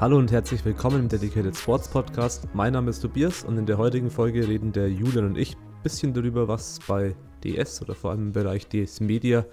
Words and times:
Hallo 0.00 0.16
und 0.16 0.32
herzlich 0.32 0.64
willkommen 0.64 1.00
im 1.00 1.08
Dedicated 1.08 1.54
Sports 1.54 1.86
Podcast. 1.86 2.48
Mein 2.54 2.72
Name 2.72 2.88
ist 2.88 3.00
Tobias 3.00 3.44
und 3.44 3.58
in 3.58 3.66
der 3.66 3.76
heutigen 3.76 4.10
Folge 4.10 4.48
reden 4.48 4.72
der 4.72 4.90
Julian 4.90 5.26
und 5.26 5.36
ich 5.36 5.56
ein 5.56 5.82
bisschen 5.82 6.14
darüber, 6.14 6.48
was 6.48 6.78
bei 6.88 7.14
DS 7.44 7.82
oder 7.82 7.94
vor 7.94 8.12
allem 8.12 8.28
im 8.28 8.32
Bereich 8.32 8.66
DS 8.66 9.00
Media 9.00 9.44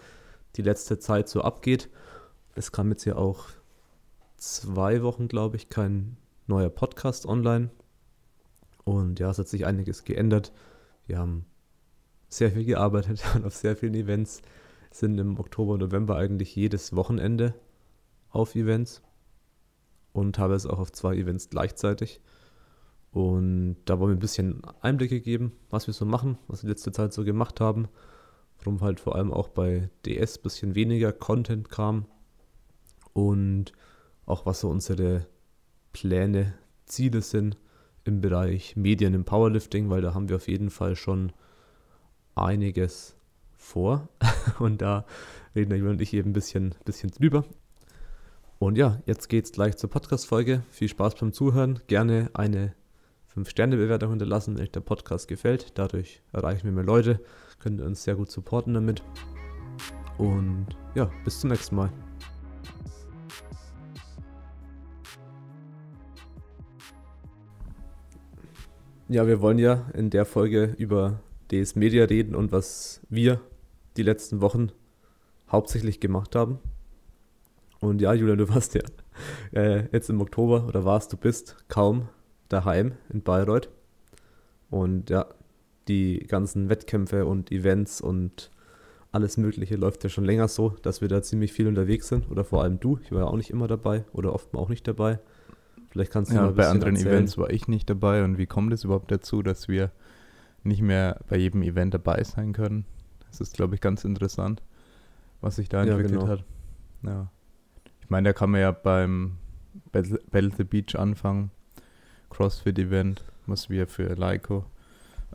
die 0.56 0.62
letzte 0.62 1.00
Zeit 1.00 1.28
so 1.28 1.42
abgeht. 1.42 1.90
Es 2.56 2.72
kam 2.72 2.90
jetzt 2.92 3.04
ja 3.04 3.18
auch 3.18 3.48
zwei 4.38 5.04
Wochen, 5.04 5.28
glaube 5.28 5.58
ich, 5.58 5.68
kein 5.68 6.16
neuer 6.48 6.70
Podcast 6.70 7.26
online. 7.26 7.70
Und 8.86 9.20
ja, 9.20 9.30
es 9.30 9.40
hat 9.40 9.50
sich 9.50 9.66
einiges 9.66 10.06
geändert. 10.06 10.54
Wir 11.08 11.20
haben 11.20 11.46
sehr 12.30 12.52
viel 12.52 12.66
gearbeitet 12.66 13.24
und 13.36 13.46
auf 13.46 13.56
sehr 13.56 13.76
vielen 13.76 13.96
Events. 13.96 14.42
Sind 14.92 15.20
im 15.20 15.40
Oktober 15.40 15.74
und 15.74 15.82
November 15.82 16.16
eigentlich 16.16 16.56
jedes 16.56 16.96
Wochenende 16.96 17.54
auf 18.30 18.56
Events 18.56 19.02
und 20.14 20.40
habe 20.40 20.56
es 20.56 20.66
auch 20.66 20.80
auf 20.80 20.92
zwei 20.92 21.16
Events 21.16 21.50
gleichzeitig. 21.50 22.22
Und 23.12 23.78
da 23.86 24.00
wollen 24.00 24.12
wir 24.12 24.18
ein 24.18 24.20
bisschen 24.20 24.62
Einblicke 24.82 25.22
geben, 25.22 25.54
was 25.70 25.88
wir 25.88 25.94
so 25.94 26.06
machen, 26.06 26.38
was 26.48 26.64
wir 26.64 26.70
letzte 26.70 26.92
Zeit 26.92 27.14
so 27.14 27.24
gemacht 27.24 27.60
haben. 27.60 27.88
Warum 28.60 28.82
halt 28.82 29.00
vor 29.00 29.16
allem 29.16 29.32
auch 29.32 29.50
bei 29.50 29.90
DS 30.06 30.38
ein 30.38 30.44
bisschen 30.44 30.76
weniger 30.76 31.12
Content 31.14 31.70
kam. 31.70 32.06
Und 33.14 33.72
auch 34.26 34.46
was 34.46 34.62
so 34.62 34.70
unsere 34.70 35.28
Pläne, 35.94 36.54
Ziele 36.86 37.22
sind 37.22 37.58
im 38.04 38.22
Bereich 38.22 38.76
Medien 38.76 39.14
im 39.14 39.26
Powerlifting, 39.26 39.90
weil 39.90 40.02
da 40.02 40.14
haben 40.14 40.30
wir 40.30 40.38
auf 40.38 40.48
jeden 40.48 40.70
Fall 40.70 40.96
schon 40.96 41.34
einiges 42.38 43.16
vor. 43.58 44.08
und 44.60 44.82
da 44.82 45.06
reden 45.56 45.70
der 45.70 45.80
Julian 45.80 45.96
und 45.96 46.02
ich 46.02 46.14
eben 46.14 46.30
ein 46.30 46.34
bisschen, 46.34 46.76
bisschen 46.86 47.12
drüber. 47.12 47.46
Und 48.60 48.78
ja, 48.78 49.02
jetzt 49.06 49.28
geht's 49.30 49.52
gleich 49.52 49.78
zur 49.78 49.90
Podcast-Folge. 49.90 50.64
Viel 50.72 50.88
Spaß 50.88 51.16
beim 51.16 51.32
Zuhören. 51.32 51.80
Gerne 51.88 52.32
eine 52.34 52.74
5-Sterne-Bewertung 53.36 54.10
hinterlassen, 54.10 54.56
wenn 54.56 54.64
euch 54.64 54.72
der 54.72 54.80
Podcast 54.80 55.28
gefällt. 55.28 55.78
Dadurch 55.78 56.24
erreichen 56.34 56.66
wir 56.66 56.72
mehr 56.72 56.84
Leute, 56.84 57.20
könnt 57.60 57.82
uns 57.82 58.04
sehr 58.04 58.16
gut 58.16 58.32
supporten 58.32 58.74
damit. 58.74 59.04
Und 60.18 60.68
ja, 60.96 61.12
bis 61.24 61.40
zum 61.40 61.52
nächsten 61.52 61.76
Mal. 61.76 61.92
Ja, 69.10 69.28
wir 69.28 69.40
wollen 69.40 69.60
ja 69.60 69.86
in 69.94 70.10
der 70.10 70.26
Folge 70.26 70.76
über 70.78 71.20
DS 71.52 71.76
Media 71.76 72.06
reden 72.06 72.36
und 72.36 72.52
was 72.52 73.02
wir 73.10 73.42
die 73.96 74.04
letzten 74.04 74.42
Wochen 74.42 74.72
hauptsächlich 75.50 76.00
gemacht 76.00 76.36
haben. 76.36 76.60
Und 77.80 78.02
ja, 78.02 78.14
Julian, 78.14 78.38
du 78.38 78.50
warst 78.50 78.76
ja 78.76 78.82
äh, 79.54 79.86
jetzt 79.92 80.10
im 80.10 80.22
Oktober 80.22 80.68
oder 80.68 80.86
warst, 80.86 81.14
du 81.14 81.18
bist 81.18 81.58
kaum 81.68 82.10
daheim 82.50 82.94
in 83.10 83.22
Bayreuth. 83.22 83.70
Und 84.70 85.10
ja, 85.10 85.26
die 85.88 86.20
ganzen 86.28 86.70
Wettkämpfe 86.70 87.26
und 87.26 87.52
Events 87.52 88.02
und 88.02 88.52
alles 89.12 89.38
Mögliche 89.38 89.76
läuft 89.76 90.04
ja 90.04 90.10
schon 90.10 90.26
länger 90.26 90.48
so, 90.48 90.76
dass 90.82 91.02
wir 91.02 91.08
da 91.08 91.22
ziemlich 91.22 91.54
viel 91.54 91.68
unterwegs 91.68 92.08
sind. 92.08 92.30
Oder 92.30 92.44
vor 92.44 92.64
allem 92.64 92.80
du. 92.80 93.00
Ich 93.04 93.12
war 93.12 93.20
ja 93.20 93.26
auch 93.26 93.38
nicht 93.38 93.50
immer 93.50 93.68
dabei 93.68 94.04
oder 94.12 94.34
oft 94.34 94.54
auch 94.54 94.70
nicht 94.70 94.88
dabei. 94.88 95.20
Vielleicht 95.90 96.12
kannst 96.12 96.32
du 96.32 96.36
ja, 96.36 96.42
mal 96.42 96.50
ein 96.50 96.56
bei 96.56 96.68
anderen 96.68 96.96
erzählen. 96.96 97.14
Events 97.14 97.38
war 97.38 97.50
ich 97.50 97.68
nicht 97.68 97.90
dabei. 97.90 98.24
Und 98.24 98.38
wie 98.38 98.46
kommt 98.46 98.74
es 98.74 98.84
überhaupt 98.84 99.12
dazu, 99.12 99.42
dass 99.42 99.68
wir 99.68 99.92
nicht 100.68 100.82
mehr 100.82 101.20
bei 101.30 101.38
jedem 101.38 101.62
Event 101.64 101.94
dabei 101.94 102.24
sein 102.24 102.54
können? 102.54 102.86
Das 103.30 103.42
ist, 103.42 103.56
glaube 103.56 103.76
ich, 103.76 103.82
ganz 103.82 104.04
interessant, 104.04 104.62
was 105.42 105.56
sich 105.58 105.70
da 105.70 105.84
entwickelt 105.84 106.12
ja, 106.12 106.20
genau. 106.20 106.32
hat. 106.32 106.44
Ja. 107.04 107.32
Ich 108.02 108.10
meine, 108.10 108.30
da 108.30 108.34
kann 108.34 108.52
man 108.52 108.62
ja 108.62 108.72
beim 108.72 109.38
Battle, 109.92 110.52
the 110.58 110.64
Beach 110.64 110.96
anfangen. 110.98 111.52
CrossFit-Event, 112.30 113.24
was 113.46 113.70
wir 113.70 113.88
für 113.88 114.14
Leico 114.16 114.66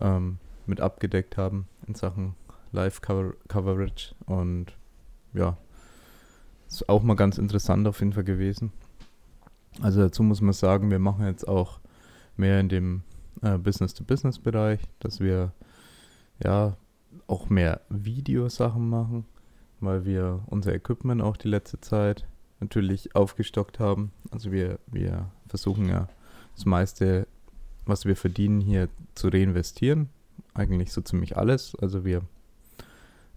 ähm, 0.01 0.39
mit 0.67 0.81
abgedeckt 0.81 1.37
haben 1.37 1.67
in 1.87 1.95
Sachen 1.95 2.35
Live-Coverage. 2.73 4.15
Und 4.27 4.67
ja, 5.35 5.57
ist 6.69 6.89
auch 6.89 7.03
mal 7.03 7.17
ganz 7.17 7.39
interessant 7.39 7.87
auf 7.87 8.01
jeden 8.01 8.13
Fall 8.13 8.25
gewesen. 8.25 8.73
Also 9.81 10.01
dazu 10.01 10.23
muss 10.23 10.41
man 10.41 10.53
sagen, 10.53 10.91
wir 10.91 10.99
machen 10.99 11.27
jetzt 11.27 11.47
auch 11.47 11.81
mehr 12.37 12.61
in 12.61 12.69
dem 12.69 13.03
äh, 13.41 13.59
Business-to-Business-Bereich, 13.59 14.81
dass 14.99 15.21
wir 15.21 15.53
ja 16.43 16.77
auch 17.27 17.49
mehr 17.49 17.81
Videosachen 17.89 18.89
machen, 18.89 19.25
weil 19.81 20.05
wir 20.05 20.43
unser 20.47 20.75
Equipment 20.75 21.23
auch 21.23 21.37
die 21.37 21.49
letzte 21.49 21.81
Zeit 21.81 22.27
natürlich 22.61 23.15
aufgestockt 23.15 23.81
haben. 23.81 24.13
Also 24.31 24.53
wir, 24.53 24.79
wir 24.87 25.31
versuchen 25.49 25.89
ja 25.89 26.09
das 26.55 26.65
meiste, 26.65 27.27
was 27.85 28.05
wir 28.05 28.17
verdienen, 28.17 28.61
hier 28.61 28.89
zu 29.15 29.29
reinvestieren. 29.29 30.09
Eigentlich 30.55 30.93
so 30.93 31.01
ziemlich 31.01 31.37
alles. 31.37 31.75
Also 31.81 32.05
wir, 32.05 32.23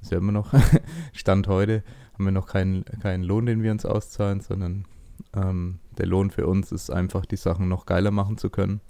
ist 0.01 0.11
ja 0.11 0.17
immer 0.17 0.31
noch, 0.31 0.53
Stand 1.13 1.47
heute, 1.47 1.83
haben 2.13 2.25
wir 2.25 2.31
noch 2.31 2.47
keinen, 2.47 2.85
keinen 3.01 3.23
Lohn, 3.23 3.45
den 3.45 3.63
wir 3.63 3.71
uns 3.71 3.85
auszahlen, 3.85 4.41
sondern 4.41 4.85
ähm, 5.33 5.79
der 5.97 6.05
Lohn 6.05 6.31
für 6.31 6.47
uns 6.47 6.71
ist 6.71 6.89
einfach, 6.89 7.25
die 7.25 7.37
Sachen 7.37 7.67
noch 7.67 7.85
geiler 7.85 8.11
machen 8.11 8.37
zu 8.37 8.49
können, 8.49 8.81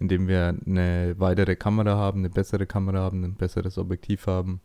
indem 0.00 0.26
wir 0.26 0.56
eine 0.66 1.14
weitere 1.18 1.54
Kamera 1.54 1.94
haben, 1.94 2.20
eine 2.20 2.30
bessere 2.30 2.66
Kamera 2.66 2.98
haben, 2.98 3.22
ein 3.22 3.34
besseres 3.34 3.78
Objektiv 3.78 4.26
haben 4.26 4.60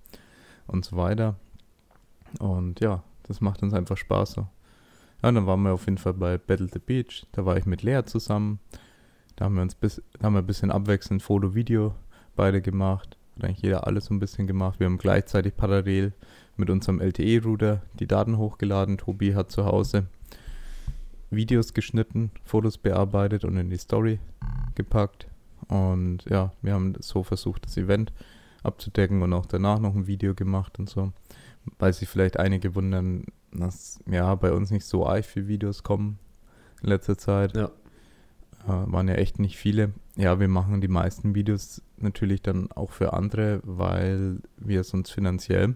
und 0.66 0.86
so 0.86 0.98
weiter. 0.98 1.36
Und 2.40 2.80
ja, 2.80 3.04
das 3.24 3.42
macht 3.42 3.62
uns 3.62 3.74
einfach 3.74 3.98
Spaß 3.98 4.32
so. 4.32 4.48
Ja, 5.22 5.32
dann 5.32 5.46
waren 5.46 5.62
wir 5.62 5.74
auf 5.74 5.86
jeden 5.86 5.98
Fall 5.98 6.14
bei 6.14 6.38
Battle 6.38 6.70
the 6.72 6.80
Beach. 6.80 7.26
Da 7.34 7.46
war 7.46 7.58
ich 7.58 7.66
mit 7.66 7.84
Lea 7.84 8.02
zusammen. 8.06 8.60
Da 9.36 9.46
haben 9.46 9.56
wir 9.56 9.62
uns 9.62 9.76
bis, 9.76 10.02
haben 10.24 10.34
wir 10.34 10.40
ein 10.40 10.48
bisschen 10.48 10.72
abwechselnd 10.72 11.22
Foto, 11.22 11.54
Video 11.54 11.96
beide 12.36 12.62
gemacht. 12.62 13.18
Hat 13.36 13.44
eigentlich 13.44 13.62
jeder 13.62 13.86
alles 13.86 14.06
so 14.06 14.14
ein 14.14 14.20
bisschen 14.20 14.48
gemacht. 14.48 14.80
Wir 14.80 14.86
haben 14.86 14.98
gleichzeitig 14.98 15.58
parallel 15.58 16.14
mit 16.56 16.70
unserem 16.70 17.02
LTE-Router 17.02 17.82
die 18.00 18.08
Daten 18.08 18.38
hochgeladen. 18.38 18.98
Tobi 18.98 19.36
hat 19.36 19.52
zu 19.52 19.66
Hause 19.66 20.08
Videos 21.36 21.74
geschnitten, 21.74 22.32
Fotos 22.44 22.78
bearbeitet 22.78 23.46
und 23.46 23.58
in 23.58 23.70
die 23.70 23.78
Story 23.78 24.20
gepackt. 24.76 25.28
Und 25.68 26.26
ja, 26.30 26.52
wir 26.62 26.74
haben 26.74 26.94
so 27.00 27.24
versucht, 27.24 27.66
das 27.66 27.78
Event 27.78 28.14
abzudecken 28.64 29.22
und 29.22 29.34
auch 29.34 29.46
danach 29.46 29.80
noch 29.80 29.96
ein 29.96 30.08
Video 30.08 30.34
gemacht 30.34 30.80
und 30.80 30.90
so. 30.90 31.12
Weil 31.80 31.94
sich 31.94 32.08
vielleicht 32.08 32.38
einige 32.38 32.76
wundern, 32.76 33.26
dass 33.52 34.00
ja 34.10 34.34
bei 34.36 34.52
uns 34.52 34.72
nicht 34.72 34.86
so 34.86 35.08
arg 35.08 35.26
viele 35.26 35.48
Videos 35.48 35.84
kommen 35.84 36.20
in 36.82 36.90
letzter 36.90 37.18
Zeit. 37.18 37.56
Ja. 37.56 37.72
Äh, 38.68 38.92
waren 38.92 39.08
ja 39.08 39.16
echt 39.16 39.40
nicht 39.40 39.58
viele. 39.58 39.94
Ja, 40.16 40.40
wir 40.40 40.48
machen 40.48 40.82
die 40.82 40.88
meisten 40.88 41.36
Videos 41.36 41.82
natürlich 41.98 42.42
dann 42.42 42.72
auch 42.72 42.92
für 42.92 43.14
andere, 43.14 43.62
weil 43.64 44.40
wir 44.58 44.84
sonst 44.84 45.12
finanziell 45.12 45.76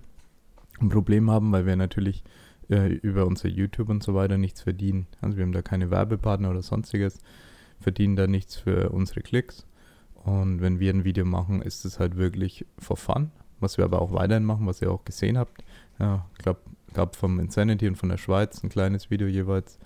ein 0.80 0.90
Problem 0.90 1.30
haben, 1.30 1.52
weil 1.52 1.66
wir 1.66 1.76
natürlich 1.76 2.24
äh, 2.70 2.88
über 2.88 3.26
unser 3.26 3.50
YouTube 3.50 3.90
und 3.90 4.04
so 4.04 4.14
weiter 4.14 4.38
nichts 4.38 4.62
verdienen. 4.62 5.08
Also 5.22 5.38
wir 5.38 5.44
haben 5.44 5.52
da 5.52 5.62
keine 5.62 5.92
Werbepartner 5.92 6.50
oder 6.50 6.62
sonstiges, 6.62 7.20
verdienen 7.80 8.16
da 8.16 8.28
nichts 8.28 8.56
für 8.56 8.90
unsere 8.90 9.22
Klicks. 9.22 9.66
Und 10.24 10.62
wenn 10.62 10.80
wir 10.80 10.94
ein 10.94 11.04
Video 11.04 11.26
machen, 11.26 11.62
ist 11.62 11.86
es 11.86 12.00
halt 12.00 12.18
wirklich 12.18 12.66
for 12.78 12.98
fun, 12.98 13.32
was 13.60 13.78
wir 13.78 13.86
aber 13.86 14.02
auch 14.02 14.14
weiterhin 14.14 14.44
machen, 14.44 14.68
was 14.68 14.82
ihr 14.82 14.92
auch 14.92 15.06
gesehen 15.06 15.38
habt. 15.38 15.64
Ja, 16.00 16.26
ich 16.38 16.44
glaube, 16.44 16.60
gab 16.94 17.16
vom 17.16 17.40
Insanity 17.40 17.88
und 17.88 17.96
von 17.96 18.10
der 18.10 18.18
Schweiz 18.18 18.64
ein 18.64 18.70
kleines 18.70 19.10
Video 19.10 19.28
jeweils. 19.28 19.80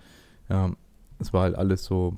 Ja, 0.50 0.72
es 1.20 1.34
war 1.34 1.44
halt 1.44 1.56
alles 1.56 1.86
so 1.86 2.18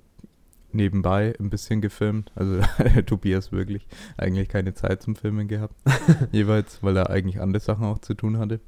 nebenbei 0.75 1.33
ein 1.39 1.49
bisschen 1.49 1.81
gefilmt. 1.81 2.31
Also 2.35 2.61
Tobias 3.05 3.51
wirklich 3.51 3.87
eigentlich 4.17 4.49
keine 4.49 4.73
Zeit 4.73 5.01
zum 5.01 5.15
Filmen 5.15 5.47
gehabt. 5.47 5.75
jeweils, 6.31 6.83
weil 6.83 6.97
er 6.97 7.09
eigentlich 7.09 7.41
andere 7.41 7.61
Sachen 7.61 7.85
auch 7.85 7.99
zu 7.99 8.13
tun 8.13 8.37
hatte. 8.37 8.59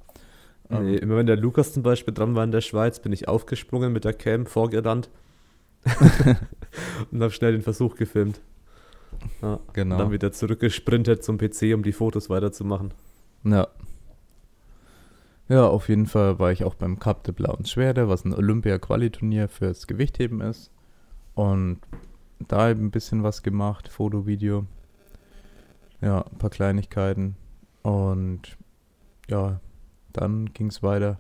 Nee, 0.70 0.98
um, 0.98 1.04
immer 1.04 1.16
wenn 1.18 1.26
der 1.28 1.38
Lukas 1.38 1.74
zum 1.74 1.84
Beispiel 1.84 2.14
dran 2.14 2.36
war 2.36 2.44
in 2.44 2.52
der 2.52 2.62
Schweiz, 2.62 3.00
bin 3.00 3.14
ich 3.14 3.28
aufgesprungen 3.28 3.94
mit 3.94 4.06
der 4.06 4.14
Cam, 4.14 4.46
vorgerannt 4.46 5.10
und 7.12 7.22
habe 7.22 7.32
schnell 7.32 7.54
den 7.54 7.62
Versuch 7.62 7.96
gefilmt. 7.96 8.42
Ja, 9.42 9.60
genau. 9.74 9.96
Und 9.96 10.02
dann 10.02 10.12
wieder 10.12 10.32
zurückgesprintet 10.32 11.24
zum 11.24 11.38
PC, 11.38 11.74
um 11.74 11.84
die 11.84 11.94
Fotos 11.94 12.30
weiterzumachen. 12.30 12.94
Ja, 13.44 13.68
ja, 15.50 15.66
auf 15.66 15.88
jeden 15.88 16.08
Fall 16.08 16.40
war 16.40 16.52
ich 16.52 16.66
auch 16.66 16.76
beim 16.76 17.00
Cup 17.00 17.24
de 17.24 17.34
Blauen 17.34 17.66
Schwerde, 17.66 18.10
was 18.10 18.26
ein 18.26 18.34
Olympia-Quali-Turnier 18.34 19.48
fürs 19.48 19.88
Gewichtheben 19.88 20.42
ist. 20.42 20.72
Und 21.36 21.80
da 22.40 22.70
eben 22.70 22.88
ein 22.88 22.92
bisschen 22.92 23.24
was 23.24 23.44
gemacht, 23.44 23.88
Foto, 23.88 24.26
Video. 24.26 24.66
Ja, 26.02 26.22
ein 26.22 26.38
paar 26.38 26.50
Kleinigkeiten. 26.50 27.38
Und 27.82 28.58
ja, 29.30 29.62
dann 30.18 30.54
ging 30.54 30.68
es 30.68 30.84
weiter. 30.84 31.20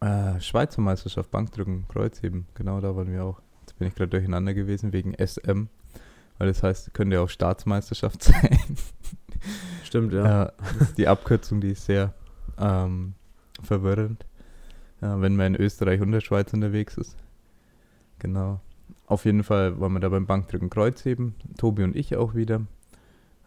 Äh, 0.00 0.40
Schweizer 0.40 0.80
Meisterschaft, 0.80 1.30
Bankdrücken, 1.30 1.86
Kreuzheben, 1.88 2.46
genau 2.54 2.80
da 2.80 2.94
waren 2.94 3.10
wir 3.10 3.24
auch. 3.24 3.40
Jetzt 3.60 3.78
bin 3.78 3.88
ich 3.88 3.94
gerade 3.94 4.10
durcheinander 4.10 4.54
gewesen 4.54 4.92
wegen 4.92 5.14
SM. 5.14 5.68
weil 6.38 6.48
das 6.48 6.62
heißt, 6.62 6.94
könnte 6.94 7.16
ja 7.16 7.22
auch 7.22 7.28
Staatsmeisterschaft 7.28 8.22
sein. 8.24 8.58
Stimmt, 9.84 10.12
ja. 10.12 10.24
ja 10.24 10.52
die 10.96 11.08
Abkürzung, 11.08 11.60
die 11.60 11.70
ist 11.70 11.86
sehr 11.86 12.14
ähm, 12.58 13.14
verwirrend, 13.62 14.24
ja, 15.00 15.20
wenn 15.20 15.36
man 15.36 15.54
in 15.54 15.60
Österreich 15.60 16.00
und 16.00 16.12
der 16.12 16.20
Schweiz 16.20 16.52
unterwegs 16.52 16.96
ist. 16.96 17.16
Genau. 18.18 18.60
Auf 19.06 19.24
jeden 19.24 19.42
Fall 19.42 19.80
waren 19.80 19.92
wir 19.92 20.00
da 20.00 20.08
beim 20.10 20.26
Bankdrücken 20.26 20.70
Kreuzheben, 20.70 21.34
Tobi 21.56 21.82
und 21.82 21.96
ich 21.96 22.16
auch 22.16 22.34
wieder. 22.34 22.62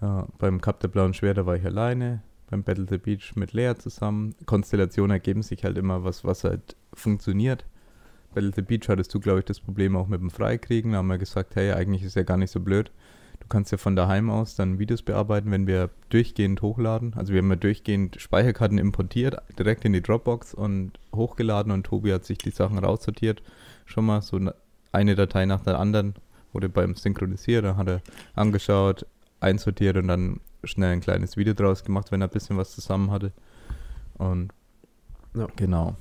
Ja, 0.02 0.28
beim 0.40 0.62
Cup 0.62 0.80
der 0.80 0.88
Blauen 0.88 1.14
Schwerter 1.14 1.46
war 1.46 1.56
ich 1.56 1.66
alleine, 1.66 2.24
beim 2.50 2.64
Battle 2.64 2.88
the 2.90 2.98
Beach 2.98 3.36
mit 3.36 3.54
Lea 3.54 3.74
zusammen. 3.78 4.36
Konstellationen 4.46 5.12
ergeben 5.12 5.44
sich 5.44 5.64
halt 5.64 5.78
immer 5.78 6.04
was, 6.04 6.24
was 6.24 6.44
halt 6.44 6.76
funktioniert. 6.94 7.66
Battle 8.34 8.52
the 8.56 8.62
Beach 8.62 8.90
hattest 8.90 9.14
du, 9.14 9.20
glaube 9.20 9.40
ich, 9.40 9.46
das 9.46 9.60
Problem 9.60 9.96
auch 9.96 10.08
mit 10.08 10.22
dem 10.22 10.32
Freikriegen. 10.32 10.94
Da 10.94 11.00
haben 11.00 11.08
wir 11.08 11.18
gesagt, 11.18 11.56
hey, 11.56 11.72
eigentlich 11.74 12.04
ist 12.04 12.16
ja 12.16 12.24
gar 12.24 12.38
nicht 12.38 12.52
so 12.52 12.60
blöd. 12.60 12.92
Du 13.42 13.48
kannst 13.48 13.72
ja 13.72 13.78
von 13.78 13.96
daheim 13.96 14.30
aus 14.30 14.56
dann 14.56 14.80
Videos 14.80 15.02
bearbeiten, 15.02 15.52
wenn 15.52 15.68
wir 15.68 15.90
durchgehend 16.10 16.62
hochladen. 16.62 17.14
Also 17.16 17.34
wir 17.34 17.42
haben 17.42 17.50
ja 17.50 17.56
durchgehend 17.58 18.20
Speicherkarten 18.20 18.78
importiert, 18.78 19.38
direkt 19.58 19.84
in 19.84 19.94
die 19.94 20.02
Dropbox 20.02 20.54
und 20.54 20.94
hochgeladen 21.14 21.72
und 21.72 21.86
Tobi 21.86 22.14
hat 22.14 22.24
sich 22.24 22.38
die 22.38 22.52
Sachen 22.52 22.78
raussortiert. 22.80 23.42
Schon 23.86 24.06
mal 24.06 24.22
so 24.22 24.40
eine 24.92 25.16
Datei 25.16 25.46
nach 25.46 25.62
der 25.62 25.80
anderen 25.80 26.16
wurde 26.54 26.70
beim 26.70 26.96
Synchronisieren, 26.96 27.78
hat 27.78 27.88
er 27.88 28.02
angeschaut, 28.36 29.06
einsortiert 29.42 29.98
und 29.98 30.08
dann 30.08 30.40
schnell 30.64 30.94
ein 30.94 31.02
kleines 31.02 31.36
Video 31.36 31.54
draus 31.54 31.84
gemacht, 31.84 32.12
wenn 32.12 32.22
er 32.22 32.28
ein 32.28 32.32
bisschen 32.32 32.56
was 32.58 32.72
zusammen 32.72 33.12
hatte. 33.12 33.34
Und 34.18 34.54
ja. 35.36 35.48
genau. 35.56 35.96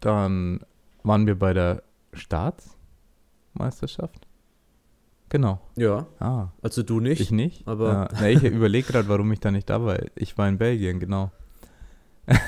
Dann 0.00 0.60
waren 1.02 1.26
wir 1.26 1.38
bei 1.38 1.52
der 1.54 1.82
Staatsmeisterschaft. 2.12 4.26
Genau. 5.30 5.62
Ja. 5.76 6.06
Ah. 6.20 6.48
Also 6.62 6.82
du 6.82 7.00
nicht. 7.00 7.20
Ich 7.20 7.32
nicht. 7.32 7.66
Aber 7.66 7.92
ja, 7.92 8.08
na, 8.12 8.28
ich 8.28 8.44
überlege 8.44 8.92
gerade, 8.92 9.08
warum 9.08 9.32
ich 9.32 9.40
da 9.40 9.50
nicht 9.50 9.70
da 9.70 9.84
war. 9.84 9.98
Ich 10.14 10.38
war 10.38 10.48
in 10.48 10.58
Belgien, 10.58 11.00
genau. 11.00 11.32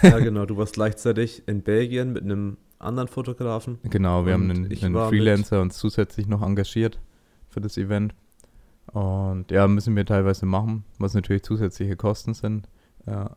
ja, 0.02 0.18
genau. 0.18 0.46
Du 0.46 0.56
warst 0.56 0.74
gleichzeitig 0.74 1.48
in 1.48 1.62
Belgien 1.62 2.12
mit 2.12 2.22
einem 2.22 2.58
anderen 2.78 3.08
Fotografen. 3.08 3.78
Genau, 3.84 4.26
wir 4.26 4.34
haben 4.34 4.50
einen, 4.50 4.70
einen 4.70 5.08
Freelancer 5.08 5.62
uns 5.62 5.78
zusätzlich 5.78 6.26
noch 6.26 6.42
engagiert 6.42 7.00
für 7.48 7.60
das 7.60 7.76
Event. 7.76 8.14
Und 8.92 9.50
ja, 9.50 9.66
müssen 9.66 9.96
wir 9.96 10.06
teilweise 10.06 10.46
machen, 10.46 10.84
was 10.98 11.14
natürlich 11.14 11.42
zusätzliche 11.42 11.96
Kosten 11.96 12.34
sind. 12.34 12.68
Ja. 13.06 13.36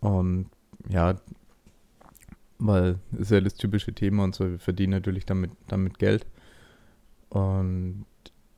Und 0.00 0.46
ja, 0.88 1.16
weil 2.58 2.98
ist 3.18 3.30
ja 3.30 3.40
das 3.40 3.54
typische 3.54 3.92
Thema 3.92 4.24
und 4.24 4.34
so, 4.34 4.50
wir 4.50 4.58
verdienen 4.58 4.92
natürlich 4.92 5.26
damit, 5.26 5.50
damit 5.68 5.98
Geld. 5.98 6.26
Und 7.30 8.06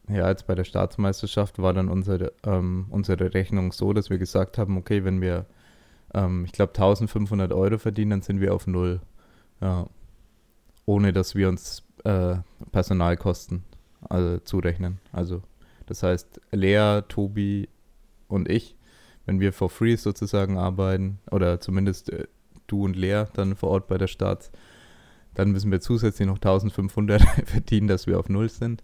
ja, 0.09 0.29
jetzt 0.29 0.47
bei 0.47 0.55
der 0.55 0.65
Staatsmeisterschaft 0.65 1.61
war 1.61 1.73
dann 1.73 1.89
unsere, 1.89 2.33
ähm, 2.45 2.87
unsere 2.91 3.33
Rechnung 3.33 3.73
so, 3.73 3.93
dass 3.93 4.11
wir 4.11 4.19
gesagt 4.19 4.59
haben, 4.59 4.77
okay, 4.77 5.05
wenn 5.05 5.21
wir, 5.21 5.47
ähm, 6.15 6.45
ich 6.45 6.53
glaube, 6.53 6.75
1500 6.75 7.53
Euro 7.53 7.79
verdienen, 7.79 8.11
dann 8.11 8.23
sind 8.23 8.41
wir 8.41 8.55
auf 8.55 8.67
Null. 8.67 9.01
Ja. 9.61 9.87
Ohne 10.85 11.13
dass 11.13 11.37
wir 11.37 11.49
uns 11.49 11.85
äh, 12.05 12.37
Personalkosten 12.73 13.63
also, 14.09 14.39
zurechnen. 14.39 14.99
Also 15.13 15.43
das 15.93 16.03
heißt, 16.03 16.41
Lea, 16.53 17.03
Tobi 17.07 17.69
und 18.27 18.49
ich, 18.49 18.77
wenn 19.27 19.41
wir 19.41 19.53
for 19.53 19.69
free 19.69 19.97
sozusagen 19.97 20.57
arbeiten, 20.57 21.19
oder 21.31 21.61
zumindest 21.61 22.09
äh, 22.09 22.27
du 22.67 22.85
und 22.85 22.97
Lea 22.97 23.25
dann 23.35 23.57
vor 23.57 23.69
Ort 23.69 23.89
bei 23.89 23.99
der 23.99 24.07
Stadt, 24.07 24.51
dann 25.35 25.51
müssen 25.51 25.71
wir 25.71 25.83
zusätzlich 25.83 26.27
noch 26.27 26.37
1500 26.37 27.21
verdienen, 27.45 27.89
dass 27.89 28.07
wir 28.07 28.19
auf 28.19 28.31
Null 28.31 28.49
sind. 28.49 28.83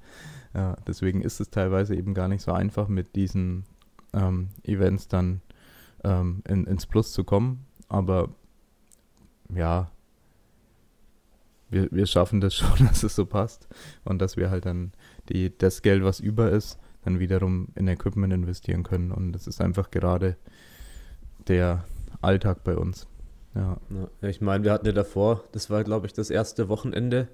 Ja, 0.52 0.76
deswegen 0.86 1.22
ist 1.22 1.40
es 1.40 1.48
teilweise 1.48 1.94
eben 1.96 2.12
gar 2.12 2.28
nicht 2.28 2.42
so 2.42 2.52
einfach, 2.52 2.88
mit 2.88 3.16
diesen 3.16 3.64
ähm, 4.12 4.50
Events 4.64 5.08
dann 5.08 5.40
ähm, 6.04 6.42
in, 6.46 6.66
ins 6.66 6.86
Plus 6.86 7.12
zu 7.12 7.24
kommen. 7.24 7.64
Aber 7.88 8.28
ja, 9.54 9.90
wir, 11.70 11.88
wir 11.90 12.06
schaffen 12.06 12.42
das 12.42 12.54
schon, 12.56 12.86
dass 12.86 13.02
es 13.02 13.14
so 13.14 13.24
passt 13.24 13.66
und 14.04 14.20
dass 14.20 14.36
wir 14.36 14.50
halt 14.50 14.66
dann 14.66 14.92
die, 15.30 15.56
das 15.56 15.80
Geld, 15.80 16.04
was 16.04 16.20
über 16.20 16.50
ist, 16.50 16.78
dann 17.04 17.18
wiederum 17.18 17.68
in 17.74 17.88
Equipment 17.88 18.32
investieren 18.32 18.82
können. 18.82 19.12
Und 19.12 19.32
das 19.32 19.46
ist 19.46 19.60
einfach 19.60 19.90
gerade 19.90 20.36
der 21.46 21.84
Alltag 22.20 22.64
bei 22.64 22.76
uns. 22.76 23.06
Ja. 23.54 23.78
ja 23.90 24.28
ich 24.28 24.40
meine, 24.40 24.64
wir 24.64 24.72
hatten 24.72 24.86
ja 24.86 24.92
davor, 24.92 25.44
das 25.52 25.70
war 25.70 25.84
glaube 25.84 26.06
ich 26.06 26.12
das 26.12 26.30
erste 26.30 26.68
Wochenende, 26.68 27.28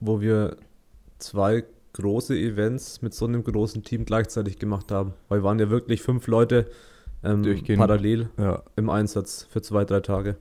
wo 0.00 0.20
wir 0.20 0.56
zwei 1.18 1.64
große 1.94 2.36
Events 2.36 3.02
mit 3.02 3.14
so 3.14 3.26
einem 3.26 3.44
großen 3.44 3.82
Team 3.82 4.04
gleichzeitig 4.04 4.58
gemacht 4.58 4.90
haben. 4.90 5.14
Weil 5.28 5.40
wir 5.40 5.44
waren 5.44 5.58
ja 5.58 5.70
wirklich 5.70 6.02
fünf 6.02 6.26
Leute 6.26 6.66
ähm, 7.22 7.44
parallel 7.76 8.30
ja. 8.38 8.62
im 8.76 8.90
Einsatz 8.90 9.46
für 9.48 9.62
zwei, 9.62 9.84
drei 9.84 10.00
Tage. 10.00 10.36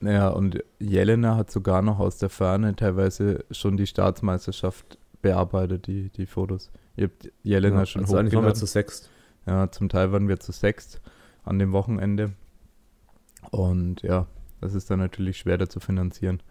Ja, 0.00 0.28
und 0.28 0.62
Jelena 0.78 1.36
hat 1.36 1.50
sogar 1.50 1.82
noch 1.82 1.98
aus 1.98 2.18
der 2.18 2.28
Ferne 2.28 2.76
teilweise 2.76 3.44
schon 3.50 3.76
die 3.76 3.86
Staatsmeisterschaft 3.86 4.98
bearbeitet, 5.22 5.86
die, 5.86 6.10
die 6.10 6.26
Fotos. 6.26 6.70
Ihr 6.96 7.04
habt 7.04 7.30
Jelena 7.42 7.80
ja, 7.80 7.86
schon 7.86 8.02
also 8.02 8.14
hochgeladen. 8.14 8.36
waren 8.36 8.46
wir 8.46 8.54
zu 8.54 8.66
sechst. 8.66 9.10
Ja, 9.46 9.70
zum 9.70 9.88
Teil 9.88 10.12
waren 10.12 10.28
wir 10.28 10.40
zu 10.40 10.52
sechst 10.52 11.00
an 11.44 11.58
dem 11.58 11.72
Wochenende. 11.72 12.32
Und 13.50 14.02
ja, 14.02 14.26
das 14.60 14.74
ist 14.74 14.90
dann 14.90 14.98
natürlich 14.98 15.38
schwerer 15.38 15.68
zu 15.68 15.80
finanzieren. 15.80 16.42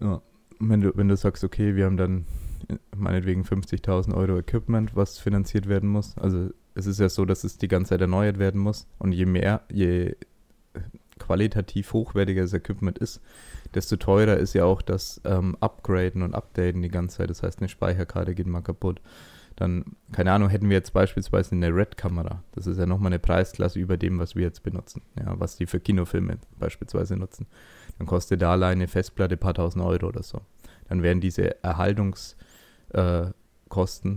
Ja, 0.00 0.22
wenn 0.58 0.80
du, 0.80 0.96
wenn 0.96 1.08
du 1.08 1.16
sagst, 1.16 1.44
okay, 1.44 1.76
wir 1.76 1.86
haben 1.86 1.96
dann 1.96 2.26
meinetwegen 2.94 3.42
50.000 3.42 4.14
Euro 4.14 4.38
Equipment, 4.38 4.94
was 4.94 5.18
finanziert 5.18 5.68
werden 5.68 5.88
muss. 5.88 6.16
Also 6.16 6.50
es 6.74 6.86
ist 6.86 7.00
ja 7.00 7.08
so, 7.08 7.24
dass 7.24 7.44
es 7.44 7.58
die 7.58 7.68
ganze 7.68 7.90
Zeit 7.90 8.00
erneuert 8.00 8.38
werden 8.38 8.60
muss. 8.60 8.86
Und 8.98 9.12
je 9.12 9.26
mehr, 9.26 9.62
je 9.70 10.16
qualitativ 11.18 11.92
hochwertiger 11.92 12.42
das 12.42 12.54
Equipment 12.54 12.98
ist, 12.98 13.20
desto 13.74 13.96
teurer 13.96 14.36
ist 14.36 14.54
ja 14.54 14.64
auch 14.64 14.82
das 14.82 15.20
ähm, 15.24 15.56
Upgraden 15.60 16.22
und 16.22 16.34
Updaten 16.34 16.82
die 16.82 16.88
ganze 16.88 17.18
Zeit. 17.18 17.30
Das 17.30 17.42
heißt, 17.42 17.58
eine 17.60 17.68
Speicherkarte 17.68 18.34
geht 18.34 18.46
mal 18.46 18.62
kaputt. 18.62 19.00
Dann, 19.60 19.84
keine 20.10 20.32
Ahnung, 20.32 20.48
hätten 20.48 20.70
wir 20.70 20.76
jetzt 20.78 20.94
beispielsweise 20.94 21.54
eine 21.54 21.68
Red-Kamera. 21.68 22.42
Das 22.52 22.66
ist 22.66 22.78
ja 22.78 22.86
nochmal 22.86 23.12
eine 23.12 23.18
Preisklasse 23.18 23.78
über 23.78 23.98
dem, 23.98 24.18
was 24.18 24.34
wir 24.34 24.44
jetzt 24.44 24.62
benutzen. 24.62 25.02
Ja, 25.18 25.38
was 25.38 25.56
die 25.56 25.66
für 25.66 25.80
Kinofilme 25.80 26.38
beispielsweise 26.58 27.14
nutzen. 27.14 27.46
Dann 27.98 28.06
kostet 28.06 28.40
da 28.40 28.52
alleine 28.52 28.72
eine 28.72 28.88
Festplatte 28.88 29.34
ein 29.34 29.38
paar 29.38 29.52
tausend 29.52 29.84
Euro 29.84 30.06
oder 30.06 30.22
so. 30.22 30.40
Dann 30.88 31.02
wären 31.02 31.20
diese 31.20 31.62
Erhaltungskosten, 31.62 33.34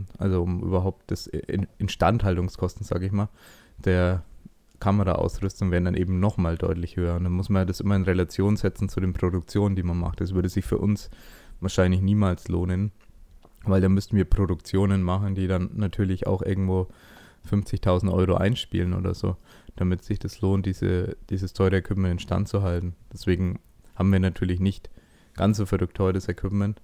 äh, 0.08 0.18
also 0.18 0.42
um 0.42 0.64
überhaupt 0.64 1.12
das 1.12 1.28
in 1.28 1.68
Instandhaltungskosten, 1.78 2.86
sage 2.86 3.08
ich 3.08 3.12
mal, 3.12 3.28
der 3.84 4.24
Kameraausrüstung 4.80 5.72
wären 5.72 5.84
dann 5.84 5.96
eben 5.96 6.22
nochmal 6.22 6.58
deutlich 6.58 6.96
höher. 6.96 7.18
Und 7.18 7.26
dann 7.26 7.34
muss 7.34 7.50
man 7.50 7.68
das 7.68 7.82
immer 7.82 7.98
in 7.98 8.04
Relation 8.04 8.56
setzen 8.56 8.88
zu 8.88 9.02
den 9.02 9.12
Produktionen, 9.12 9.76
die 9.76 9.84
man 9.84 10.00
macht. 10.00 10.22
Das 10.22 10.34
würde 10.34 10.48
sich 10.48 10.64
für 10.64 10.78
uns 10.78 11.10
wahrscheinlich 11.60 12.00
niemals 12.00 12.48
lohnen 12.48 12.94
weil 13.64 13.82
da 13.82 13.90
müssten 13.90 14.16
wir 14.18 14.26
Produktionen 14.26 15.04
machen, 15.04 15.36
die 15.36 15.48
dann 15.48 15.72
natürlich 15.74 16.28
auch 16.28 16.42
irgendwo 16.42 16.88
50.000 17.50 18.12
Euro 18.12 18.36
einspielen 18.36 18.94
oder 18.94 19.14
so, 19.14 19.38
damit 19.76 20.04
sich 20.04 20.20
das 20.20 20.42
lohnt, 20.42 20.66
diese, 20.66 21.18
dieses 21.30 21.54
teure 21.54 21.78
Equipment 21.78 22.14
in 22.14 22.20
Stand 22.20 22.48
zu 22.48 22.62
halten. 22.62 22.96
Deswegen 23.12 23.60
haben 23.96 24.12
wir 24.12 24.20
natürlich 24.20 24.60
nicht 24.60 24.90
ganz 25.34 25.58
so 25.58 25.66
verrückt 25.66 25.98
teures 25.98 26.30
Equipment, 26.30 26.82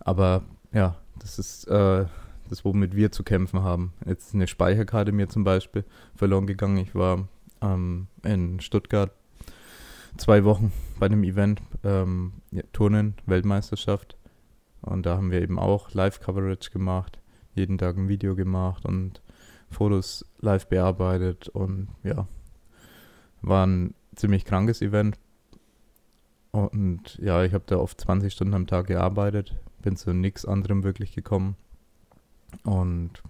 aber 0.00 0.42
ja, 0.72 0.96
das 1.18 1.38
ist 1.38 1.64
äh, 1.68 2.06
das, 2.48 2.64
womit 2.64 2.96
wir 2.96 3.12
zu 3.12 3.22
kämpfen 3.22 3.62
haben. 3.62 3.92
Jetzt 4.06 4.28
ist 4.28 4.34
eine 4.34 4.46
Speicherkarte 4.46 5.12
mir 5.12 5.28
zum 5.28 5.44
Beispiel 5.44 5.84
verloren 6.14 6.46
gegangen. 6.46 6.78
Ich 6.78 6.94
war 6.94 7.28
ähm, 7.60 8.08
in 8.22 8.60
Stuttgart 8.60 9.12
zwei 10.16 10.44
Wochen 10.44 10.72
bei 10.98 11.06
einem 11.06 11.24
Event, 11.24 11.62
ähm, 11.84 12.32
ja, 12.50 12.62
Turnen, 12.72 13.14
Weltmeisterschaft 13.26 14.16
und 14.82 15.06
da 15.06 15.16
haben 15.16 15.30
wir 15.30 15.42
eben 15.42 15.58
auch 15.58 15.92
Live-Coverage 15.92 16.70
gemacht, 16.70 17.20
jeden 17.54 17.78
Tag 17.78 17.96
ein 17.96 18.08
Video 18.08 18.34
gemacht 18.34 18.84
und 18.84 19.20
Fotos 19.70 20.24
live 20.40 20.66
bearbeitet 20.68 21.48
und 21.48 21.88
ja, 22.02 22.26
war 23.42 23.66
ein 23.66 23.94
ziemlich 24.14 24.44
krankes 24.44 24.82
Event. 24.82 25.18
Und 26.50 27.18
ja, 27.18 27.44
ich 27.44 27.52
habe 27.52 27.64
da 27.66 27.76
oft 27.76 28.00
20 28.00 28.32
Stunden 28.32 28.54
am 28.54 28.66
Tag 28.66 28.86
gearbeitet, 28.86 29.56
bin 29.82 29.96
zu 29.96 30.12
nichts 30.12 30.44
anderem 30.46 30.82
wirklich 30.82 31.14
gekommen. 31.14 31.56
Und 32.64 33.22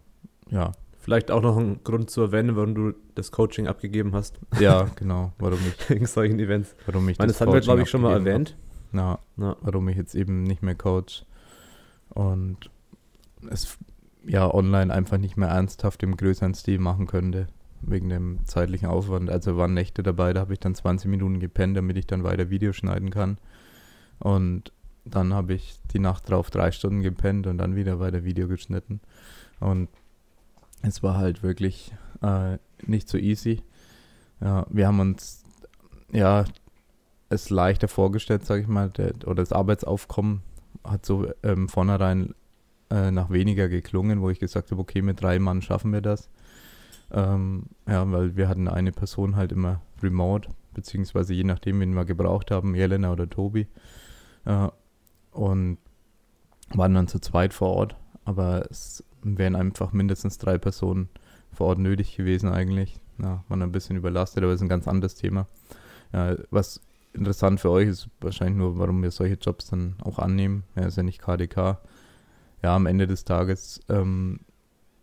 ja. 0.51 0.73
Vielleicht 1.01 1.31
auch 1.31 1.43
noch 1.43 1.57
ein 1.57 1.83
Grund 1.85 2.11
zu 2.11 2.23
erwähnen, 2.23 2.55
warum 2.55 2.75
du 2.75 2.93
das 3.15 3.33
Coaching 3.33 3.67
abgegeben 3.67 4.15
hast. 4.15 4.39
Ja, 4.61 4.85
genau, 4.97 5.33
warum 5.39 5.59
ich. 5.67 5.91
Wegen 5.91 6.07
solchen 6.07 6.39
Events. 6.39 6.77
Warum 6.87 7.09
ich 7.09 7.19
meine, 7.19 7.29
das, 7.29 7.39
das 7.39 7.47
haben 7.47 7.55
wir, 7.55 7.61
glaube 7.61 7.83
ich, 7.83 7.91
schon 7.91 8.03
mal 8.03 8.13
erwähnt. 8.13 8.57
Na, 8.93 9.19
ja. 9.37 9.57
warum 9.61 9.89
ich 9.89 9.97
jetzt 9.97 10.15
eben 10.15 10.45
nicht 10.45 10.63
mehr 10.63 10.75
coach 10.75 11.25
und 12.19 12.69
es 13.49 13.79
ja 14.27 14.53
online 14.53 14.93
einfach 14.93 15.19
nicht 15.19 15.37
mehr 15.37 15.51
ernsthaft 15.51 16.03
im 16.03 16.17
größeren 16.17 16.53
Stil 16.53 16.81
machen 16.81 17.07
könnte, 17.07 17.47
wegen 17.81 18.09
dem 18.09 18.41
zeitlichen 18.45 18.89
Aufwand. 18.89 19.31
Also 19.31 19.57
waren 19.57 19.73
Nächte 19.73 20.03
dabei, 20.03 20.33
da 20.33 20.41
habe 20.41 20.53
ich 20.53 20.59
dann 20.59 20.75
20 20.75 21.09
Minuten 21.09 21.39
gepennt, 21.39 21.77
damit 21.77 21.97
ich 21.97 22.09
dann 22.09 22.25
weiter 22.25 22.51
Video 22.51 22.73
schneiden 22.73 23.11
kann. 23.11 23.39
Und 24.19 24.73
dann 25.05 25.33
habe 25.33 25.55
ich 25.55 25.79
die 25.93 26.01
Nacht 26.01 26.29
drauf 26.29 26.51
drei 26.51 26.73
Stunden 26.73 27.03
gepennt 27.03 27.47
und 27.47 27.57
dann 27.59 27.77
wieder 27.77 28.01
weiter 28.01 28.25
Video 28.25 28.49
geschnitten. 28.49 29.01
Und 29.61 29.89
es 30.83 31.05
war 31.05 31.19
halt 31.19 31.45
wirklich 31.45 31.95
äh, 32.21 32.59
nicht 32.85 33.09
so 33.09 33.17
easy. 33.17 33.63
Ja, 34.41 34.67
wir 34.71 34.89
haben 34.89 34.99
uns 34.99 35.45
ja 36.11 36.47
es 37.29 37.49
leichter 37.49 37.87
vorgestellt, 37.87 38.45
sage 38.45 38.63
ich 38.63 38.69
mal, 38.69 38.91
der, 38.91 39.15
oder 39.25 39.37
das 39.37 39.53
Arbeitsaufkommen 39.53 40.43
hat 40.91 41.07
so 41.07 41.31
ähm, 41.43 41.69
vornherein 41.69 42.35
äh, 42.91 43.11
nach 43.11 43.31
weniger 43.31 43.69
geklungen, 43.69 44.21
wo 44.21 44.31
ich 44.31 44.39
gesagt 44.39 44.71
habe, 44.71 44.81
okay, 44.81 45.03
mit 45.03 45.21
drei 45.21 45.39
Mann 45.39 45.63
schaffen 45.63 45.93
wir 45.93 46.01
das. 46.01 46.31
Ähm, 47.11 47.65
ja, 47.87 48.11
weil 48.11 48.37
wir 48.37 48.49
hatten 48.49 48.69
eine 48.69 48.93
Person 48.93 49.37
halt 49.37 49.53
immer 49.53 49.81
remote, 50.03 50.49
beziehungsweise 50.75 51.35
je 51.35 51.45
nachdem, 51.45 51.81
wen 51.81 51.95
wir 51.95 52.05
gebraucht 52.05 52.51
haben, 52.51 52.75
Jelena 52.75 53.13
oder 53.13 53.29
Tobi. 53.29 53.67
Äh, 54.45 54.69
und 55.33 55.79
waren 56.75 56.95
dann 56.95 57.09
zu 57.09 57.19
zweit 57.19 57.55
vor 57.55 57.71
Ort, 57.71 57.97
aber 58.25 58.67
es 58.71 59.05
wären 59.23 59.57
einfach 59.57 59.93
mindestens 59.93 60.39
drei 60.39 60.59
Personen 60.59 61.09
vor 61.53 61.69
Ort 61.69 61.79
nötig 61.79 62.17
gewesen 62.17 62.51
eigentlich. 62.51 63.01
Ja, 63.21 63.43
waren 63.49 63.63
ein 63.63 63.73
bisschen 63.73 63.97
überlastet, 63.97 64.45
aber 64.45 64.53
ist 64.53 64.61
ein 64.61 64.69
ganz 64.69 64.87
anderes 64.87 65.15
Thema. 65.15 65.47
Ja, 66.13 66.37
was 66.51 66.81
interessant 67.13 67.61
für 67.61 67.71
euch 67.71 67.89
ist 67.89 68.09
wahrscheinlich 68.21 68.57
nur, 68.57 68.79
warum 68.79 69.03
wir 69.03 69.11
solche 69.11 69.35
Jobs 69.35 69.67
dann 69.67 69.97
auch 70.03 70.19
annehmen. 70.19 70.65
Ja, 70.77 70.87
ist 70.87 70.97
ja 70.97 71.03
nicht 71.03 71.21
KDK. 71.21 71.79
Ja, 72.63 72.75
am 72.75 72.87
Ende 72.87 73.07
des 73.07 73.25
Tages 73.25 73.81
ähm, 73.89 74.41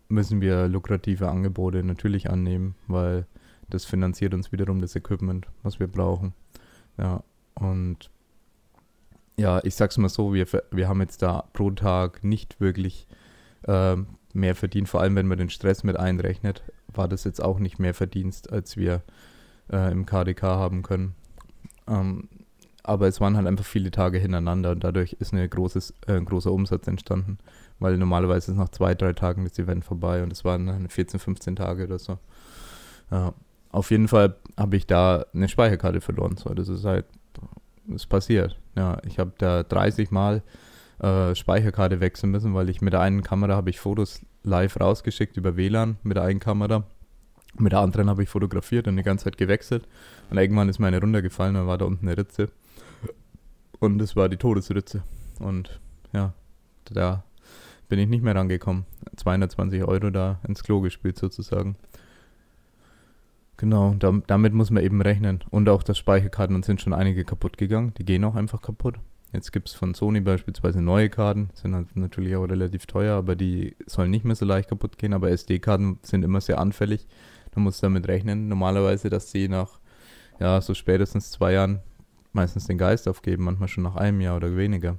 müssen 0.10 0.42
wir 0.42 0.68
lukrative 0.68 1.30
Angebote 1.30 1.84
natürlich 1.84 2.30
annehmen, 2.30 2.76
weil 2.88 3.26
das 3.70 3.86
finanziert 3.86 4.34
uns 4.34 4.52
wiederum 4.52 4.80
das 4.80 4.96
Equipment, 4.96 5.48
was 5.64 5.80
wir 5.80 5.88
brauchen. 5.88 6.34
Ja, 6.98 7.24
und 7.56 8.10
ja, 9.38 9.62
ich 9.64 9.76
sag's 9.76 9.98
mal 9.98 10.10
so, 10.10 10.34
wir, 10.34 10.48
wir 10.72 10.88
haben 10.88 11.02
jetzt 11.02 11.22
da 11.22 11.46
pro 11.54 11.72
Tag 11.72 12.24
nicht 12.24 12.60
wirklich 12.62 13.08
äh, 13.68 13.98
mehr 14.34 14.56
verdient, 14.56 14.90
vor 14.90 15.02
allem 15.02 15.16
wenn 15.16 15.28
man 15.28 15.38
den 15.38 15.50
Stress 15.50 15.84
mit 15.84 15.98
einrechnet, 15.98 16.64
war 16.88 17.08
das 17.08 17.24
jetzt 17.24 17.44
auch 17.44 17.60
nicht 17.60 17.80
mehr 17.80 17.94
Verdienst, 17.94 18.52
als 18.52 18.78
wir 18.78 19.02
äh, 19.72 19.92
im 19.92 20.06
KDK 20.06 20.44
haben 20.44 20.84
können. 20.84 21.16
Ähm, 21.88 22.30
aber 22.84 23.08
es 23.08 23.20
waren 23.20 23.36
halt 23.36 23.48
einfach 23.48 23.66
viele 23.66 23.90
Tage 23.90 24.20
hintereinander 24.20 24.72
und 24.72 24.84
dadurch 24.84 25.14
ist 25.14 25.34
eine 25.34 25.48
großes, 25.48 25.94
äh, 26.08 26.14
ein 26.14 26.26
großer 26.26 26.52
Umsatz 26.52 26.88
entstanden, 26.88 27.40
weil 27.80 27.98
normalerweise 27.98 28.52
ist 28.52 28.58
nach 28.58 28.70
zwei, 28.70 28.94
drei 28.94 29.14
Tagen 29.14 29.44
das 29.44 29.58
Event 29.58 29.84
vorbei 29.84 30.22
und 30.22 30.32
es 30.32 30.46
waren 30.46 30.88
14, 30.88 31.20
15 31.20 31.56
Tage 31.56 31.86
oder 31.86 31.98
so. 31.98 32.20
Ja, 33.12 33.34
auf 33.72 33.92
jeden 33.92 34.08
Fall 34.08 34.36
habe 34.56 34.78
ich 34.78 34.88
da 34.88 35.26
eine 35.34 35.50
Speicherkarte 35.50 36.00
verloren. 36.00 36.38
So, 36.38 36.54
das 36.54 36.70
ist 36.70 36.86
halt, 36.86 37.06
das 37.88 38.06
passiert. 38.06 38.58
Ja, 38.76 39.00
ich 39.06 39.20
habe 39.20 39.34
da 39.38 39.64
30 39.64 40.12
Mal 40.12 40.44
äh, 41.00 41.36
Speicherkarte 41.36 42.00
wechseln 42.00 42.32
müssen, 42.32 42.54
weil 42.54 42.70
ich 42.70 42.82
mit 42.82 42.94
der 42.94 43.02
einen 43.02 43.22
Kamera 43.22 43.56
habe 43.56 43.70
ich 43.70 43.80
Fotos 43.80 44.22
live 44.44 44.80
rausgeschickt 44.80 45.38
über 45.38 45.58
WLAN 45.58 45.98
mit 46.04 46.18
der 46.18 46.24
einen 46.24 46.40
Kamera. 46.40 46.84
Mit 47.58 47.72
der 47.72 47.80
anderen 47.80 48.10
habe 48.10 48.24
ich 48.24 48.30
fotografiert 48.30 48.88
und 48.88 48.98
die 48.98 49.04
ganze 49.04 49.26
Zeit 49.26 49.38
gewechselt. 49.38 49.88
Und 50.30 50.38
irgendwann 50.38 50.70
ist 50.70 50.80
meine 50.80 51.00
runtergefallen 51.00 51.56
und 51.56 51.68
war 51.68 51.78
da 51.78 51.86
unten 51.86 52.08
eine 52.08 52.18
Ritze. 52.18 52.50
Und 53.80 54.02
es 54.02 54.16
war 54.16 54.30
die 54.30 54.38
Todesritze. 54.38 55.04
Und 55.40 55.80
ja, 56.14 56.34
da 56.86 57.24
bin 57.88 58.00
ich 58.00 58.08
nicht 58.08 58.24
mehr 58.24 58.36
rangekommen. 58.36 58.86
220 59.16 59.84
Euro 59.84 60.10
da 60.10 60.40
ins 60.48 60.64
Klo 60.64 60.82
gespielt 60.82 61.18
sozusagen. 61.18 61.76
Genau, 63.58 63.94
da, 63.98 64.12
damit 64.28 64.54
muss 64.54 64.72
man 64.72 64.84
eben 64.84 65.02
rechnen. 65.02 65.44
Und 65.50 65.70
auch 65.70 65.84
das 65.84 65.98
Speicherkarten, 65.98 66.56
und 66.56 66.66
sind 66.66 66.82
schon 66.82 66.94
einige 66.94 67.24
kaputt 67.24 67.58
gegangen. 67.58 67.94
Die 67.98 68.06
gehen 68.06 68.24
auch 68.24 68.36
einfach 68.36 68.62
kaputt. 68.62 68.96
Jetzt 69.32 69.52
gibt 69.52 69.70
es 69.70 69.76
von 69.76 69.94
Sony 69.94 70.22
beispielsweise 70.22 70.82
neue 70.82 71.10
Karten, 71.10 71.50
sind 71.56 71.76
halt 71.76 71.94
natürlich 71.96 72.36
auch 72.38 72.46
relativ 72.46 72.86
teuer, 72.86 73.18
aber 73.18 73.36
die 73.36 73.76
sollen 73.86 74.10
nicht 74.10 74.24
mehr 74.24 74.36
so 74.36 74.46
leicht 74.46 74.70
kaputt 74.70 74.98
gehen. 74.98 75.14
Aber 75.14 75.30
SD-Karten 75.30 76.00
sind 76.04 76.24
immer 76.24 76.42
sehr 76.42 76.60
anfällig. 76.60 77.08
Man 77.54 77.64
muss 77.64 77.80
damit 77.80 78.08
rechnen, 78.10 78.50
normalerweise, 78.50 79.10
dass 79.10 79.32
sie 79.32 79.48
nach 79.48 79.80
ja, 80.40 80.62
so 80.62 80.74
spätestens 80.74 81.32
zwei 81.32 81.54
Jahren 81.54 81.82
meistens 82.34 82.68
den 82.68 82.78
Geist 82.78 83.08
aufgeben, 83.08 83.46
manchmal 83.46 83.70
schon 83.70 83.84
nach 83.84 83.96
einem 83.96 84.22
Jahr 84.22 84.36
oder 84.36 84.56
weniger. 84.56 84.98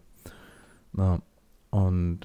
Ja, 0.97 1.21
und 1.71 2.21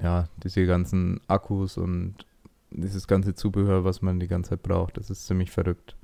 ja, 0.00 0.28
diese 0.42 0.66
ganzen 0.66 1.20
Akkus 1.26 1.76
und 1.76 2.26
dieses 2.70 3.06
ganze 3.06 3.34
Zubehör, 3.34 3.84
was 3.84 4.02
man 4.02 4.20
die 4.20 4.28
ganze 4.28 4.50
Zeit 4.50 4.62
braucht, 4.62 4.96
das 4.96 5.10
ist 5.10 5.26
ziemlich 5.26 5.50
verrückt. 5.50 5.96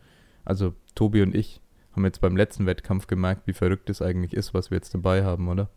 Also 0.44 0.74
Tobi 0.94 1.22
und 1.22 1.34
ich 1.34 1.60
haben 1.92 2.04
jetzt 2.04 2.20
beim 2.20 2.36
letzten 2.36 2.66
Wettkampf 2.66 3.06
gemerkt, 3.06 3.46
wie 3.46 3.52
verrückt 3.52 3.90
es 3.90 4.02
eigentlich 4.02 4.34
ist, 4.34 4.54
was 4.54 4.70
wir 4.70 4.76
jetzt 4.76 4.94
dabei 4.94 5.24
haben, 5.24 5.48
oder? 5.48 5.68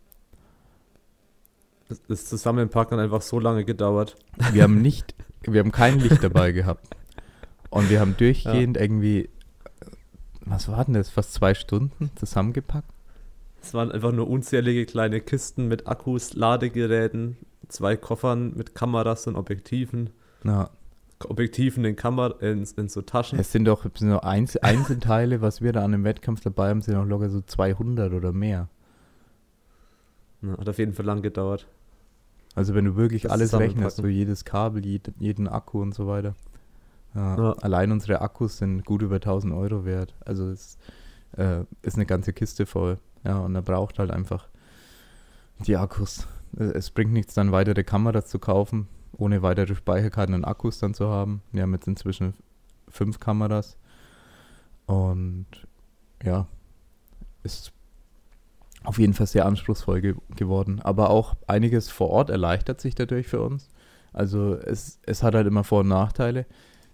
Das 2.08 2.24
Zusammenpacken 2.24 2.98
hat 2.98 3.04
einfach 3.04 3.22
so 3.22 3.38
lange 3.38 3.64
gedauert. 3.64 4.16
Wir 4.52 4.64
haben 4.64 4.82
nicht, 4.82 5.14
wir 5.42 5.60
haben 5.60 5.70
kein 5.70 6.00
Licht 6.00 6.22
dabei 6.24 6.50
gehabt. 6.52 6.96
Und 7.70 7.90
wir 7.90 8.00
haben 8.00 8.16
durchgehend 8.18 8.76
ja. 8.76 8.82
irgendwie, 8.82 9.28
was 10.46 10.68
war 10.68 10.84
denn 10.84 10.94
das, 10.94 11.10
fast 11.10 11.34
zwei 11.34 11.54
Stunden 11.54 12.10
zusammengepackt? 12.16 12.88
Es 13.60 13.74
waren 13.74 13.90
einfach 13.90 14.12
nur 14.12 14.28
unzählige 14.28 14.86
kleine 14.86 15.20
Kisten 15.20 15.66
mit 15.66 15.88
Akkus, 15.88 16.34
Ladegeräten, 16.34 17.36
zwei 17.68 17.96
Koffern 17.96 18.54
mit 18.56 18.74
Kameras 18.74 19.26
und 19.26 19.36
Objektiven. 19.36 20.10
Ja. 20.44 20.70
Objektiven 21.24 21.84
in, 21.84 21.96
Kamera, 21.96 22.34
in, 22.40 22.66
in 22.76 22.88
so 22.88 23.02
Taschen. 23.02 23.38
Es 23.38 23.50
sind 23.50 23.64
doch 23.64 23.82
sind 23.82 24.08
nur 24.08 24.24
Einzel 24.24 24.60
Einzelteile, 24.62 25.40
was 25.40 25.62
wir 25.62 25.72
da 25.72 25.82
an 25.82 25.92
dem 25.92 26.04
Wettkampf 26.04 26.40
dabei 26.40 26.68
haben, 26.68 26.82
sind 26.82 26.94
auch 26.94 27.04
locker 27.04 27.30
so 27.30 27.40
200 27.40 28.12
oder 28.12 28.32
mehr. 28.32 28.68
Ja, 30.42 30.58
hat 30.58 30.68
auf 30.68 30.78
jeden 30.78 30.92
Fall 30.92 31.06
lang 31.06 31.22
gedauert. 31.22 31.66
Also 32.54 32.74
wenn 32.74 32.84
du 32.84 32.96
wirklich 32.96 33.22
das 33.22 33.32
alles 33.32 33.54
rechnest, 33.54 33.96
so 33.96 34.06
jedes 34.06 34.44
Kabel, 34.44 34.84
jeden, 34.84 35.14
jeden 35.18 35.48
Akku 35.48 35.80
und 35.82 35.94
so 35.94 36.06
weiter. 36.06 36.34
Ja, 37.16 37.36
ja. 37.36 37.52
Allein 37.62 37.92
unsere 37.92 38.20
Akkus 38.20 38.58
sind 38.58 38.84
gut 38.84 39.02
über 39.02 39.16
1000 39.16 39.54
Euro 39.54 39.84
wert. 39.84 40.14
Also 40.24 40.50
es 40.50 40.76
äh, 41.36 41.64
ist 41.82 41.96
eine 41.96 42.06
ganze 42.06 42.32
Kiste 42.32 42.66
voll. 42.66 42.98
Ja, 43.24 43.38
und 43.38 43.54
er 43.54 43.62
braucht 43.62 43.98
halt 43.98 44.10
einfach 44.10 44.48
die 45.58 45.76
Akkus. 45.76 46.28
Es 46.56 46.90
bringt 46.90 47.12
nichts, 47.12 47.34
dann 47.34 47.52
weitere 47.52 47.82
Kameras 47.82 48.26
zu 48.26 48.38
kaufen, 48.38 48.86
ohne 49.16 49.42
weitere 49.42 49.74
Speicherkarten 49.74 50.34
und 50.34 50.44
Akkus 50.44 50.78
dann 50.78 50.94
zu 50.94 51.08
haben. 51.08 51.42
Wir 51.52 51.62
haben 51.62 51.72
jetzt 51.72 51.88
inzwischen 51.88 52.34
fünf 52.88 53.18
Kameras. 53.18 53.76
Und 54.86 55.46
ja, 56.22 56.46
ist 57.42 57.72
auf 58.84 58.98
jeden 58.98 59.14
Fall 59.14 59.26
sehr 59.26 59.46
anspruchsvoll 59.46 60.00
ge 60.00 60.14
geworden. 60.36 60.80
Aber 60.80 61.10
auch 61.10 61.34
einiges 61.46 61.90
vor 61.90 62.10
Ort 62.10 62.30
erleichtert 62.30 62.80
sich 62.80 62.94
dadurch 62.94 63.26
für 63.26 63.40
uns. 63.40 63.68
Also 64.12 64.54
es, 64.54 65.00
es 65.04 65.22
hat 65.22 65.34
halt 65.34 65.46
immer 65.46 65.64
Vor- 65.64 65.80
und 65.80 65.88
Nachteile. 65.88 66.46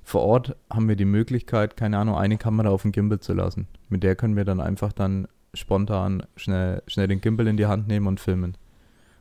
Vor 0.03 0.23
Ort 0.23 0.57
haben 0.71 0.89
wir 0.89 0.97
die 0.97 1.05
Möglichkeit, 1.05 1.77
keine 1.77 1.99
Ahnung, 1.99 2.17
eine 2.17 2.39
Kamera 2.39 2.71
auf 2.71 2.83
den 2.83 2.93
Gimbal 2.93 3.21
zu 3.21 3.33
lassen. 3.33 3.69
Mit 3.89 4.03
der 4.03 4.17
können 4.17 4.37
wir 4.37 4.45
dann 4.45 4.61
einfach 4.61 4.93
dann 4.93 5.29
spontan 5.55 6.25
schnell, 6.37 6.83
schnell 6.87 7.09
den 7.09 7.21
Gimbal 7.21 7.47
in 7.47 7.57
die 7.57 7.67
Hand 7.67 7.89
nehmen 7.89 8.07
und 8.07 8.21
filmen. 8.21 8.57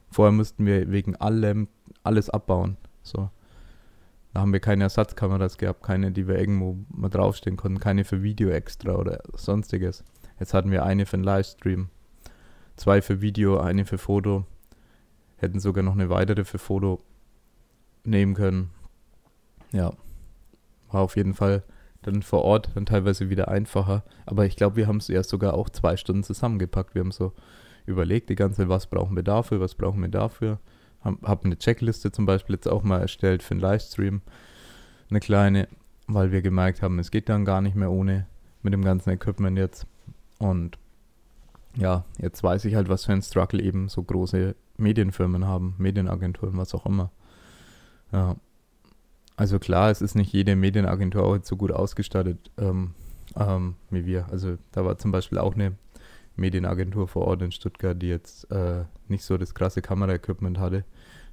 Vorher 0.10 0.32
mussten 0.32 0.66
wir 0.66 0.92
wegen 0.92 1.16
allem 1.16 1.68
alles 2.04 2.30
abbauen. 2.30 2.78
So. 3.04 3.30
Da 4.34 4.42
haben 4.42 4.54
wir 4.54 4.60
keine 4.60 4.84
Ersatzkameras 4.84 5.58
gehabt, 5.58 5.84
keine, 5.84 6.12
die 6.12 6.28
wir 6.28 6.38
irgendwo 6.38 6.78
mal 6.90 7.10
draufstehen 7.10 7.58
konnten, 7.58 7.80
keine 7.80 8.06
für 8.06 8.24
Video 8.24 8.50
extra 8.50 8.96
oder 8.96 9.22
sonstiges. 9.34 10.04
Jetzt 10.40 10.54
hatten 10.54 10.72
wir 10.72 10.84
eine 10.84 11.06
für 11.06 11.18
den 11.18 11.24
Livestream, 11.24 11.90
zwei 12.78 13.02
für 13.02 13.22
Video, 13.22 13.60
eine 13.60 13.86
für 13.86 13.98
Foto, 13.98 14.46
hätten 15.38 15.60
sogar 15.60 15.84
noch 15.84 15.94
eine 15.94 16.10
weitere 16.10 16.46
für 16.46 16.60
Foto 16.60 17.04
nehmen 18.04 18.34
können. 18.34 18.72
Ja, 19.74 19.92
war 20.92 21.02
auf 21.02 21.16
jeden 21.16 21.34
Fall 21.34 21.64
dann 22.02 22.24
vor 22.24 22.44
Ort 22.44 22.70
dann 22.76 22.86
teilweise 22.86 23.30
wieder 23.30 23.48
einfacher. 23.48 24.04
Aber 24.26 24.46
ich 24.46 24.56
glaube, 24.56 24.76
wir 24.76 24.88
haben 24.88 24.98
es 24.98 25.08
ja 25.08 25.24
sogar 25.24 25.54
auch 25.54 25.70
zwei 25.70 25.98
Stunden 25.98 26.24
zusammengepackt. 26.24 26.96
Wir 26.96 27.02
haben 27.02 27.12
so 27.12 27.34
überlegt 27.86 28.30
die 28.30 28.36
ganze 28.36 28.70
was 28.70 28.88
brauchen 28.88 29.16
wir 29.16 29.24
dafür, 29.24 29.60
was 29.60 29.76
brauchen 29.76 30.02
wir 30.02 30.10
dafür. 30.10 30.60
Habe 31.02 31.18
hab 31.24 31.46
eine 31.46 31.58
Checkliste 31.58 32.12
zum 32.12 32.26
Beispiel 32.26 32.56
jetzt 32.56 32.68
auch 32.68 32.84
mal 32.84 33.00
erstellt 33.00 33.44
für 33.44 33.52
einen 33.52 33.62
Livestream. 33.62 34.22
Eine 35.10 35.20
kleine, 35.20 35.68
weil 36.08 36.32
wir 36.32 36.42
gemerkt 36.42 36.82
haben, 36.82 37.00
es 37.00 37.12
geht 37.12 37.30
dann 37.30 37.46
gar 37.46 37.62
nicht 37.62 37.76
mehr 37.76 37.92
ohne 37.92 38.28
mit 38.62 38.74
dem 38.74 38.84
ganzen 38.84 39.10
Equipment 39.10 39.58
jetzt. 39.58 39.88
Und 40.40 40.78
ja, 41.76 42.06
jetzt 42.18 42.44
weiß 42.44 42.66
ich 42.66 42.76
halt, 42.76 42.90
was 42.90 43.06
für 43.06 43.14
ein 43.14 43.22
Struggle 43.22 43.62
eben 43.62 43.90
so 43.90 44.04
große 44.04 44.56
Medienfirmen 44.78 45.46
haben, 45.46 45.76
Medienagenturen, 45.78 46.58
was 46.58 46.74
auch 46.74 46.86
immer. 46.86 47.12
Ja, 48.12 48.36
also 49.42 49.58
klar, 49.58 49.90
es 49.90 50.04
ist 50.04 50.14
nicht 50.14 50.32
jede 50.34 50.56
Medienagentur 50.56 51.24
auch 51.24 51.36
so 51.42 51.56
gut 51.56 51.72
ausgestattet 51.72 52.52
ähm, 52.60 52.94
ähm, 53.36 53.74
wie 53.90 54.06
wir. 54.06 54.28
Also 54.30 54.60
da 54.72 54.86
war 54.86 55.00
zum 55.00 55.12
Beispiel 55.12 55.40
auch 55.40 55.56
eine 55.56 55.74
Medienagentur 56.36 57.08
vor 57.08 57.26
Ort 57.26 57.42
in 57.42 57.52
Stuttgart, 57.52 58.00
die 58.00 58.10
jetzt 58.10 58.52
äh, 58.52 58.84
nicht 59.08 59.24
so 59.24 59.40
das 59.40 59.56
krasse 59.56 59.82
Kameraequipment 59.82 60.60
hatte. 60.60 60.86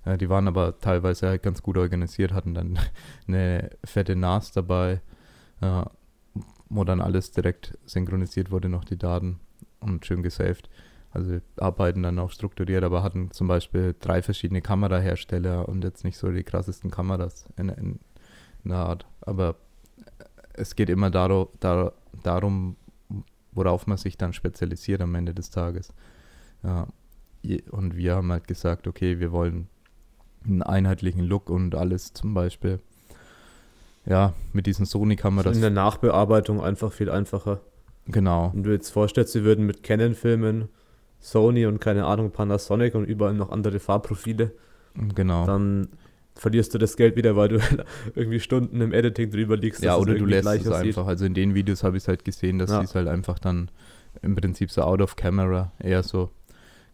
Äh, 0.07 0.17
die 0.17 0.31
waren 0.31 0.49
aber 0.49 0.79
teilweise 0.79 1.29
halt 1.29 1.43
ganz 1.43 1.63
gut 1.63 1.77
organisiert, 1.77 2.33
hatten 2.33 2.55
dann 2.55 2.79
eine 3.29 3.69
fette 3.85 4.17
NAS 4.17 4.53
dabei, 4.53 5.03
äh, 5.61 5.83
wo 6.71 6.85
dann 6.85 7.03
alles 7.03 7.33
direkt 7.33 7.77
synchronisiert 7.85 8.51
wurde, 8.51 8.71
noch 8.71 8.85
die 8.85 8.97
Daten 8.97 9.39
und 9.81 10.07
schön 10.07 10.23
gesaved. 10.23 10.71
Also 11.19 11.33
wir 11.33 11.43
arbeiten 11.57 12.05
dann 12.05 12.19
auch 12.21 12.31
strukturiert, 12.31 12.85
aber 12.85 13.03
hatten 13.03 13.33
zum 13.33 13.49
Beispiel 13.49 13.97
drei 13.99 14.23
verschiedene 14.23 14.63
Kamerahersteller 14.63 15.69
und 15.69 15.83
jetzt 15.83 16.05
nicht 16.05 16.17
so 16.17 16.31
die 16.31 16.45
krassesten 16.45 16.93
Kameras 16.93 17.45
in, 17.57 17.69
in, 17.71 17.99
in 18.63 18.71
der 18.71 18.79
Art. 18.79 19.07
Aber 19.23 19.57
es 20.55 20.77
geht 20.77 20.89
immer 20.89 21.11
daro, 21.11 21.51
dar, 21.59 21.93
darum, 22.23 22.77
worauf 23.51 23.89
man 23.89 23.99
sich 23.99 24.17
dann 24.17 24.33
spezialisiert 24.33 25.01
am 25.01 25.13
Ende 25.17 25.35
des 25.35 25.51
Tages. 25.51 25.93
Ja, 26.63 26.87
und 27.73 27.97
wir 27.97 28.15
haben 28.15 28.31
halt 28.31 28.47
gesagt, 28.47 28.87
okay, 28.87 29.19
wir 29.19 29.33
wollen 29.33 29.69
einen 30.45 30.63
einheitlichen 30.63 31.25
Look 31.25 31.51
und 31.51 31.75
alles 31.75 32.13
zum 32.13 32.33
Beispiel. 32.33 32.79
Ja, 34.07 34.35
mit 34.53 34.67
diesen 34.67 34.87
Sony-Kameras. 34.87 35.57
In 35.57 35.63
der 35.63 35.71
Nachbearbeitung 35.71 36.63
einfach 36.63 36.93
viel 36.93 37.11
einfacher. 37.11 37.61
Genau. 38.07 38.53
Wenn 38.55 38.63
du 38.63 38.71
jetzt 38.71 38.91
vorstellst, 38.91 39.33
sie 39.33 39.43
würden 39.43 39.67
mit 39.67 39.83
Canon 39.83 40.15
filmen, 40.15 40.69
Sony 41.21 41.67
und 41.67 41.81
keine 41.81 42.05
Ahnung, 42.05 42.31
Panasonic 42.31 42.95
und 42.95 43.05
überall 43.05 43.35
noch 43.35 43.51
andere 43.51 43.81
Farbprofile. 43.81 44.53
Genau. 45.15 45.47
Dann 45.47 45.89
verlierst 46.35 46.73
du 46.75 46.79
das 46.79 46.97
Geld 46.97 47.17
wieder, 47.17 47.37
weil 47.37 47.49
du 47.49 47.59
irgendwie 48.15 48.41
Stunden 48.41 48.81
im 48.81 48.93
Editing 48.93 49.31
drüber 49.31 49.57
liegst. 49.57 49.83
Ja, 49.83 49.97
oder 49.97 50.15
du 50.15 50.25
lässt 50.25 50.47
es 50.47 50.71
einfach. 50.71 51.07
Also 51.07 51.25
in 51.25 51.35
den 51.35 51.55
Videos 51.55 51.83
habe 51.83 51.97
ich 51.97 52.05
es 52.05 52.09
halt 52.09 52.25
gesehen, 52.25 52.59
dass 52.59 52.71
ja. 52.71 52.79
sie 52.79 52.85
es 52.85 52.95
halt 52.95 53.09
einfach 53.09 53.39
dann 53.39 53.71
im 54.23 54.35
Prinzip 54.35 54.71
so 54.71 54.83
out 54.83 55.01
of 55.01 55.17
camera 55.17 55.73
eher 55.79 56.03
so 56.03 56.31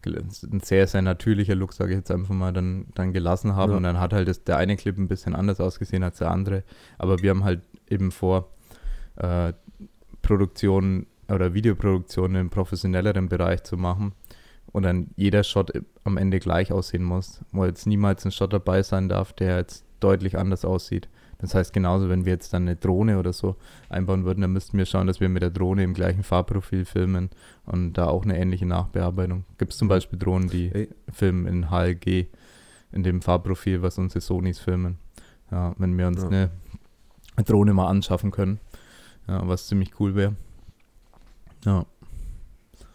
ein 0.05 0.59
sehr, 0.61 0.85
sehr 0.85 1.01
natürlicher 1.01 1.55
Look, 1.55 1.73
sage 1.73 1.93
ich 1.93 1.97
jetzt 1.97 2.11
einfach 2.11 2.35
mal, 2.35 2.53
dann, 2.53 2.85
dann 2.93 3.11
gelassen 3.11 3.55
haben. 3.55 3.71
Ja. 3.71 3.77
Und 3.77 3.83
dann 3.83 3.99
hat 3.99 4.13
halt 4.13 4.27
das, 4.27 4.43
der 4.43 4.57
eine 4.57 4.75
Clip 4.75 4.95
ein 4.97 5.07
bisschen 5.07 5.35
anders 5.35 5.59
ausgesehen 5.59 6.03
als 6.03 6.19
der 6.19 6.29
andere. 6.29 6.63
Aber 6.99 7.23
wir 7.23 7.31
haben 7.31 7.43
halt 7.43 7.61
eben 7.89 8.11
vor, 8.11 8.51
äh, 9.15 9.53
Produktion 10.21 11.05
oder 11.29 11.53
Videoproduktion 11.53 12.35
im 12.35 12.49
professionelleren 12.49 13.29
Bereich 13.29 13.63
zu 13.63 13.77
machen 13.77 14.13
und 14.71 14.83
dann 14.83 15.07
jeder 15.15 15.43
Shot 15.43 15.71
am 16.03 16.17
Ende 16.17 16.39
gleich 16.39 16.71
aussehen 16.71 17.03
muss, 17.03 17.41
wo 17.51 17.65
jetzt 17.65 17.87
niemals 17.87 18.25
ein 18.25 18.31
Shot 18.31 18.53
dabei 18.53 18.83
sein 18.83 19.09
darf, 19.09 19.33
der 19.33 19.57
jetzt 19.57 19.85
deutlich 19.99 20.37
anders 20.37 20.65
aussieht. 20.65 21.09
Das 21.39 21.53
heißt, 21.53 21.73
genauso, 21.73 22.09
wenn 22.09 22.25
wir 22.25 22.33
jetzt 22.33 22.53
dann 22.53 22.63
eine 22.63 22.75
Drohne 22.75 23.19
oder 23.19 23.33
so 23.33 23.55
einbauen 23.89 24.25
würden, 24.25 24.41
dann 24.41 24.53
müssten 24.53 24.77
wir 24.77 24.85
schauen, 24.85 25.07
dass 25.07 25.19
wir 25.19 25.29
mit 25.29 25.43
der 25.43 25.49
Drohne 25.49 25.83
im 25.83 25.93
gleichen 25.93 26.23
Farbprofil 26.23 26.85
filmen 26.85 27.29
und 27.65 27.93
da 27.93 28.07
auch 28.07 28.23
eine 28.23 28.37
ähnliche 28.37 28.65
Nachbearbeitung. 28.65 29.45
Gibt 29.57 29.73
es 29.73 29.77
zum 29.77 29.87
Beispiel 29.87 30.17
Drohnen, 30.17 30.49
die 30.49 30.69
hey. 30.69 30.89
filmen 31.11 31.45
in 31.45 31.69
HLG, 31.69 32.27
in 32.91 33.03
dem 33.03 33.21
Farbprofil, 33.21 33.81
was 33.81 33.97
unsere 33.97 34.21
Sonys 34.21 34.59
filmen. 34.59 34.97
Ja, 35.51 35.75
wenn 35.77 35.97
wir 35.97 36.07
uns 36.07 36.23
ja. 36.23 36.29
eine 36.29 36.49
Drohne 37.45 37.73
mal 37.73 37.87
anschaffen 37.87 38.31
können, 38.31 38.59
ja, 39.27 39.47
was 39.47 39.67
ziemlich 39.67 39.99
cool 39.99 40.15
wäre. 40.15 40.35
Ja. 41.65 41.85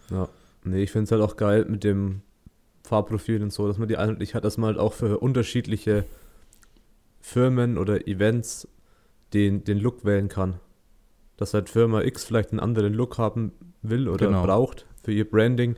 Ja. 0.09 0.29
Nee, 0.63 0.83
ich 0.83 0.91
finde 0.91 1.05
es 1.05 1.11
halt 1.11 1.21
auch 1.21 1.37
geil 1.37 1.65
mit 1.65 1.83
dem 1.83 2.21
Farbprofil 2.83 3.41
und 3.41 3.53
so, 3.53 3.67
dass 3.67 3.77
man 3.77 3.87
die 3.87 3.97
eigentlich 3.97 4.35
hat, 4.35 4.43
dass 4.43 4.57
man 4.57 4.69
halt 4.69 4.79
auch 4.79 4.93
für 4.93 5.19
unterschiedliche 5.19 6.05
Firmen 7.19 7.77
oder 7.77 8.07
Events 8.07 8.67
den, 9.33 9.63
den 9.63 9.77
Look 9.77 10.03
wählen 10.03 10.27
kann. 10.27 10.59
Dass 11.37 11.53
halt 11.53 11.69
Firma 11.69 12.01
X 12.01 12.23
vielleicht 12.23 12.51
einen 12.51 12.59
anderen 12.59 12.93
Look 12.93 13.17
haben 13.17 13.53
will 13.81 14.07
oder 14.07 14.27
genau. 14.27 14.43
braucht 14.43 14.85
für 15.03 15.11
ihr 15.11 15.29
Branding. 15.29 15.75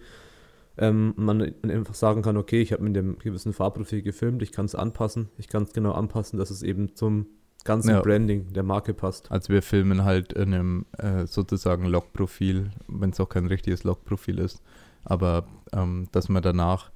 Ähm, 0.78 1.14
man 1.16 1.54
einfach 1.64 1.94
sagen 1.94 2.24
kann, 2.24 2.36
okay, 2.36 2.62
ich 2.62 2.74
habe 2.74 2.84
mit 2.84 2.96
dem 2.96 3.20
gewissen 3.20 3.54
Farbprofil 3.54 4.02
gefilmt, 4.02 4.42
ich 4.42 4.52
kann 4.52 4.66
es 4.66 4.74
anpassen, 4.74 5.30
ich 5.38 5.48
kann 5.48 5.64
es 5.64 5.74
genau 5.74 5.92
anpassen, 5.92 6.40
dass 6.40 6.50
es 6.50 6.64
eben 6.64 6.96
zum 6.96 7.28
ganzen 7.64 7.92
ja. 7.92 8.02
Branding 8.02 8.54
der 8.54 8.64
Marke 8.64 8.94
passt. 8.94 9.32
Also 9.32 9.54
wir 9.54 9.62
filmen 9.62 10.04
halt 10.04 10.34
in 10.34 10.54
einem 10.54 10.86
äh, 10.98 11.26
sozusagen 11.26 11.86
Logprofil, 11.86 12.72
wenn 12.88 13.12
es 13.12 13.20
auch 13.20 13.30
kein 13.30 13.48
richtiges 13.48 13.84
Logprofil 13.84 14.40
ist, 14.40 14.62
aber 15.04 15.46
ähm, 15.72 16.08
dass 16.12 16.30
man 16.30 16.44
danach 16.44 16.92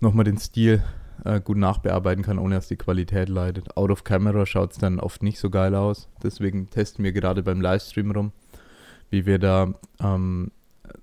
nochmal 0.00 0.24
den 0.24 0.38
Stil 0.38 0.82
äh, 1.24 1.40
gut 1.40 1.58
nachbearbeiten 1.58 2.24
kann, 2.24 2.38
ohne 2.38 2.56
dass 2.56 2.68
die 2.68 2.76
Qualität 2.76 3.28
leidet. 3.28 3.76
Out 3.76 3.90
of 3.90 4.04
Camera 4.04 4.46
schaut 4.46 4.72
es 4.72 4.78
dann 4.78 5.00
oft 5.00 5.22
nicht 5.22 5.38
so 5.38 5.50
geil 5.50 5.74
aus. 5.74 6.08
Deswegen 6.22 6.70
testen 6.70 7.04
wir 7.04 7.12
gerade 7.12 7.42
beim 7.42 7.60
Livestream 7.60 8.10
rum, 8.10 8.32
wie 9.10 9.26
wir 9.26 9.38
da 9.38 9.74
ähm, 10.00 10.50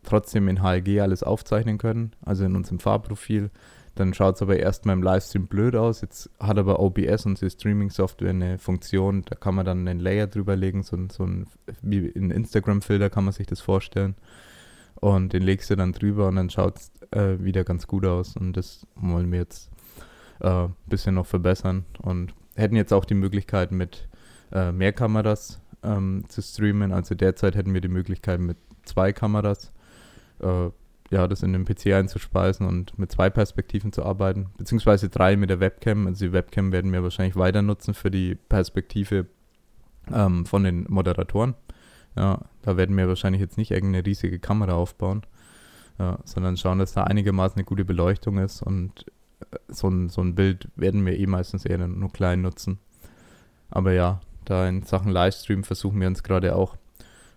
trotzdem 0.04 0.48
in 0.48 0.62
HLG 0.62 1.02
alles 1.02 1.24
aufzeichnen 1.24 1.78
können, 1.78 2.13
also 2.26 2.46
in 2.46 2.56
unserem 2.56 2.80
Farbprofil. 2.80 3.52
Dann 3.98 4.14
schaut 4.14 4.36
es 4.36 4.42
aber 4.42 4.58
erstmal 4.58 4.96
im 4.96 5.02
Livestream 5.02 5.48
blöd 5.48 5.76
aus. 5.76 6.02
Jetzt 6.02 6.30
hat 6.40 6.58
aber 6.58 6.80
OBS, 6.80 7.26
unsere 7.26 7.50
Streaming-Software, 7.50 8.30
eine 8.30 8.60
Funktion, 8.60 9.24
da 9.26 9.36
kann 9.36 9.56
man 9.56 9.66
dann 9.66 9.88
einen 9.88 10.00
Layer 10.00 10.28
drüber 10.28 10.56
legen, 10.56 10.84
so, 10.84 10.98
so 11.12 11.24
ein, 11.24 11.48
wie 11.82 12.12
ein 12.16 12.30
Instagram-Filter 12.30 13.10
kann 13.10 13.26
man 13.26 13.34
sich 13.34 13.48
das 13.48 13.60
vorstellen. 13.60 14.16
Und 14.96 15.34
den 15.34 15.42
legst 15.42 15.70
du 15.70 15.76
dann 15.76 15.94
drüber 15.94 16.28
und 16.28 16.36
dann 16.36 16.50
schaut 16.50 16.78
es 16.78 16.92
äh, 17.12 17.44
wieder 17.44 17.64
ganz 17.64 17.88
gut 17.88 18.06
aus. 18.06 18.36
Und 18.36 18.54
das 18.54 18.86
wollen 18.96 19.32
wir 19.32 19.40
jetzt 19.40 19.72
ein 20.40 20.66
äh, 20.66 20.70
bisschen 20.86 21.16
noch 21.16 21.26
verbessern 21.26 21.86
und 22.00 22.34
hätten 22.56 22.76
jetzt 22.76 22.94
auch 22.94 23.06
die 23.06 23.16
Möglichkeit 23.16 23.72
mit 23.72 24.08
äh, 24.52 24.72
mehr 24.72 24.94
Kameras 24.94 25.60
ähm, 25.84 26.24
zu 26.28 26.42
streamen. 26.42 26.92
Also 26.92 27.16
derzeit 27.16 27.56
hätten 27.56 27.74
wir 27.74 27.82
die 27.82 27.88
Möglichkeit 27.88 28.40
mit 28.40 28.58
zwei 28.84 29.12
Kameras 29.12 29.72
äh, 30.40 30.70
ja, 31.10 31.28
das 31.28 31.43
in 31.43 31.54
den 31.54 31.65
PC 31.65 31.88
einzuspeisen 31.93 32.67
und 32.67 32.98
mit 33.00 33.12
zwei 33.12 33.30
Perspektiven 33.30 33.93
zu 33.93 34.04
arbeiten, 34.04 34.48
beziehungsweise 34.58 35.10
drei 35.10 35.38
mit 35.38 35.50
der 35.50 35.60
Webcam. 35.60 36.08
Also 36.08 36.26
die 36.26 36.34
Webcam 36.34 36.72
werden 36.72 36.91
wir 36.91 37.04
wahrscheinlich 37.04 37.36
weiter 37.36 37.62
nutzen 37.62 37.93
für 37.93 38.12
die 38.12 38.36
Perspektive 38.36 39.28
ähm, 40.12 40.46
von 40.46 40.63
den 40.63 40.86
Moderatoren. 40.89 41.56
Ja, 42.15 42.41
da 42.63 42.78
werden 42.78 42.98
wir 42.98 43.08
wahrscheinlich 43.08 43.41
jetzt 43.41 43.58
nicht 43.58 43.72
irgendeine 43.72 44.06
riesige 44.06 44.39
Kamera 44.39 44.74
aufbauen, 44.74 45.22
ja, 46.00 46.20
sondern 46.26 46.58
schauen, 46.58 46.80
dass 46.80 46.93
da 46.93 47.04
einigermaßen 47.04 47.58
eine 47.58 47.65
gute 47.65 47.86
Beleuchtung 47.86 48.39
ist 48.39 48.62
und 48.62 49.06
so 49.67 49.88
ein, 49.88 50.10
so 50.10 50.22
ein 50.22 50.36
Bild 50.36 50.67
werden 50.76 51.06
wir 51.06 51.17
eh 51.17 51.28
meistens 51.28 51.65
eher 51.65 51.88
nur 51.88 52.12
klein 52.12 52.41
nutzen. 52.41 52.80
Aber 53.70 53.91
ja, 53.93 54.22
da 54.46 54.67
in 54.67 54.84
Sachen 54.84 55.12
Livestream 55.12 55.63
versuchen 55.63 56.00
wir 56.00 56.08
uns 56.08 56.24
gerade 56.24 56.56
auch 56.56 56.76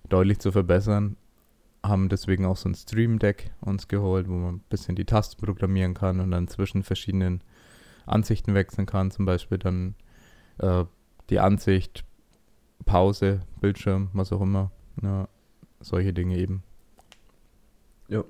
deutlich 0.08 0.38
zu 0.38 0.52
verbessern. 0.52 1.16
Haben 1.82 2.08
deswegen 2.08 2.44
auch 2.44 2.56
so 2.56 2.68
ein 2.68 2.74
Stream 2.74 3.18
Deck 3.18 3.52
uns 3.60 3.88
geholt, 3.88 4.28
wo 4.28 4.34
man 4.34 4.56
ein 4.56 4.64
bisschen 4.68 4.96
die 4.96 5.06
Tasten 5.06 5.44
programmieren 5.44 5.94
kann 5.94 6.20
und 6.20 6.30
dann 6.30 6.48
zwischen 6.48 6.82
verschiedenen 6.82 7.42
Ansichten 8.06 8.54
wechseln 8.54 8.86
kann. 8.86 9.10
Zum 9.10 9.24
Beispiel 9.24 9.58
dann 9.58 9.94
äh, 10.58 10.84
die 11.30 11.40
Ansicht, 11.40 12.04
Pause, 12.84 13.42
Bildschirm, 13.60 14.10
was 14.12 14.32
auch 14.32 14.42
immer. 14.42 14.70
Ja, 15.02 15.28
solche 15.80 16.12
Dinge 16.12 16.36
eben. 16.36 16.62
Ja, 18.08 18.24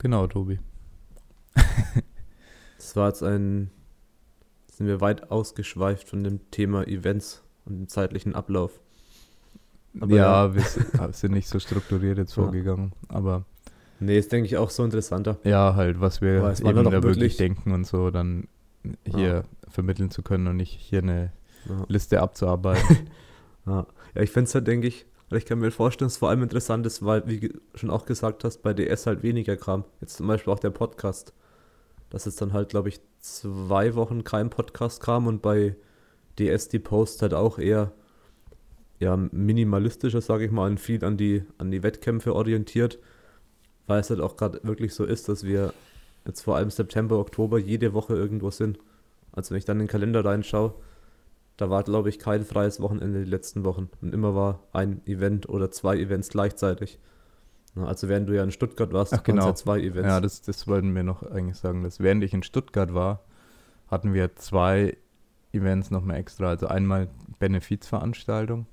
Genau, 0.00 0.26
Tobi. 0.26 0.58
das 2.78 2.96
war 2.96 3.08
jetzt 3.08 3.22
ein. 3.22 3.70
Sind 4.72 4.86
wir 4.86 5.02
weit 5.02 5.30
ausgeschweift 5.30 6.08
von 6.08 6.24
dem 6.24 6.50
Thema 6.50 6.86
Events 6.88 7.42
und 7.70 7.78
dem 7.78 7.88
zeitlichen 7.88 8.34
Ablauf. 8.34 8.80
Aber 9.98 10.14
ja, 10.14 10.46
ja. 10.46 10.54
wir 10.54 11.12
sind 11.12 11.32
nicht 11.32 11.48
so 11.48 11.58
strukturiert 11.58 12.18
jetzt 12.18 12.34
vorgegangen, 12.34 12.92
aber. 13.08 13.44
Nee, 13.98 14.18
ist 14.18 14.32
denke 14.32 14.46
ich 14.46 14.56
auch 14.56 14.70
so 14.70 14.84
interessanter. 14.84 15.38
Ja, 15.44 15.74
halt, 15.74 16.00
was 16.00 16.20
wir 16.20 16.54
eben 16.64 16.84
da 16.84 17.02
wirklich 17.02 17.36
denken 17.36 17.72
und 17.72 17.86
so 17.86 18.10
dann 18.10 18.48
hier 19.04 19.28
ja. 19.28 19.42
vermitteln 19.68 20.10
zu 20.10 20.22
können 20.22 20.46
und 20.46 20.56
nicht 20.56 20.72
hier 20.72 21.00
eine 21.02 21.32
ja. 21.68 21.84
Liste 21.88 22.22
abzuarbeiten. 22.22 22.96
ja. 23.66 23.86
ja, 24.14 24.22
ich 24.22 24.30
finde 24.30 24.48
es 24.48 24.54
halt, 24.54 24.66
denke 24.66 24.86
ich, 24.86 25.04
weil 25.28 25.38
ich 25.38 25.44
kann 25.44 25.58
mir 25.58 25.70
vorstellen, 25.70 26.06
dass 26.06 26.14
es 26.14 26.18
vor 26.18 26.30
allem 26.30 26.42
interessant 26.42 26.86
ist, 26.86 27.04
weil, 27.04 27.26
wie 27.26 27.40
du 27.40 27.60
schon 27.74 27.90
auch 27.90 28.06
gesagt 28.06 28.42
hast, 28.44 28.62
bei 28.62 28.72
DS 28.72 29.06
halt 29.06 29.22
weniger 29.22 29.56
kam. 29.56 29.84
Jetzt 30.00 30.16
zum 30.16 30.26
Beispiel 30.26 30.52
auch 30.52 30.58
der 30.58 30.70
Podcast. 30.70 31.34
Dass 32.08 32.24
jetzt 32.24 32.40
dann 32.40 32.52
halt, 32.52 32.70
glaube 32.70 32.88
ich, 32.88 33.00
zwei 33.20 33.94
Wochen 33.94 34.24
kein 34.24 34.50
Podcast 34.50 35.02
kam 35.02 35.26
und 35.26 35.42
bei 35.42 35.76
DS 36.40 36.68
die 36.68 36.78
Post 36.78 37.22
halt 37.22 37.34
auch 37.34 37.58
eher 37.58 37.92
ja, 38.98 39.16
minimalistischer, 39.16 40.20
sage 40.20 40.44
ich 40.44 40.50
mal, 40.50 40.70
und 40.70 40.78
viel 40.78 41.04
an 41.04 41.16
die, 41.16 41.44
an 41.58 41.70
die 41.70 41.82
Wettkämpfe 41.82 42.34
orientiert, 42.34 42.98
weil 43.86 44.00
es 44.00 44.10
halt 44.10 44.20
auch 44.20 44.36
gerade 44.36 44.60
wirklich 44.62 44.94
so 44.94 45.04
ist, 45.04 45.28
dass 45.28 45.44
wir 45.44 45.72
jetzt 46.26 46.42
vor 46.42 46.56
allem 46.56 46.70
September, 46.70 47.18
Oktober 47.18 47.58
jede 47.58 47.94
Woche 47.94 48.14
irgendwo 48.14 48.50
sind. 48.50 48.78
Also 49.32 49.50
wenn 49.50 49.58
ich 49.58 49.64
dann 49.64 49.78
in 49.78 49.86
den 49.86 49.90
Kalender 49.90 50.24
reinschaue, 50.24 50.74
da 51.56 51.70
war, 51.70 51.82
glaube 51.82 52.08
ich, 52.08 52.18
kein 52.18 52.44
freies 52.44 52.80
Wochenende 52.80 53.24
die 53.24 53.30
letzten 53.30 53.64
Wochen. 53.64 53.88
Und 54.00 54.14
immer 54.14 54.34
war 54.34 54.60
ein 54.72 55.00
Event 55.06 55.48
oder 55.48 55.70
zwei 55.70 55.96
Events 55.96 56.28
gleichzeitig. 56.28 56.98
Also 57.76 58.08
während 58.08 58.28
du 58.28 58.34
ja 58.34 58.42
in 58.42 58.50
Stuttgart 58.50 58.92
warst, 58.92 59.14
Ach, 59.14 59.22
genau. 59.22 59.46
ja 59.46 59.54
zwei 59.54 59.80
Events. 59.80 60.08
Ja, 60.08 60.20
das, 60.20 60.42
das 60.42 60.66
wollten 60.66 60.94
wir 60.94 61.04
noch 61.04 61.22
eigentlich 61.22 61.56
sagen. 61.56 61.82
Dass 61.84 62.00
während 62.00 62.24
ich 62.24 62.34
in 62.34 62.42
Stuttgart 62.42 62.92
war, 62.94 63.24
hatten 63.88 64.12
wir 64.12 64.36
zwei 64.36 64.96
Events 65.52 65.90
nochmal 65.90 66.16
extra. 66.16 66.48
Also 66.48 66.68
einmal 66.68 67.08
Benefizveranstaltung 67.38 68.66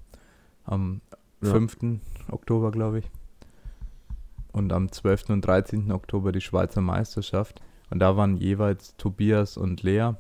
am 0.63 1.01
ja. 1.41 1.51
5. 1.51 1.99
Oktober, 2.31 2.71
glaube 2.71 2.99
ich. 2.99 3.11
Und 4.51 4.73
am 4.73 4.91
12. 4.91 5.29
und 5.29 5.41
13. 5.41 5.91
Oktober 5.91 6.31
die 6.31 6.41
Schweizer 6.41 6.81
Meisterschaft. 6.81 7.61
Und 7.89 7.99
da 7.99 8.17
waren 8.17 8.37
jeweils 8.37 8.95
Tobias 8.97 9.55
und 9.57 9.83
Lea, 9.83 10.11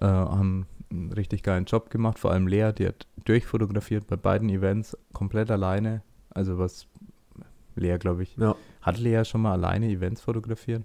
äh, 0.00 0.06
haben 0.06 0.66
einen 0.90 1.12
richtig 1.12 1.42
geilen 1.42 1.64
Job 1.64 1.90
gemacht, 1.90 2.18
vor 2.18 2.32
allem 2.32 2.46
Lea, 2.46 2.72
die 2.76 2.86
hat 2.86 3.06
durchfotografiert 3.24 4.06
bei 4.06 4.16
beiden 4.16 4.48
Events 4.48 4.96
komplett 5.12 5.50
alleine, 5.50 6.02
Also 6.30 6.58
was 6.58 6.86
Lea, 7.74 7.96
glaube 7.98 8.22
ich. 8.22 8.36
Ja. 8.36 8.56
Hat 8.82 8.98
Lea 8.98 9.24
schon 9.24 9.42
mal 9.42 9.52
alleine 9.52 9.88
Events 9.88 10.20
fotografiert? 10.20 10.84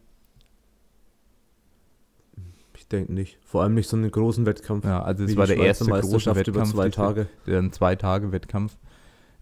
Ich 2.82 2.88
denke 2.88 3.14
nicht. 3.14 3.38
Vor 3.46 3.62
allem 3.62 3.76
nicht 3.76 3.88
so 3.88 3.96
einen 3.96 4.10
großen 4.10 4.48
Wettkampf. 4.48 4.86
Ja, 4.86 5.04
also 5.04 5.24
es 5.24 5.38
war 5.38 5.46
der 5.46 5.58
erste 5.58 5.86
große 5.86 6.36
Wettkampf 6.36 6.48
über 6.48 6.64
zwei 6.64 6.90
Tage. 6.90 7.28
Ein 7.46 7.72
zwei 7.72 7.96
Tage 7.96 8.32
Wettkampf. 8.32 8.76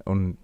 Und 0.03 0.37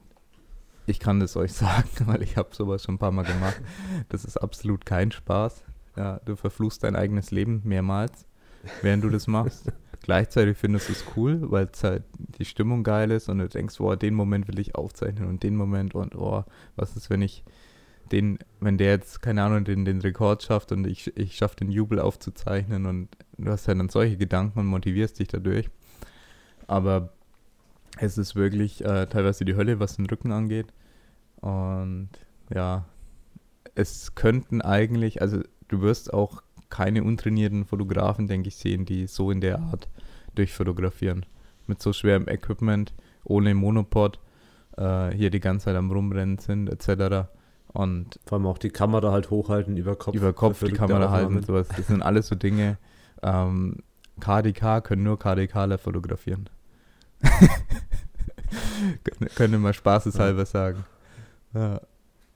ich 0.86 1.00
kann 1.00 1.20
das 1.20 1.36
euch 1.36 1.52
sagen, 1.54 1.90
weil 2.06 2.22
ich 2.22 2.38
habe 2.38 2.56
sowas 2.56 2.84
schon 2.84 2.96
ein 2.96 2.98
paar 2.98 3.12
Mal 3.12 3.26
gemacht. 3.26 3.62
Das 4.08 4.24
ist 4.24 4.38
absolut 4.38 4.86
kein 4.86 5.12
Spaß. 5.12 5.66
Ja, 5.98 6.22
du 6.24 6.38
verfluchst 6.38 6.86
dein 6.86 6.96
eigenes 6.96 7.32
Leben 7.32 7.62
mehrmals, 7.66 8.26
während 8.82 9.04
du 9.04 9.10
das 9.10 9.28
machst. 9.28 9.74
Gleichzeitig 10.02 10.58
findest 10.58 10.88
du 10.88 10.94
es 10.94 11.04
cool, 11.18 11.52
weil 11.52 11.70
halt 11.84 12.04
die 12.40 12.46
Stimmung 12.46 12.84
geil 12.86 13.12
ist 13.12 13.28
und 13.28 13.40
du 13.40 13.50
denkst, 13.50 13.78
boah, 13.78 13.98
den 13.98 14.14
Moment 14.14 14.48
will 14.48 14.60
ich 14.60 14.76
aufzeichnen 14.76 15.28
und 15.28 15.44
den 15.44 15.58
Moment 15.58 15.96
und 15.96 16.16
oh, 16.16 16.46
was 16.78 16.96
ist, 16.96 17.10
wenn 17.10 17.22
ich 17.22 17.44
den, 18.12 18.40
wenn 18.60 18.78
der 18.78 18.92
jetzt, 18.92 19.22
keine 19.22 19.44
Ahnung, 19.44 19.66
den, 19.66 19.86
den 19.86 20.02
Rekord 20.02 20.44
schafft 20.44 20.72
und 20.72 20.86
ich, 20.86 21.16
ich 21.18 21.36
schaffe 21.36 21.56
den 21.58 21.72
Jubel 21.72 22.00
aufzuzeichnen 22.00 22.86
und 22.86 23.10
du 23.38 23.52
hast 23.52 23.68
ja 23.68 23.74
dann 23.74 23.90
solche 23.90 24.18
Gedanken 24.18 24.60
und 24.60 24.68
motivierst 24.68 25.20
dich 25.20 25.28
dadurch. 25.28 25.70
Aber 26.68 27.14
es 27.98 28.18
ist 28.18 28.36
wirklich 28.36 28.84
äh, 28.84 29.08
teilweise 29.08 29.46
die 29.46 29.56
Hölle, 29.56 29.80
was 29.80 29.96
den 29.96 30.06
Rücken 30.06 30.32
angeht. 30.32 30.68
Und 31.42 32.10
ja, 32.54 32.86
es 33.76 34.16
könnten 34.16 34.62
eigentlich, 34.62 35.22
also 35.22 35.42
du 35.68 35.82
wirst 35.82 36.14
auch 36.14 36.42
keine 36.70 37.04
untrainierten 37.04 37.66
Fotografen, 37.66 38.28
denke 38.28 38.50
ich, 38.50 38.56
sehen, 38.56 38.86
die 38.86 39.08
so 39.08 39.32
in 39.32 39.42
der 39.42 39.60
Art 39.60 39.88
durchfotografieren. 40.36 41.26
Mit 41.68 41.82
so 41.82 41.94
schwerem 41.94 42.28
Equipment, 42.28 42.94
ohne 43.24 43.56
Monopod, 43.56 44.20
äh, 44.78 45.12
hier 45.12 45.30
die 45.30 45.40
ganze 45.40 45.66
Zeit 45.66 45.76
am 45.76 45.92
Rumrennen 45.92 46.38
sind, 46.38 46.70
etc. 46.70 47.28
Und 47.76 48.20
vor 48.26 48.38
allem 48.38 48.48
auch 48.48 48.58
die 48.58 48.70
Kamera 48.70 49.12
halt 49.12 49.30
hochhalten 49.30 49.76
über 49.76 49.98
Kopf. 49.98 50.16
Über 50.16 50.32
Kopf 50.32 50.64
die 50.64 50.72
Kamera 50.72 51.12
halten 51.12 51.36
und 51.36 51.46
sowas. 51.46 51.68
Das 51.68 51.88
sind 51.88 52.02
alles 52.02 52.28
so 52.28 52.36
Dinge. 52.36 52.78
Ähm, 53.22 53.84
KDK 54.22 54.82
können 54.82 55.04
nur 55.04 55.20
KDKler 55.20 55.78
fotografieren. 55.78 56.50
Können 59.36 59.62
wir 59.62 59.74
spaßeshalber 59.74 60.40
ja. 60.40 60.46
sagen. 60.46 60.86
Ja. 61.54 61.82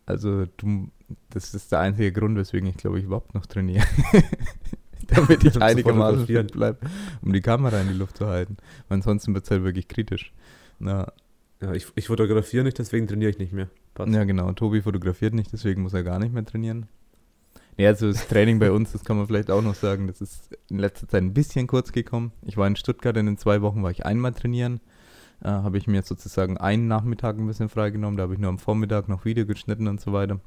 Also 0.05 0.45
du, 0.57 0.89
das 1.29 1.53
ist 1.53 1.71
der 1.71 1.79
einzige 1.79 2.11
Grund, 2.11 2.35
weswegen 2.37 2.67
ich 2.67 2.75
glaube 2.77 2.99
ich 2.99 3.05
überhaupt 3.05 3.33
noch 3.33 3.45
trainiere. 3.45 3.85
Damit 5.07 5.43
ich 5.45 5.61
einigermaßen 5.61 6.25
fit 6.25 6.51
bleibe, 6.51 6.79
um 7.21 7.31
die 7.31 7.41
Kamera 7.41 7.79
in 7.79 7.87
die 7.87 7.93
Luft 7.93 8.17
zu 8.17 8.27
halten. 8.27 8.57
Weil 8.89 8.97
ansonsten 8.97 9.33
wird 9.33 9.45
es 9.45 9.51
halt 9.51 9.63
wirklich 9.63 9.87
kritisch. 9.87 10.33
Na, 10.79 11.13
ja, 11.61 11.73
ich, 11.73 11.87
ich 11.95 12.07
fotografiere 12.07 12.63
nicht, 12.63 12.77
deswegen 12.77 13.07
trainiere 13.07 13.31
ich 13.31 13.39
nicht 13.39 13.53
mehr. 13.53 13.69
Passt. 13.93 14.11
Ja, 14.13 14.23
genau. 14.23 14.51
Tobi 14.53 14.81
fotografiert 14.81 15.33
nicht, 15.33 15.51
deswegen 15.51 15.81
muss 15.81 15.93
er 15.93 16.03
gar 16.03 16.19
nicht 16.19 16.33
mehr 16.33 16.45
trainieren. 16.45 16.87
Ja, 17.77 17.89
also 17.89 18.07
das 18.07 18.27
Training 18.27 18.59
bei 18.59 18.71
uns, 18.71 18.91
das 18.91 19.03
kann 19.03 19.17
man 19.17 19.27
vielleicht 19.27 19.49
auch 19.49 19.61
noch 19.61 19.75
sagen, 19.75 20.07
das 20.07 20.21
ist 20.21 20.57
in 20.69 20.79
letzter 20.79 21.07
Zeit 21.07 21.23
ein 21.23 21.33
bisschen 21.33 21.67
kurz 21.67 21.91
gekommen. 21.91 22.33
Ich 22.41 22.57
war 22.57 22.67
in 22.67 22.75
Stuttgart 22.75 23.15
in 23.15 23.25
den 23.25 23.37
zwei 23.37 23.61
Wochen, 23.61 23.83
war 23.83 23.91
ich 23.91 24.05
einmal 24.05 24.33
trainieren 24.33 24.81
äh, 25.41 25.47
habe 25.47 25.77
ich 25.77 25.87
mir 25.87 26.01
sozusagen 26.01 26.57
einen 26.57 26.87
Nachmittag 26.87 27.37
ein 27.37 27.47
bisschen 27.47 27.69
freigenommen. 27.69 28.17
Da 28.17 28.23
habe 28.23 28.33
ich 28.33 28.39
nur 28.39 28.49
am 28.49 28.59
Vormittag 28.59 29.07
noch 29.07 29.25
Video 29.25 29.45
geschnitten 29.45 29.87
und 29.87 30.01
so 30.01 30.13
weiter. 30.13 30.39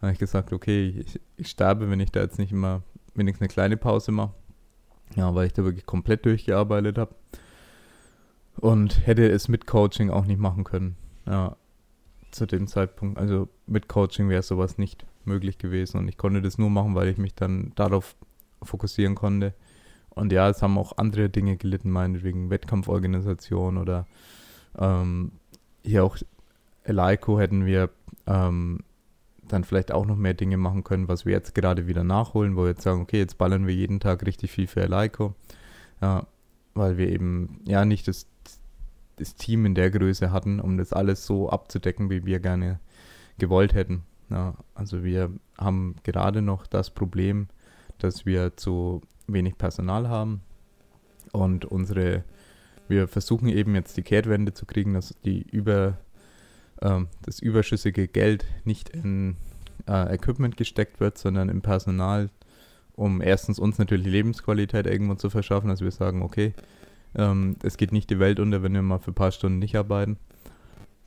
Da 0.00 0.02
habe 0.02 0.12
ich 0.12 0.18
gesagt, 0.18 0.52
okay, 0.52 0.88
ich, 0.88 1.20
ich 1.36 1.48
sterbe, 1.48 1.90
wenn 1.90 2.00
ich 2.00 2.12
da 2.12 2.20
jetzt 2.20 2.38
nicht 2.38 2.52
immer 2.52 2.82
wenigstens 3.14 3.42
eine 3.42 3.52
kleine 3.52 3.76
Pause 3.76 4.12
mache. 4.12 4.34
Ja, 5.14 5.34
weil 5.34 5.46
ich 5.46 5.52
da 5.52 5.64
wirklich 5.64 5.86
komplett 5.86 6.24
durchgearbeitet 6.26 6.98
habe. 6.98 7.14
Und 8.56 9.06
hätte 9.06 9.28
es 9.28 9.48
mit 9.48 9.66
Coaching 9.66 10.10
auch 10.10 10.26
nicht 10.26 10.40
machen 10.40 10.64
können. 10.64 10.96
Ja, 11.26 11.56
zu 12.36 12.46
dem 12.46 12.66
Zeitpunkt. 12.66 13.18
Also 13.18 13.48
mit 13.66 13.88
Coaching 13.88 14.28
wäre 14.28 14.42
sowas 14.42 14.78
nicht 14.78 15.04
möglich 15.24 15.58
gewesen. 15.58 15.98
Und 15.98 16.08
ich 16.08 16.16
konnte 16.16 16.42
das 16.42 16.58
nur 16.58 16.70
machen, 16.70 16.94
weil 16.94 17.08
ich 17.08 17.18
mich 17.18 17.34
dann 17.34 17.72
darauf 17.74 18.16
fokussieren 18.62 19.14
konnte. 19.14 19.54
Und 20.10 20.32
ja, 20.32 20.48
es 20.48 20.62
haben 20.62 20.78
auch 20.78 20.96
andere 20.96 21.28
Dinge 21.28 21.56
gelitten, 21.56 21.90
meinetwegen 21.90 22.48
Wettkampforganisation 22.48 23.76
oder 23.76 24.06
ähm, 24.78 25.32
hier 25.82 26.04
auch 26.04 26.16
Eleiko 26.84 27.38
hätten 27.38 27.66
wir 27.66 27.90
ähm, 28.26 28.80
dann 29.48 29.64
vielleicht 29.64 29.92
auch 29.92 30.06
noch 30.06 30.16
mehr 30.16 30.34
Dinge 30.34 30.56
machen 30.56 30.84
können, 30.84 31.08
was 31.08 31.26
wir 31.26 31.32
jetzt 31.32 31.54
gerade 31.54 31.86
wieder 31.86 32.04
nachholen, 32.04 32.56
wo 32.56 32.62
wir 32.62 32.70
jetzt 32.70 32.82
sagen, 32.82 33.02
okay, 33.02 33.18
jetzt 33.18 33.38
ballern 33.38 33.66
wir 33.66 33.74
jeden 33.74 34.00
Tag 34.00 34.24
richtig 34.26 34.50
viel 34.50 34.66
für 34.66 34.82
Eleiko, 34.82 35.34
ja, 36.00 36.26
weil 36.74 36.96
wir 36.96 37.08
eben 37.08 37.60
ja 37.64 37.84
nicht 37.84 38.08
das, 38.08 38.26
das 39.16 39.34
Team 39.34 39.66
in 39.66 39.74
der 39.74 39.90
Größe 39.90 40.30
hatten, 40.30 40.60
um 40.60 40.76
das 40.76 40.92
alles 40.92 41.26
so 41.26 41.48
abzudecken, 41.50 42.10
wie 42.10 42.24
wir 42.24 42.40
gerne 42.40 42.80
gewollt 43.38 43.74
hätten. 43.74 44.04
Ja, 44.30 44.54
also 44.74 45.04
wir 45.04 45.30
haben 45.58 45.96
gerade 46.02 46.42
noch 46.42 46.66
das 46.66 46.90
Problem, 46.90 47.48
dass 47.98 48.26
wir 48.26 48.56
zu 48.56 49.02
wenig 49.26 49.56
Personal 49.58 50.08
haben 50.08 50.42
und 51.32 51.64
unsere, 51.64 52.24
wir 52.88 53.08
versuchen 53.08 53.48
eben 53.48 53.74
jetzt 53.74 53.96
die 53.96 54.02
Kehrtwende 54.02 54.52
zu 54.52 54.66
kriegen, 54.66 54.94
dass 54.94 55.14
die 55.24 55.42
über 55.42 55.98
ähm, 56.82 57.08
das 57.22 57.38
überschüssige 57.40 58.08
Geld 58.08 58.44
nicht 58.64 58.88
in 58.90 59.36
äh, 59.88 60.14
Equipment 60.14 60.56
gesteckt 60.56 61.00
wird, 61.00 61.18
sondern 61.18 61.48
im 61.48 61.62
Personal, 61.62 62.30
um 62.94 63.20
erstens 63.20 63.58
uns 63.58 63.78
natürlich 63.78 64.06
Lebensqualität 64.06 64.86
irgendwo 64.86 65.14
zu 65.14 65.30
verschaffen, 65.30 65.68
dass 65.68 65.80
wir 65.80 65.90
sagen, 65.90 66.22
okay, 66.22 66.54
ähm, 67.16 67.56
es 67.62 67.76
geht 67.76 67.92
nicht 67.92 68.10
die 68.10 68.18
Welt 68.18 68.40
unter, 68.40 68.62
wenn 68.62 68.74
wir 68.74 68.82
mal 68.82 68.98
für 68.98 69.10
ein 69.10 69.14
paar 69.14 69.32
Stunden 69.32 69.58
nicht 69.58 69.76
arbeiten, 69.76 70.18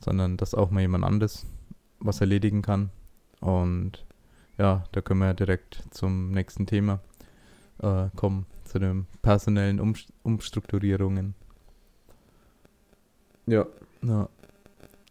sondern 0.04 0.38
dass 0.38 0.54
auch 0.54 0.72
mal 0.72 0.82
jemand 0.82 1.06
anderes 1.06 1.46
was 2.00 2.22
erledigen 2.22 2.62
kann. 2.62 2.90
Und 3.40 4.06
ja, 4.58 4.84
da 4.92 5.02
können 5.02 5.20
wir 5.20 5.34
direkt 5.34 5.84
zum 5.92 6.32
nächsten 6.32 6.66
Thema 6.66 7.00
äh, 7.82 8.08
kommen, 8.16 8.46
zu 8.66 8.80
den 8.80 9.08
personellen 9.22 9.80
um 9.80 9.94
Umstrukturierungen. 10.24 11.36
Ja. 13.46 13.66
ja. 14.04 14.30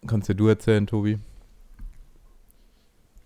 Kannst 0.06 0.28
ja 0.28 0.34
du 0.34 0.48
erzählen, 0.48 0.86
Tobi? 0.86 1.18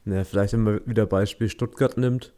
Naja, 0.05 0.25
vielleicht 0.25 0.53
wenn 0.53 0.63
man 0.63 0.81
wieder 0.87 1.07
Beispiel 1.07 1.49
Stuttgart 1.49 1.97
nimmt, 1.97 2.33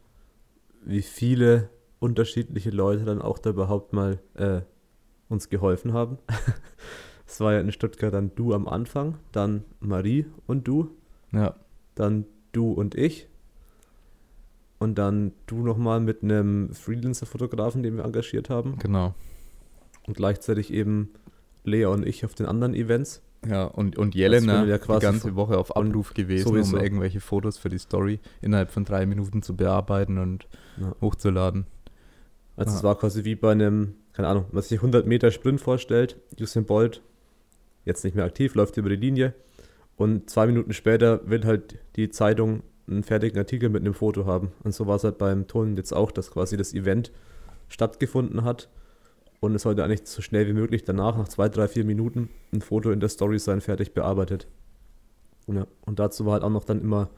wie 0.83 1.01
viele 1.01 1.69
unterschiedliche 1.99 2.69
Leute 2.69 3.05
dann 3.05 3.21
auch 3.21 3.39
da 3.39 3.51
überhaupt 3.51 3.93
mal 3.93 4.19
äh, 4.35 4.61
uns 5.29 5.49
geholfen 5.49 5.93
haben. 5.93 6.17
Es 7.27 7.39
war 7.39 7.53
ja 7.53 7.59
in 7.59 7.71
Stuttgart 7.71 8.13
dann 8.13 8.31
du 8.35 8.53
am 8.53 8.67
Anfang, 8.67 9.17
dann 9.31 9.65
Marie 9.79 10.27
und 10.45 10.67
du. 10.67 10.91
Ja. 11.31 11.55
Dann 11.95 12.25
du 12.51 12.71
und 12.71 12.93
ich 12.93 13.27
und 14.77 14.97
dann 14.97 15.31
du 15.47 15.63
nochmal 15.63 15.99
mit 15.99 16.23
einem 16.23 16.73
Freelancer-Fotografen, 16.73 17.83
den 17.83 17.97
wir 17.97 18.05
engagiert 18.05 18.49
haben. 18.49 18.77
Genau. 18.79 19.15
Und 20.05 20.15
gleichzeitig 20.15 20.71
eben 20.71 21.09
Lea 21.63 21.85
und 21.85 22.05
ich 22.05 22.25
auf 22.25 22.35
den 22.35 22.45
anderen 22.45 22.73
Events. 22.73 23.21
Ja, 23.47 23.65
und, 23.65 23.97
und 23.97 24.15
Jelena 24.15 24.65
ja 24.65 24.77
die 24.77 24.99
ganze 24.99 25.35
Woche 25.35 25.57
auf 25.57 25.75
Abruf 25.75 26.13
gewesen, 26.13 26.47
sowieso. 26.47 26.77
um 26.77 26.81
irgendwelche 26.81 27.19
Fotos 27.19 27.57
für 27.57 27.69
die 27.69 27.77
Story 27.77 28.19
innerhalb 28.41 28.71
von 28.71 28.85
drei 28.85 29.05
Minuten 29.05 29.41
zu 29.43 29.55
bearbeiten 29.55 30.17
und 30.17 30.47
ja. 30.79 30.95
hochzuladen. 31.01 31.65
Also 32.55 32.75
es 32.75 32.83
war 32.83 32.97
quasi 32.97 33.25
wie 33.25 33.35
bei 33.35 33.51
einem, 33.51 33.95
keine 34.13 34.27
Ahnung, 34.27 34.45
was 34.51 34.69
sich 34.69 34.79
100 34.79 35.05
Meter 35.05 35.31
Sprint 35.31 35.59
vorstellt. 35.61 36.17
Usain 36.39 36.65
Bolt, 36.65 37.01
jetzt 37.83 38.03
nicht 38.03 38.15
mehr 38.15 38.25
aktiv, 38.25 38.55
läuft 38.55 38.77
über 38.77 38.89
die 38.89 38.95
Linie. 38.95 39.33
Und 39.97 40.29
zwei 40.29 40.47
Minuten 40.47 40.73
später 40.73 41.27
will 41.29 41.45
halt 41.45 41.77
die 41.95 42.09
Zeitung 42.09 42.63
einen 42.87 43.03
fertigen 43.03 43.37
Artikel 43.37 43.69
mit 43.69 43.81
einem 43.81 43.93
Foto 43.93 44.25
haben. 44.25 44.51
Und 44.63 44.73
so 44.73 44.87
war 44.87 44.95
es 44.97 45.03
halt 45.03 45.17
beim 45.17 45.47
Ton 45.47 45.75
jetzt 45.75 45.93
auch, 45.93 46.11
dass 46.11 46.31
quasi 46.31 46.55
das 46.57 46.73
Event 46.73 47.11
stattgefunden 47.67 48.43
hat 48.43 48.69
und 49.39 49.55
es 49.55 49.63
sollte 49.63 49.83
eigentlich 49.83 50.05
so 50.05 50.21
schnell 50.21 50.47
wie 50.47 50.53
möglich 50.53 50.83
danach, 50.83 51.17
nach 51.17 51.27
zwei, 51.27 51.49
drei, 51.49 51.67
vier 51.67 51.85
Minuten, 51.85 52.29
ein 52.51 52.61
Foto 52.61 52.91
in 52.91 52.99
der 52.99 53.09
Story 53.09 53.39
sein, 53.39 53.61
fertig 53.61 53.93
bearbeitet. 53.93 54.47
Ja, 55.47 55.67
und 55.85 55.99
dazu 55.99 56.25
war 56.25 56.33
halt 56.33 56.43
auch 56.43 56.49
noch 56.49 56.63
dann 56.63 56.81
immer 56.81 57.09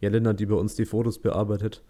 Jelena, 0.00 0.32
die 0.32 0.46
bei 0.46 0.54
uns 0.54 0.74
die 0.74 0.86
Fotos 0.86 1.18
bearbeitet, 1.18 1.82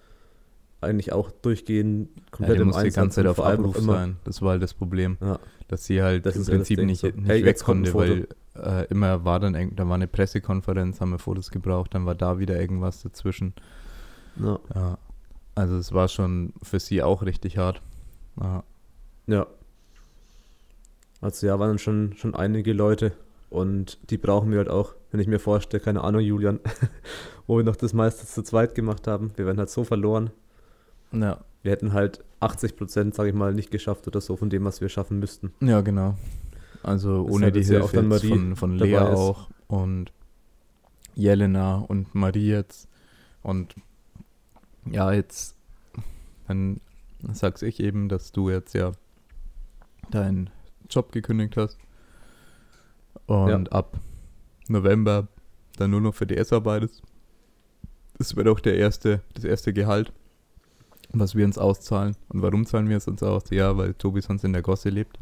eigentlich 0.84 1.12
auch 1.12 1.30
durchgehend 1.30 2.08
komplett 2.30 2.56
ja, 2.56 2.62
im 2.62 2.68
Einsatz. 2.68 2.84
die 2.84 2.90
ganze 2.90 3.14
Zeit 3.16 3.26
auf 3.26 3.40
Abruf 3.40 3.78
sein. 3.78 4.16
Das 4.24 4.42
war 4.42 4.52
halt 4.52 4.62
das 4.62 4.74
Problem, 4.74 5.18
ja. 5.20 5.38
dass 5.68 5.84
sie 5.84 6.02
halt 6.02 6.26
das 6.26 6.36
im 6.36 6.44
Prinzip 6.44 6.78
halt 6.78 6.86
nicht, 6.86 7.00
so. 7.00 7.08
nicht 7.08 7.28
hey, 7.28 7.44
weg 7.44 7.58
konnte, 7.60 7.94
weil 7.94 8.28
äh, 8.56 8.86
immer 8.88 9.24
war 9.24 9.40
dann, 9.40 9.74
da 9.74 9.88
war 9.88 9.94
eine 9.94 10.06
Pressekonferenz, 10.06 11.00
haben 11.00 11.10
wir 11.10 11.18
Fotos 11.18 11.50
gebraucht, 11.50 11.94
dann 11.94 12.06
war 12.06 12.14
da 12.14 12.38
wieder 12.38 12.60
irgendwas 12.60 13.02
dazwischen. 13.02 13.54
Ja. 14.36 14.58
ja. 14.74 14.98
Also 15.54 15.76
es 15.76 15.92
war 15.92 16.08
schon 16.08 16.52
für 16.62 16.80
sie 16.80 17.02
auch 17.02 17.22
richtig 17.22 17.58
hart. 17.58 17.80
Ja. 18.40 18.64
ja. 19.26 19.46
Also 21.20 21.46
ja, 21.46 21.58
waren 21.58 21.78
schon, 21.78 22.14
schon 22.16 22.34
einige 22.34 22.72
Leute 22.72 23.12
und 23.50 23.98
die 24.10 24.18
brauchen 24.18 24.50
wir 24.50 24.58
halt 24.58 24.68
auch, 24.68 24.94
wenn 25.10 25.20
ich 25.20 25.28
mir 25.28 25.38
vorstelle, 25.38 25.82
keine 25.82 26.02
Ahnung, 26.02 26.20
Julian, 26.20 26.60
wo 27.46 27.56
wir 27.56 27.64
noch 27.64 27.76
das 27.76 27.92
meiste 27.92 28.26
zu 28.26 28.42
zweit 28.42 28.74
gemacht 28.74 29.06
haben. 29.06 29.32
Wir 29.36 29.46
werden 29.46 29.58
halt 29.58 29.70
so 29.70 29.84
verloren. 29.84 30.30
Ja. 31.12 31.38
Wir 31.62 31.72
hätten 31.72 31.92
halt 31.92 32.22
80 32.40 32.76
Prozent, 32.76 33.14
sage 33.14 33.30
ich 33.30 33.34
mal, 33.34 33.54
nicht 33.54 33.70
geschafft 33.70 34.06
oder 34.06 34.20
so 34.20 34.36
von 34.36 34.50
dem, 34.50 34.64
was 34.64 34.80
wir 34.80 34.88
schaffen 34.88 35.18
müssten. 35.18 35.52
Ja, 35.60 35.80
genau. 35.80 36.16
Also 36.82 37.26
ohne 37.28 37.50
die 37.50 37.64
Hilfe 37.64 37.96
ja 37.96 38.18
von, 38.18 38.56
von 38.56 38.78
Lea 38.78 38.98
auch. 38.98 39.48
Und 39.66 40.12
Jelena 41.14 41.76
und 41.76 42.14
Marie 42.14 42.48
jetzt. 42.48 42.88
Und 43.42 43.74
ja, 44.90 45.12
jetzt 45.12 45.56
dann 46.46 46.80
sag's 47.32 47.62
ich 47.62 47.80
eben, 47.80 48.08
dass 48.08 48.32
du 48.32 48.50
jetzt 48.50 48.74
ja 48.74 48.92
deinen 50.10 50.50
Job 50.90 51.12
gekündigt 51.12 51.56
hast 51.56 51.78
und 53.26 53.48
ja. 53.48 53.72
ab 53.72 53.98
November 54.68 55.28
dann 55.76 55.90
nur 55.90 56.00
noch 56.00 56.14
für 56.14 56.26
DS 56.26 56.52
arbeitest. 56.52 57.02
Das 58.18 58.36
wird 58.36 58.46
auch 58.48 58.60
der 58.60 58.76
erste, 58.76 59.22
das 59.32 59.44
erste 59.44 59.72
Gehalt, 59.72 60.12
was 61.20 61.34
wir 61.34 61.44
uns 61.44 61.58
auszahlen. 61.58 62.16
Und 62.28 62.42
warum 62.42 62.66
zahlen 62.66 62.88
wir 62.88 62.96
es 62.96 63.08
uns 63.08 63.22
aus? 63.22 63.44
Ja, 63.50 63.76
weil 63.76 63.94
Tobi 63.94 64.20
sonst 64.20 64.44
in 64.44 64.52
der 64.52 64.62
Gosse 64.62 64.90
lebt. 64.90 65.18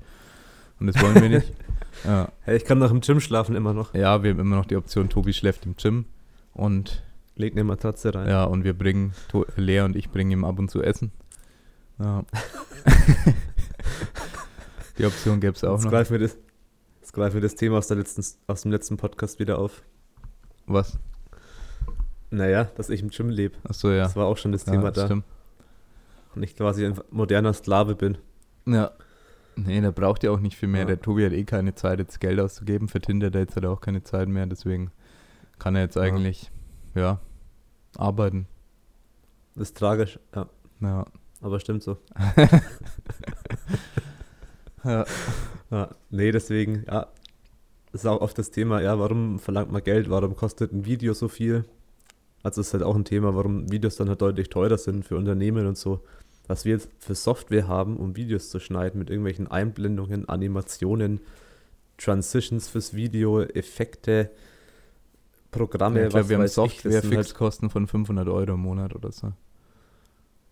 Und 0.80 0.86
das 0.86 1.00
wollen 1.00 1.14
wir 1.20 1.28
nicht. 1.28 1.52
ja. 2.04 2.28
Hey, 2.40 2.56
ich 2.56 2.64
kann 2.64 2.78
noch 2.78 2.90
im 2.90 3.00
Gym 3.00 3.20
schlafen 3.20 3.54
immer 3.54 3.72
noch. 3.72 3.94
Ja, 3.94 4.22
wir 4.22 4.30
haben 4.30 4.40
immer 4.40 4.56
noch 4.56 4.66
die 4.66 4.76
Option, 4.76 5.08
Tobi 5.08 5.32
schläft 5.32 5.64
im 5.66 5.76
Gym 5.76 6.06
und 6.54 7.02
legt 7.36 7.56
eine 7.56 7.64
Matratze 7.64 8.14
rein. 8.14 8.28
Ja, 8.28 8.44
und 8.44 8.64
wir 8.64 8.76
bringen, 8.76 9.12
Lea 9.56 9.80
und 9.80 9.96
ich 9.96 10.10
bringen 10.10 10.30
ihm 10.30 10.44
ab 10.44 10.58
und 10.58 10.70
zu 10.70 10.82
Essen. 10.82 11.12
Ja. 11.98 12.24
die 14.98 15.06
Option 15.06 15.40
gäbe 15.40 15.54
es 15.54 15.64
auch 15.64 15.74
jetzt 15.74 15.84
noch. 15.84 15.90
Greifen 15.90 16.12
wir 16.12 16.18
das, 16.18 16.36
jetzt 17.00 17.12
greifen 17.12 17.34
wir 17.34 17.42
das 17.42 17.54
Thema 17.54 17.78
aus, 17.78 17.86
der 17.86 17.98
letzten, 17.98 18.24
aus 18.46 18.62
dem 18.62 18.72
letzten 18.72 18.96
Podcast 18.96 19.38
wieder 19.38 19.58
auf. 19.58 19.82
Was? 20.66 20.98
Naja, 22.30 22.64
dass 22.76 22.88
ich 22.88 23.02
im 23.02 23.10
Gym 23.10 23.28
lebe. 23.28 23.56
Achso, 23.64 23.90
ja. 23.90 24.04
Das 24.04 24.16
war 24.16 24.26
auch 24.26 24.38
schon 24.38 24.52
das 24.52 24.64
Thema 24.64 24.84
ja, 24.84 24.90
das 24.90 24.94
da. 24.94 25.06
Stimmt. 25.06 25.24
Und 26.34 26.42
ich 26.42 26.56
quasi 26.56 26.86
ein 26.86 26.98
moderner 27.10 27.52
Sklave 27.52 27.94
bin. 27.94 28.18
Ja. 28.66 28.92
Nee, 29.54 29.80
da 29.80 29.90
braucht 29.90 30.24
ihr 30.24 30.32
auch 30.32 30.40
nicht 30.40 30.56
viel 30.56 30.68
mehr. 30.68 30.82
Ja. 30.82 30.86
Der 30.86 31.00
Tobi 31.00 31.26
hat 31.26 31.32
eh 31.32 31.44
keine 31.44 31.74
Zeit, 31.74 31.98
jetzt 31.98 32.20
Geld 32.20 32.40
auszugeben. 32.40 32.88
Für 32.88 33.00
Tinder 33.00 33.30
Dates 33.30 33.54
hat 33.56 33.64
er 33.64 33.70
auch 33.70 33.80
keine 33.80 34.02
Zeit 34.02 34.28
mehr. 34.28 34.46
Deswegen 34.46 34.90
kann 35.58 35.76
er 35.76 35.82
jetzt 35.82 35.98
eigentlich, 35.98 36.50
ja, 36.94 37.02
ja 37.02 37.20
arbeiten. 37.96 38.46
Das 39.54 39.68
ist 39.68 39.76
tragisch, 39.76 40.18
ja. 40.34 40.48
Ja. 40.80 41.04
Aber 41.40 41.60
stimmt 41.60 41.82
so. 41.82 41.98
ja. 44.84 45.04
ja. 45.70 45.88
Nee, 46.10 46.32
deswegen, 46.32 46.84
ja, 46.86 47.08
ist 47.92 48.06
auch 48.06 48.20
oft 48.20 48.38
das 48.38 48.50
Thema, 48.50 48.80
ja, 48.80 48.98
warum 48.98 49.38
verlangt 49.38 49.70
man 49.70 49.82
Geld, 49.82 50.08
warum 50.08 50.34
kostet 50.36 50.72
ein 50.72 50.86
Video 50.86 51.12
so 51.14 51.28
viel? 51.28 51.64
Also 52.42 52.60
ist 52.60 52.72
halt 52.72 52.82
auch 52.82 52.96
ein 52.96 53.04
Thema, 53.04 53.34
warum 53.34 53.70
Videos 53.70 53.96
dann 53.96 54.08
halt 54.08 54.22
deutlich 54.22 54.48
teurer 54.48 54.78
sind 54.78 55.04
für 55.04 55.16
Unternehmen 55.16 55.66
und 55.66 55.76
so. 55.76 56.02
Was 56.48 56.64
wir 56.64 56.72
jetzt 56.72 56.90
für 56.98 57.14
Software 57.14 57.68
haben, 57.68 57.96
um 57.96 58.16
Videos 58.16 58.50
zu 58.50 58.58
schneiden, 58.58 58.98
mit 58.98 59.10
irgendwelchen 59.10 59.48
Einblendungen, 59.48 60.28
Animationen, 60.28 61.20
Transitions 61.98 62.68
fürs 62.68 62.94
Video, 62.94 63.42
Effekte, 63.42 64.30
Programme. 65.50 66.00
Ja, 66.00 66.06
ich 66.06 66.10
glaube, 66.10 66.28
wir 66.28 66.38
haben 66.38 66.48
Software-Fixkosten 66.48 67.68
halt 67.68 67.72
von 67.72 67.86
500 67.86 68.28
Euro 68.28 68.54
im 68.54 68.60
Monat 68.60 68.94
oder 68.94 69.12
so. 69.12 69.32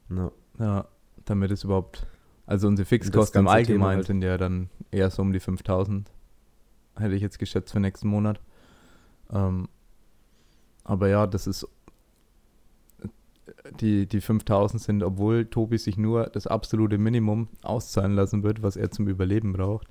No. 0.08 0.32
Ja, 0.58 0.86
damit 1.24 1.50
es 1.50 1.64
überhaupt. 1.64 2.06
Also 2.46 2.68
unsere 2.68 2.86
Fixkosten 2.86 3.40
im 3.40 3.48
Allgemeinen 3.48 3.98
halt. 3.98 4.06
sind 4.06 4.22
ja 4.22 4.36
dann 4.36 4.68
eher 4.90 5.10
so 5.10 5.22
um 5.22 5.32
die 5.32 5.40
5000 5.40 6.10
hätte 7.00 7.14
ich 7.14 7.22
jetzt 7.22 7.38
geschätzt 7.38 7.72
für 7.72 7.80
nächsten 7.80 8.08
Monat. 8.08 8.40
Ähm, 9.32 9.68
aber 10.84 11.08
ja, 11.08 11.26
das 11.26 11.46
ist 11.46 11.66
die, 13.80 14.06
die 14.06 14.20
5000 14.20 14.82
sind, 14.82 15.02
obwohl 15.02 15.46
Tobi 15.46 15.78
sich 15.78 15.96
nur 15.96 16.24
das 16.24 16.46
absolute 16.46 16.98
Minimum 16.98 17.48
auszahlen 17.62 18.14
lassen 18.14 18.42
wird, 18.42 18.62
was 18.62 18.76
er 18.76 18.90
zum 18.90 19.08
Überleben 19.08 19.52
braucht. 19.52 19.88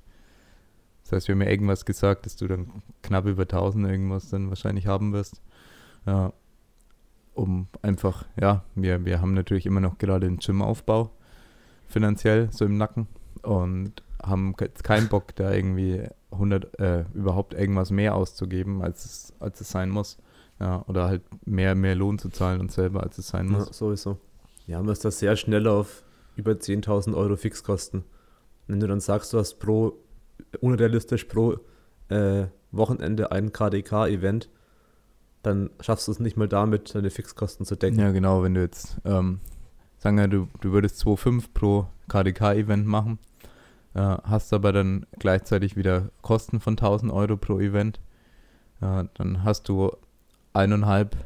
Das 1.04 1.12
heißt, 1.12 1.28
wir 1.28 1.34
haben 1.34 1.42
ja 1.42 1.48
irgendwas 1.48 1.84
gesagt, 1.84 2.26
dass 2.26 2.36
du 2.36 2.46
dann 2.46 2.70
knapp 3.02 3.26
über 3.26 3.42
1000 3.42 3.86
irgendwas 3.86 4.30
dann 4.30 4.48
wahrscheinlich 4.48 4.86
haben 4.86 5.12
wirst. 5.12 5.40
Ja, 6.06 6.32
um 7.34 7.68
einfach, 7.82 8.26
ja, 8.40 8.64
wir, 8.74 9.04
wir 9.04 9.20
haben 9.20 9.34
natürlich 9.34 9.66
immer 9.66 9.80
noch 9.80 9.98
gerade 9.98 10.26
den 10.26 10.38
Gymaufbau 10.38 11.10
finanziell 11.86 12.48
so 12.52 12.64
im 12.64 12.76
Nacken 12.76 13.08
und 13.42 14.02
haben 14.22 14.54
jetzt 14.60 14.84
keinen 14.84 15.08
Bock, 15.08 15.34
da 15.34 15.52
irgendwie 15.52 16.06
100, 16.30 16.78
äh, 16.78 17.04
überhaupt 17.14 17.54
irgendwas 17.54 17.90
mehr 17.90 18.14
auszugeben, 18.14 18.82
als 18.82 19.04
es, 19.04 19.32
als 19.40 19.60
es 19.60 19.70
sein 19.70 19.90
muss. 19.90 20.18
Ja, 20.60 20.84
oder 20.86 21.06
halt 21.06 21.22
mehr, 21.46 21.74
mehr 21.74 21.94
Lohn 21.94 22.18
zu 22.18 22.28
zahlen 22.28 22.60
uns 22.60 22.74
selber, 22.74 23.02
als 23.02 23.16
es 23.18 23.28
sein 23.28 23.48
muss. 23.48 23.66
Ja, 23.66 23.72
sowieso. 23.72 24.18
Ja, 24.66 24.78
man 24.82 24.92
ist 24.92 25.04
da 25.04 25.10
sehr 25.10 25.36
schnell 25.36 25.66
auf 25.66 26.04
über 26.36 26.52
10.000 26.52 27.16
Euro 27.16 27.36
Fixkosten. 27.36 28.04
Wenn 28.66 28.78
du 28.78 28.86
dann 28.86 29.00
sagst, 29.00 29.32
du 29.32 29.38
hast 29.38 29.54
pro, 29.54 29.94
unrealistisch 30.60 31.24
pro 31.24 31.56
äh, 32.08 32.46
Wochenende 32.72 33.32
ein 33.32 33.52
KDK-Event, 33.52 34.50
dann 35.42 35.70
schaffst 35.80 36.06
du 36.06 36.12
es 36.12 36.20
nicht 36.20 36.36
mal 36.36 36.48
damit, 36.48 36.94
deine 36.94 37.10
Fixkosten 37.10 37.64
zu 37.64 37.76
decken. 37.76 37.98
Ja, 37.98 38.10
genau, 38.12 38.42
wenn 38.42 38.54
du 38.54 38.60
jetzt, 38.60 38.98
ähm, 39.04 39.40
sagen 39.98 40.18
wir, 40.18 40.28
du, 40.28 40.48
du 40.60 40.72
würdest 40.72 41.02
2,5 41.02 41.46
pro 41.54 41.86
KDK-Event 42.08 42.86
machen, 42.86 43.18
äh, 43.94 44.00
hast 44.00 44.52
aber 44.52 44.72
dann 44.72 45.06
gleichzeitig 45.18 45.76
wieder 45.76 46.10
Kosten 46.20 46.60
von 46.60 46.74
1000 46.74 47.10
Euro 47.10 47.38
pro 47.38 47.58
Event. 47.58 47.98
Äh, 48.82 49.04
dann 49.14 49.42
hast 49.42 49.68
du 49.68 49.90
eineinhalb, 50.52 51.16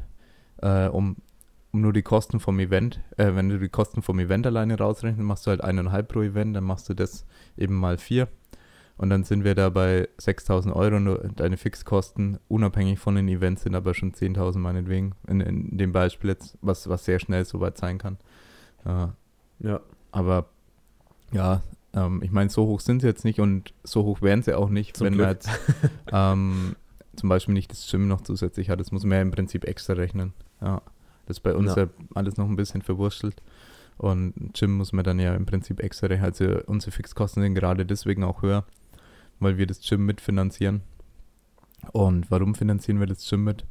äh, 0.61 0.87
um, 0.87 1.17
um 1.71 1.81
nur 1.81 1.93
die 1.93 2.03
Kosten 2.03 2.39
vom 2.39 2.59
Event, 2.59 3.01
äh, 3.17 3.35
wenn 3.35 3.49
du 3.49 3.59
die 3.59 3.69
Kosten 3.69 4.01
vom 4.01 4.19
Event 4.19 4.47
alleine 4.47 4.77
rausrechnest, 4.77 5.25
machst 5.25 5.45
du 5.45 5.51
halt 5.51 5.61
eineinhalb 5.61 6.07
pro 6.07 6.21
Event, 6.21 6.55
dann 6.55 6.63
machst 6.63 6.89
du 6.89 6.93
das 6.93 7.25
eben 7.57 7.75
mal 7.75 7.97
vier. 7.97 8.27
Und 8.97 9.09
dann 9.09 9.23
sind 9.23 9.43
wir 9.43 9.55
da 9.55 9.69
bei 9.69 10.07
6000 10.17 10.73
Euro. 10.73 10.99
Nur 10.99 11.17
deine 11.35 11.57
Fixkosten, 11.57 12.39
unabhängig 12.47 12.97
von 12.99 13.15
den 13.15 13.27
Events, 13.27 13.63
sind 13.63 13.75
aber 13.75 13.93
schon 13.93 14.13
10.000 14.13 14.57
meinetwegen. 14.57 15.15
In, 15.27 15.41
in 15.41 15.77
dem 15.77 15.91
Beispiel 15.91 16.29
jetzt, 16.29 16.57
was, 16.61 16.87
was 16.87 17.03
sehr 17.03 17.19
schnell 17.19 17.43
so 17.43 17.59
weit 17.59 17.77
sein 17.77 17.97
kann. 17.97 18.17
Äh, 18.85 19.07
ja. 19.67 19.81
Aber 20.11 20.45
ja, 21.33 21.61
ähm, 21.93 22.21
ich 22.23 22.31
meine, 22.31 22.49
so 22.49 22.67
hoch 22.67 22.79
sind 22.79 23.01
sie 23.01 23.07
jetzt 23.07 23.25
nicht 23.25 23.39
und 23.41 23.73
so 23.83 24.05
hoch 24.05 24.21
wären 24.21 24.43
sie 24.43 24.53
auch 24.57 24.69
nicht, 24.69 24.95
Zum 24.95 25.07
wenn 25.07 25.13
Glück. 25.15 25.25
man 25.25 25.33
jetzt 25.35 25.49
ähm, 26.11 26.75
zum 27.15 27.29
Beispiel 27.29 27.53
nicht 27.53 27.71
das 27.71 27.89
Gym 27.89 28.07
noch 28.07 28.21
zusätzlich 28.21 28.69
hat. 28.69 28.79
Das 28.79 28.91
muss 28.91 29.03
man 29.03 29.17
ja 29.17 29.21
im 29.21 29.31
Prinzip 29.31 29.65
extra 29.65 29.93
rechnen. 29.93 30.33
Ja, 30.61 30.81
das 31.25 31.37
ist 31.37 31.43
bei 31.43 31.55
uns 31.55 31.75
ja. 31.75 31.83
ja 31.83 31.89
alles 32.13 32.37
noch 32.37 32.47
ein 32.47 32.55
bisschen 32.55 32.81
verwurschtelt. 32.81 33.41
Und 33.97 34.33
Gym 34.53 34.77
muss 34.77 34.93
man 34.93 35.05
dann 35.05 35.19
ja 35.19 35.35
im 35.35 35.45
Prinzip 35.45 35.81
extra 35.81 36.07
rechnen. 36.07 36.25
Also 36.25 36.59
unsere 36.65 36.91
Fixkosten 36.91 37.41
sind 37.43 37.55
gerade 37.55 37.85
deswegen 37.85 38.23
auch 38.23 38.41
höher, 38.41 38.65
weil 39.39 39.57
wir 39.57 39.67
das 39.67 39.81
Gym 39.81 40.05
mitfinanzieren. 40.05 40.81
Und 41.91 42.31
warum 42.31 42.55
finanzieren 42.55 42.99
wir 42.99 43.07
das 43.07 43.29
Gym 43.29 43.43
mit? 43.43 43.65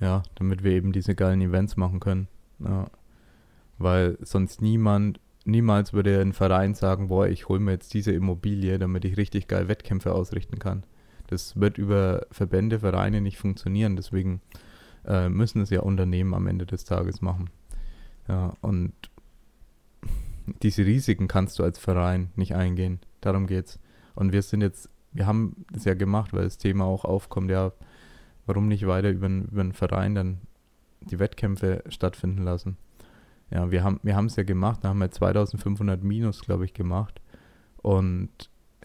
Ja, 0.00 0.22
damit 0.34 0.64
wir 0.64 0.72
eben 0.72 0.92
diese 0.92 1.14
geilen 1.14 1.40
Events 1.40 1.76
machen 1.76 2.00
können. 2.00 2.28
Ja. 2.58 2.90
Weil 3.78 4.18
sonst 4.22 4.60
niemand 4.62 5.20
niemals 5.44 5.92
würde 5.92 6.20
ein 6.20 6.32
Verein 6.32 6.74
sagen, 6.74 7.08
boah, 7.08 7.26
ich 7.28 7.48
hole 7.48 7.60
mir 7.60 7.72
jetzt 7.72 7.94
diese 7.94 8.12
Immobilie, 8.12 8.78
damit 8.78 9.04
ich 9.04 9.16
richtig 9.16 9.48
geil 9.48 9.68
Wettkämpfe 9.68 10.12
ausrichten 10.12 10.58
kann. 10.58 10.84
Das 11.30 11.58
wird 11.58 11.78
über 11.78 12.26
Verbände, 12.30 12.80
Vereine 12.80 13.20
nicht 13.20 13.38
funktionieren. 13.38 13.96
Deswegen 13.96 14.40
äh, 15.06 15.28
müssen 15.28 15.62
es 15.62 15.70
ja 15.70 15.80
Unternehmen 15.80 16.34
am 16.34 16.46
Ende 16.46 16.66
des 16.66 16.84
Tages 16.84 17.22
machen. 17.22 17.50
Ja, 18.28 18.54
und 18.60 18.92
diese 20.62 20.84
Risiken 20.84 21.28
kannst 21.28 21.58
du 21.58 21.62
als 21.62 21.78
Verein 21.78 22.30
nicht 22.36 22.54
eingehen. 22.54 23.00
Darum 23.20 23.46
geht's. 23.46 23.78
Und 24.14 24.32
wir 24.32 24.42
sind 24.42 24.60
jetzt, 24.60 24.90
wir 25.12 25.26
haben 25.26 25.64
das 25.72 25.84
ja 25.84 25.94
gemacht, 25.94 26.32
weil 26.32 26.44
das 26.44 26.58
Thema 26.58 26.84
auch 26.84 27.04
aufkommt, 27.04 27.50
ja, 27.50 27.72
warum 28.46 28.68
nicht 28.68 28.86
weiter 28.86 29.10
über, 29.10 29.28
über 29.28 29.60
einen 29.60 29.72
Verein 29.72 30.14
dann 30.14 30.38
die 31.00 31.18
Wettkämpfe 31.18 31.84
stattfinden 31.88 32.42
lassen. 32.42 32.76
Ja, 33.50 33.70
wir 33.70 33.82
haben 33.82 34.00
wir 34.02 34.16
es 34.18 34.36
ja 34.36 34.42
gemacht, 34.42 34.80
da 34.82 34.90
haben 34.90 34.98
wir 34.98 35.10
2500 35.10 36.02
Minus, 36.02 36.42
glaube 36.42 36.64
ich, 36.64 36.74
gemacht. 36.74 37.20
Und 37.78 38.30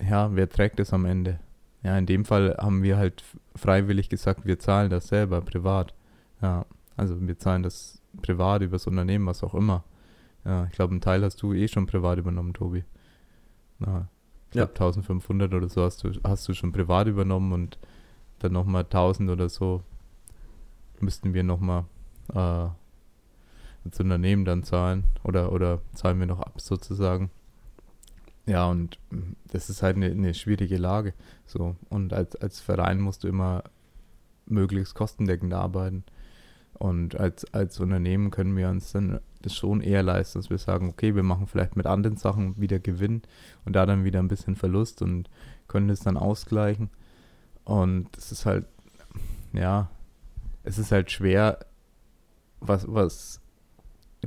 ja, 0.02 0.36
wer 0.36 0.50
trägt 0.50 0.80
es 0.80 0.94
am 0.94 1.06
Ende? 1.06 1.40
Ja, 1.86 1.96
in 2.00 2.08
dem 2.08 2.26
Fall 2.26 2.58
haben 2.58 2.82
wir 2.82 2.98
halt 2.98 3.24
freiwillig 3.56 4.10
gesagt, 4.10 4.44
wir 4.44 4.58
zahlen 4.58 4.90
das 4.90 5.08
selber 5.08 5.42
privat. 5.42 5.94
Ja, 6.42 6.66
also 6.98 7.16
wir 7.22 7.38
zahlen 7.38 7.62
das 7.62 8.02
privat 8.24 8.64
über 8.64 8.72
das 8.72 8.88
Unternehmen, 8.88 9.28
was 9.28 9.44
auch 9.44 9.54
immer. 9.54 9.84
Ja, 10.46 10.66
ich 10.66 10.72
glaube, 10.72 10.92
einen 10.92 11.02
Teil 11.02 11.24
hast 11.24 11.44
du 11.44 11.54
eh 11.54 11.68
schon 11.68 11.86
privat 11.86 12.18
übernommen, 12.18 12.56
Tobi. 12.56 12.84
Ja, 13.82 14.08
ich 14.46 14.52
glaube, 14.52 14.72
ja. 14.74 14.86
1500 14.86 15.54
oder 15.54 15.70
so 15.70 15.84
hast 15.84 16.04
du, 16.04 16.10
hast 16.24 16.48
du 16.48 16.56
schon 16.56 16.72
privat 16.72 17.06
übernommen 17.06 17.54
und 17.54 17.78
dann 18.40 18.54
nochmal 18.54 18.82
1000 18.86 19.30
oder 19.30 19.48
so 19.48 19.84
müssten 21.00 21.36
wir 21.36 21.44
nochmal 21.44 21.86
äh, 22.30 22.68
das 23.84 24.00
Unternehmen 24.00 24.44
dann 24.44 24.64
zahlen 24.64 25.04
oder, 25.24 25.52
oder 25.52 25.82
zahlen 25.94 26.20
wir 26.20 26.26
noch 26.26 26.40
ab 26.40 26.60
sozusagen. 26.60 27.30
Ja, 28.46 28.68
und 28.70 29.00
das 29.52 29.70
ist 29.70 29.82
halt 29.82 29.96
eine, 29.96 30.08
eine 30.08 30.34
schwierige 30.34 30.78
Lage. 30.78 31.14
So. 31.46 31.76
Und 31.90 32.14
als, 32.14 32.36
als 32.36 32.60
Verein 32.60 33.00
musst 33.02 33.24
du 33.24 33.28
immer 33.28 33.64
möglichst 34.46 34.94
kostendeckend 34.94 35.54
arbeiten. 35.54 36.04
Und 36.74 37.20
als, 37.20 37.52
als 37.54 37.80
Unternehmen 37.80 38.32
können 38.32 38.56
wir 38.56 38.70
uns 38.70 38.92
dann 38.92 39.20
das 39.42 39.56
schon 39.56 39.82
eher 39.82 40.04
leisten, 40.04 40.40
dass 40.40 40.50
wir 40.50 40.58
sagen, 40.58 40.90
okay, 40.90 41.16
wir 41.16 41.24
machen 41.24 41.48
vielleicht 41.48 41.76
mit 41.76 41.86
anderen 41.86 42.18
Sachen 42.18 42.60
wieder 42.60 42.80
Gewinn 42.80 43.22
und 43.64 43.76
da 43.76 43.86
dann 43.86 44.04
wieder 44.04 44.20
ein 44.20 44.28
bisschen 44.28 44.56
Verlust 44.56 45.02
und 45.02 45.30
können 45.68 45.88
das 45.88 46.02
dann 46.02 46.18
ausgleichen. 46.18 46.90
Und 47.64 48.08
das 48.12 48.32
ist 48.32 48.46
halt, 48.46 48.66
ja, 49.54 49.90
es 50.64 50.78
ist 50.78 50.92
halt 50.92 51.12
schwer, 51.12 51.60
was, 52.60 52.86
was 52.88 53.40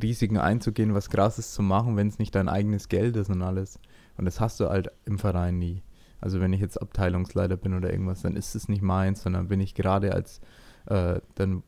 Risiken 0.00 0.38
einzugehen, 0.38 0.94
was 0.94 1.10
Krasses 1.10 1.52
zu 1.52 1.62
machen, 1.62 1.96
wenn 1.96 2.08
es 2.08 2.18
nicht 2.18 2.34
dein 2.34 2.48
eigenes 2.48 2.88
Geld 2.88 3.16
ist 3.16 3.30
und 3.30 3.42
alles. 3.42 3.78
Und 4.18 4.24
das 4.24 4.40
hast 4.40 4.60
du 4.60 4.68
halt 4.68 4.90
im 5.06 5.18
Verein 5.18 5.58
nie. 5.58 5.82
Also 6.20 6.40
wenn 6.40 6.52
ich 6.52 6.60
jetzt 6.60 6.80
Abteilungsleiter 6.80 7.56
bin 7.56 7.74
oder 7.74 7.90
irgendwas, 7.90 8.22
dann 8.22 8.36
ist 8.36 8.54
es 8.54 8.68
nicht 8.68 8.82
meins, 8.82 9.22
sondern 9.22 9.48
bin 9.48 9.60
ich 9.60 9.74
gerade 9.74 10.12
als, 10.12 10.40
äh, 10.86 11.20
dann, 11.36 11.62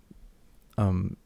ähm, 0.76 1.16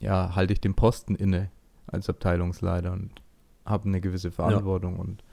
ja, 0.00 0.34
halte 0.34 0.54
ich 0.54 0.60
den 0.60 0.74
Posten 0.74 1.14
inne 1.14 1.50
als 1.86 2.08
Abteilungsleiter 2.08 2.92
und 2.92 3.10
habe 3.66 3.88
eine 3.88 4.00
gewisse 4.00 4.30
Verantwortung 4.30 4.94
ja. 4.94 5.00
und 5.00 5.24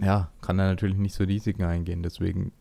ja, 0.00 0.30
kann 0.42 0.58
da 0.58 0.66
natürlich 0.66 0.98
nicht 0.98 1.14
so 1.14 1.24
Risiken 1.24 1.64
eingehen. 1.64 2.02
Deswegen 2.02 2.52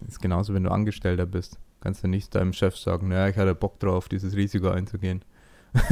ist 0.00 0.12
es 0.12 0.18
genauso, 0.18 0.54
wenn 0.54 0.64
du 0.64 0.70
Angestellter 0.70 1.26
bist. 1.26 1.58
Kannst 1.80 2.02
du 2.02 2.08
nicht 2.08 2.34
deinem 2.34 2.52
Chef 2.52 2.76
sagen, 2.76 3.08
naja, 3.08 3.28
ich 3.28 3.36
hatte 3.36 3.54
Bock 3.54 3.78
drauf, 3.78 4.08
dieses 4.08 4.34
Risiko 4.34 4.68
einzugehen. 4.68 5.24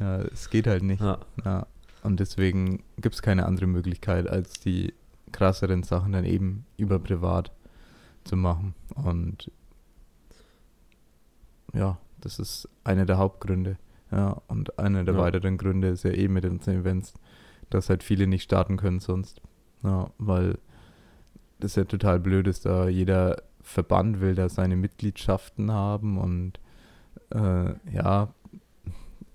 ja, 0.00 0.22
es 0.22 0.48
geht 0.48 0.66
halt 0.66 0.82
nicht. 0.82 1.02
Ja. 1.02 1.18
ja. 1.44 1.66
Und 2.04 2.20
deswegen 2.20 2.82
gibt 2.98 3.14
es 3.14 3.22
keine 3.22 3.46
andere 3.46 3.66
Möglichkeit, 3.66 4.28
als 4.28 4.60
die 4.60 4.92
krasseren 5.32 5.82
Sachen 5.82 6.12
dann 6.12 6.24
eben 6.24 6.66
über 6.76 6.98
privat 6.98 7.50
zu 8.24 8.36
machen. 8.36 8.74
Und 8.94 9.50
ja, 11.72 11.98
das 12.20 12.38
ist 12.38 12.68
einer 12.84 13.06
der 13.06 13.16
Hauptgründe. 13.18 13.78
Ja, 14.12 14.40
und 14.48 14.78
einer 14.78 15.02
der 15.04 15.14
ja. 15.14 15.20
weiteren 15.20 15.56
Gründe 15.56 15.88
ist 15.88 16.04
ja 16.04 16.12
eben 16.12 16.34
mit 16.34 16.44
den 16.44 16.60
Events, 16.60 17.14
dass 17.70 17.88
halt 17.88 18.02
viele 18.02 18.26
nicht 18.26 18.44
starten 18.44 18.76
können 18.76 19.00
sonst. 19.00 19.40
Ja, 19.82 20.10
weil 20.18 20.58
das 21.58 21.74
ja 21.74 21.84
total 21.84 22.20
blöd 22.20 22.46
ist, 22.46 22.66
da 22.66 22.88
jeder 22.88 23.42
Verband 23.62 24.20
will 24.20 24.34
da 24.34 24.50
seine 24.50 24.76
Mitgliedschaften 24.76 25.72
haben 25.72 26.18
und 26.18 26.60
äh, 27.30 27.74
ja, 27.90 28.28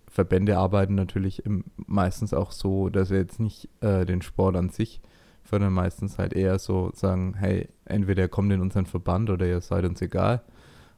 Verbände 0.09 0.57
arbeiten 0.57 0.95
natürlich 0.95 1.45
im, 1.45 1.63
meistens 1.77 2.33
auch 2.33 2.51
so, 2.51 2.89
dass 2.89 3.09
sie 3.09 3.15
jetzt 3.15 3.39
nicht 3.39 3.69
äh, 3.81 4.05
den 4.05 4.21
Sport 4.21 4.55
an 4.55 4.69
sich 4.69 5.01
fördern, 5.43 5.73
meistens 5.73 6.17
halt 6.17 6.33
eher 6.33 6.59
so 6.59 6.91
sagen, 6.93 7.35
hey, 7.37 7.69
entweder 7.85 8.23
ihr 8.23 8.29
kommt 8.29 8.51
in 8.51 8.61
unseren 8.61 8.85
Verband 8.85 9.29
oder 9.29 9.45
ihr 9.45 9.61
seid 9.61 9.85
uns 9.85 10.01
egal. 10.01 10.41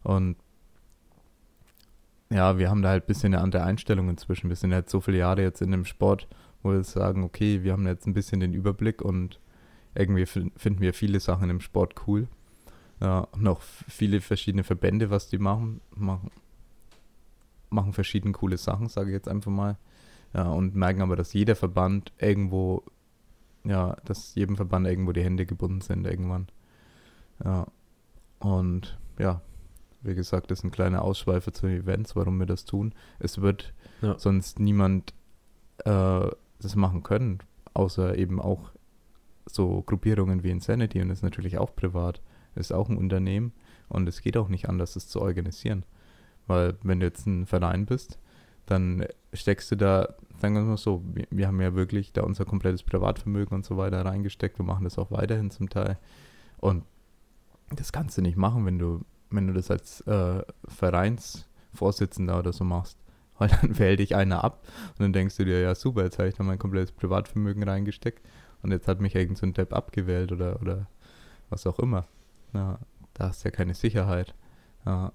Und 0.03 0.35
ja, 2.29 2.57
wir 2.57 2.69
haben 2.69 2.81
da 2.81 2.89
halt 2.89 3.03
ein 3.03 3.07
bisschen 3.07 3.33
eine 3.33 3.43
andere 3.43 3.63
Einstellung 3.63 4.09
inzwischen. 4.09 4.49
Wir 4.49 4.55
sind 4.55 4.73
halt 4.73 4.89
so 4.89 5.01
viele 5.01 5.17
Jahre 5.17 5.41
jetzt 5.41 5.61
in 5.61 5.71
dem 5.71 5.85
Sport, 5.85 6.27
wo 6.63 6.71
wir 6.71 6.83
sagen, 6.83 7.23
okay, 7.23 7.63
wir 7.63 7.73
haben 7.73 7.85
jetzt 7.87 8.07
ein 8.07 8.13
bisschen 8.13 8.39
den 8.39 8.53
Überblick 8.53 9.01
und 9.01 9.39
irgendwie 9.95 10.25
finden 10.25 10.79
wir 10.79 10.93
viele 10.93 11.19
Sachen 11.19 11.49
im 11.49 11.59
Sport 11.59 12.07
cool. 12.07 12.27
Ja, 13.01 13.27
noch 13.35 13.61
viele 13.61 14.21
verschiedene 14.21 14.63
Verbände, 14.63 15.09
was 15.09 15.27
die 15.27 15.39
machen, 15.39 15.81
machen, 15.95 16.29
machen 17.71 17.93
verschiedene 17.93 18.33
coole 18.33 18.57
Sachen, 18.57 18.87
sage 18.87 19.09
ich 19.09 19.13
jetzt 19.13 19.27
einfach 19.27 19.51
mal. 19.51 19.77
Ja, 20.33 20.49
und 20.49 20.75
merken 20.75 21.01
aber, 21.01 21.15
dass 21.15 21.33
jeder 21.33 21.55
Verband 21.55 22.13
irgendwo, 22.17 22.83
ja, 23.63 23.97
dass 24.05 24.35
jedem 24.35 24.55
Verband 24.55 24.87
irgendwo 24.87 25.11
die 25.11 25.23
Hände 25.23 25.45
gebunden 25.45 25.81
sind 25.81 26.05
irgendwann. 26.05 26.47
Ja. 27.43 27.67
Und 28.39 28.97
ja, 29.19 29.41
wie 30.01 30.15
gesagt, 30.15 30.51
das 30.51 30.59
sind 30.59 30.71
kleine 30.71 31.01
Ausschweife 31.01 31.51
zu 31.51 31.67
Events, 31.67 32.15
warum 32.15 32.39
wir 32.39 32.45
das 32.45 32.65
tun. 32.65 32.93
Es 33.19 33.41
wird 33.41 33.73
ja. 34.01 34.17
sonst 34.17 34.59
niemand 34.59 35.13
äh, 35.85 36.27
das 36.59 36.75
machen 36.75 37.03
können, 37.03 37.39
außer 37.73 38.17
eben 38.17 38.39
auch 38.41 38.71
so 39.45 39.81
Gruppierungen 39.81 40.43
wie 40.43 40.51
Insanity 40.51 41.01
und 41.01 41.09
ist 41.09 41.23
natürlich 41.23 41.57
auch 41.57 41.75
privat, 41.75 42.21
ist 42.55 42.71
auch 42.73 42.89
ein 42.89 42.97
Unternehmen 42.97 43.53
und 43.89 44.07
es 44.07 44.21
geht 44.21 44.37
auch 44.37 44.47
nicht 44.47 44.69
anders, 44.69 44.93
das 44.93 45.07
zu 45.07 45.21
organisieren. 45.21 45.83
Weil 46.51 46.75
wenn 46.83 46.99
du 46.99 47.05
jetzt 47.05 47.25
ein 47.25 47.45
Verein 47.45 47.85
bist, 47.85 48.19
dann 48.65 49.05
steckst 49.33 49.71
du 49.71 49.77
da, 49.77 50.15
sagen 50.39 50.55
wir 50.55 50.61
mal 50.61 50.77
so, 50.77 51.01
wir, 51.13 51.25
wir, 51.31 51.47
haben 51.47 51.61
ja 51.61 51.73
wirklich 51.73 52.11
da 52.11 52.23
unser 52.23 52.43
komplettes 52.43 52.83
Privatvermögen 52.83 53.55
und 53.55 53.65
so 53.65 53.77
weiter 53.77 54.03
reingesteckt 54.03 54.59
und 54.59 54.65
machen 54.65 54.83
das 54.83 54.97
auch 54.97 55.11
weiterhin 55.11 55.49
zum 55.49 55.69
Teil. 55.69 55.97
Und 56.57 56.83
das 57.69 57.93
kannst 57.93 58.17
du 58.17 58.21
nicht 58.21 58.37
machen, 58.37 58.65
wenn 58.65 58.79
du, 58.79 59.05
wenn 59.29 59.47
du 59.47 59.53
das 59.53 59.71
als 59.71 60.01
äh, 60.01 60.43
Vereinsvorsitzender 60.67 62.37
oder 62.37 62.51
so 62.51 62.65
machst. 62.65 62.97
Weil 63.37 63.49
dann 63.49 63.79
wählt 63.79 63.99
dich 63.99 64.13
einer 64.13 64.43
ab 64.43 64.67
und 64.89 64.99
dann 64.99 65.13
denkst 65.13 65.37
du 65.37 65.45
dir, 65.45 65.61
ja 65.61 65.73
super, 65.73 66.03
jetzt 66.03 66.19
habe 66.19 66.29
ich 66.29 66.35
da 66.35 66.43
mein 66.43 66.59
komplettes 66.59 66.91
Privatvermögen 66.91 67.63
reingesteckt 67.63 68.23
und 68.61 68.71
jetzt 68.71 68.87
hat 68.89 68.99
mich 68.99 69.15
irgend 69.15 69.37
so 69.37 69.47
ein 69.47 69.53
Depp 69.53 69.73
abgewählt 69.73 70.31
oder, 70.31 70.61
oder 70.61 70.87
was 71.49 71.65
auch 71.65 71.79
immer. 71.79 72.05
Ja, 72.53 72.77
da 73.13 73.29
hast 73.29 73.43
du 73.43 73.47
ja 73.47 73.55
keine 73.55 73.73
Sicherheit. 73.73 74.35
Ja, 74.85 75.13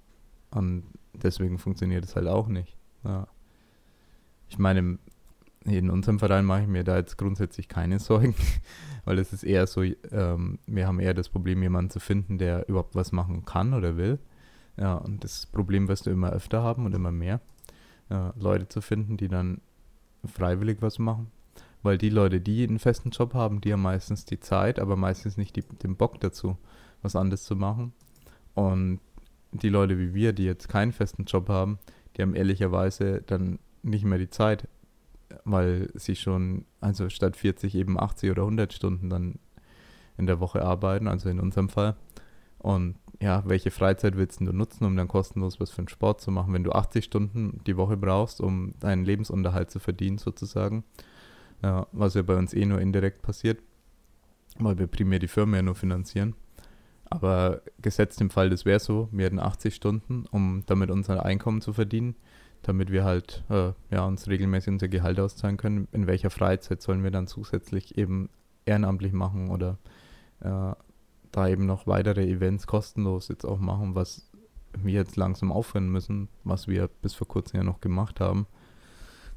und 0.51 0.85
deswegen 1.22 1.59
funktioniert 1.59 2.05
es 2.05 2.16
halt 2.16 2.26
auch 2.26 2.48
nicht. 2.48 2.76
Ja. 3.05 3.26
Ich 4.48 4.59
meine, 4.59 4.98
in 5.64 5.90
unserem 5.90 6.18
Verein 6.18 6.44
mache 6.44 6.62
ich 6.62 6.68
mir 6.68 6.85
da 6.85 6.96
jetzt 6.96 7.18
grundsätzlich 7.18 7.68
keine 7.68 7.98
Sorgen, 8.00 8.35
weil 9.05 9.18
es 9.18 9.33
ist 9.33 9.42
eher 9.42 9.66
so, 9.66 9.83
ähm, 9.83 10.59
wir 10.66 10.87
haben 10.87 11.00
eher 11.00 11.14
das 11.14 11.29
Problem, 11.29 11.62
jemanden 11.62 11.90
zu 11.90 12.00
finden, 12.00 12.38
der 12.38 12.68
überhaupt 12.68 12.94
was 12.94 13.12
machen 13.12 13.44
kann 13.44 13.74
oder 13.74 13.96
will. 13.96 14.18
Ja, 14.76 14.94
und 14.94 15.24
das 15.24 15.46
Problem 15.46 15.88
wirst 15.88 16.07
du 16.07 16.11
immer 16.11 16.31
öfter 16.31 16.62
haben 16.62 16.85
und 16.85 16.94
immer 16.94 17.12
mehr. 17.12 17.40
Ja, 18.11 18.35
Leute 18.37 18.68
zu 18.68 18.81
finden, 18.81 19.16
die 19.16 19.29
dann 19.29 19.61
freiwillig 20.24 20.79
was 20.81 20.98
machen. 20.98 21.31
Weil 21.83 21.98
die 21.98 22.11
Leute, 22.11 22.40
die 22.40 22.66
einen 22.66 22.79
festen 22.79 23.11
Job 23.11 23.35
haben, 23.35 23.61
die 23.61 23.72
haben 23.72 23.83
meistens 23.83 24.24
die 24.24 24.40
Zeit, 24.40 24.79
aber 24.79 24.96
meistens 24.96 25.37
nicht 25.37 25.57
die, 25.57 25.62
den 25.62 25.96
Bock 25.96 26.20
dazu, 26.20 26.59
was 27.02 27.16
anderes 27.16 27.44
zu 27.44 27.57
machen. 27.57 27.92
Und 28.55 29.00
die 29.62 29.69
Leute 29.69 29.99
wie 29.99 30.14
wir, 30.14 30.33
die 30.33 30.45
jetzt 30.45 30.69
keinen 30.69 30.92
festen 30.92 31.25
Job 31.25 31.49
haben, 31.49 31.79
die 32.16 32.23
haben 32.23 32.35
ehrlicherweise 32.35 33.23
dann 33.23 33.59
nicht 33.83 34.05
mehr 34.05 34.19
die 34.19 34.31
Zeit, 34.31 34.69
weil 35.45 35.90
sie 35.95 36.16
schon, 36.16 36.64
also 36.81 37.09
statt 37.09 37.37
40 37.37 37.75
eben 37.75 37.99
80 37.99 38.31
oder 38.31 38.42
100 38.42 38.73
Stunden 38.73 39.11
dann 39.11 39.38
in 40.16 40.27
der 40.27 40.40
Woche 40.40 40.62
arbeiten, 40.62 41.09
also 41.09 41.29
in 41.29 41.40
unserem 41.40 41.69
Fall. 41.69 41.97
Und 42.59 42.97
ja, 43.21 43.42
welche 43.47 43.71
Freizeit 43.71 44.16
willst 44.16 44.40
du 44.40 44.45
nutzen, 44.45 44.85
um 44.85 44.97
dann 44.97 45.09
kostenlos 45.09 45.61
was 45.61 45.71
für 45.71 45.79
einen 45.79 45.88
Sport 45.88 46.21
zu 46.21 46.31
machen, 46.31 46.53
wenn 46.53 46.64
du 46.64 46.73
80 46.73 47.05
Stunden 47.05 47.61
die 47.66 47.77
Woche 47.77 47.97
brauchst, 47.97 48.40
um 48.40 48.75
deinen 48.81 49.05
Lebensunterhalt 49.05 49.71
zu 49.71 49.79
verdienen 49.79 50.19
sozusagen, 50.19 50.85
ja, 51.62 51.87
was 51.92 52.14
ja 52.14 52.23
bei 52.23 52.37
uns 52.37 52.53
eh 52.55 52.66
nur 52.66 52.81
indirekt 52.81 53.23
passiert, 53.23 53.62
weil 54.59 54.79
wir 54.79 54.87
primär 54.87 55.19
die 55.19 55.29
Firma 55.29 55.57
ja 55.57 55.62
nur 55.62 55.75
finanzieren. 55.75 56.35
Aber 57.09 57.62
gesetzt 57.81 58.21
im 58.21 58.31
Fall, 58.31 58.51
das 58.51 58.64
wäre 58.64 58.81
so, 58.81 59.09
wir 59.12 59.27
hätten 59.27 59.38
80 59.38 59.75
Stunden, 59.75 60.27
um 60.31 60.64
damit 60.66 60.90
unser 60.90 61.25
Einkommen 61.25 61.61
zu 61.61 61.73
verdienen, 61.73 62.16
damit 62.62 62.90
wir 62.90 63.05
halt 63.05 63.45
äh, 63.49 63.73
ja, 63.90 64.05
uns 64.05 64.29
regelmäßig 64.29 64.73
unser 64.73 64.88
Gehalt 64.88 65.21
auszahlen 65.21 65.57
können. 65.57 65.87
In 65.92 66.07
welcher 66.07 66.31
Freizeit 66.31 66.83
sollen 66.83 67.05
wir 67.05 67.12
dann 67.12 67.29
zusätzlich 67.29 67.97
eben 67.97 68.29
ehrenamtlich 68.64 69.12
machen 69.12 69.51
oder 69.51 69.79
äh, 70.40 70.73
da 71.31 71.49
eben 71.49 71.66
noch 71.66 71.87
weitere 71.87 72.25
Events 72.25 72.66
kostenlos 72.66 73.29
jetzt 73.29 73.45
auch 73.45 73.61
machen, 73.61 73.95
was 73.95 74.29
wir 74.73 74.95
jetzt 74.95 75.16
langsam 75.16 75.53
aufhören 75.53 75.88
müssen, 75.88 76.29
was 76.45 76.66
wir 76.66 76.88
bis 77.03 77.14
vor 77.14 77.29
kurzem 77.29 77.59
ja 77.59 77.64
noch 77.64 77.81
gemacht 77.81 78.21
haben. 78.21 78.47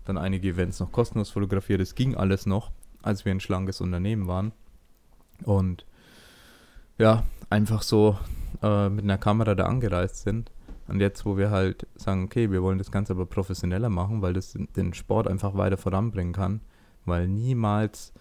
Dann 0.05 0.17
einige 0.17 0.49
Events 0.49 0.79
noch 0.79 0.91
kostenlos 0.91 1.29
fotografiert. 1.29 1.81
Es 1.81 1.93
ging 1.93 2.15
alles 2.15 2.45
noch, 2.45 2.71
als 3.03 3.25
wir 3.25 3.31
ein 3.31 3.39
schlankes 3.39 3.79
Unternehmen 3.79 4.27
waren. 4.27 4.53
Und 5.43 5.85
ja, 6.99 7.23
einfach 7.49 7.81
so 7.81 8.19
äh, 8.61 8.89
mit 8.89 9.03
einer 9.03 9.17
Kamera 9.17 9.55
da 9.55 9.65
angereist 9.65 10.17
sind. 10.17 10.51
Und 10.87 10.99
jetzt, 11.01 11.25
wo 11.25 11.37
wir 11.37 11.49
halt 11.51 11.87
sagen, 11.95 12.23
okay, 12.25 12.51
wir 12.51 12.61
wollen 12.61 12.77
das 12.77 12.91
Ganze 12.91 13.13
aber 13.13 13.25
professioneller 13.25 13.89
machen, 13.89 14.21
weil 14.21 14.33
das 14.33 14.57
den 14.75 14.93
Sport 14.93 15.27
einfach 15.27 15.55
weiter 15.55 15.77
voranbringen 15.77 16.33
kann, 16.33 16.61
weil 17.05 17.27
niemals 17.27 18.11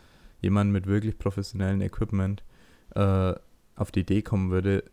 jemand 0.41 0.71
mit 0.71 0.87
wirklich 0.87 1.19
professionellem 1.19 1.81
Equipment 1.81 2.45
äh, 2.95 3.35
auf 3.75 3.91
die 3.91 4.01
Idee 4.01 4.23
kommen 4.23 4.51
würde, 4.51 4.85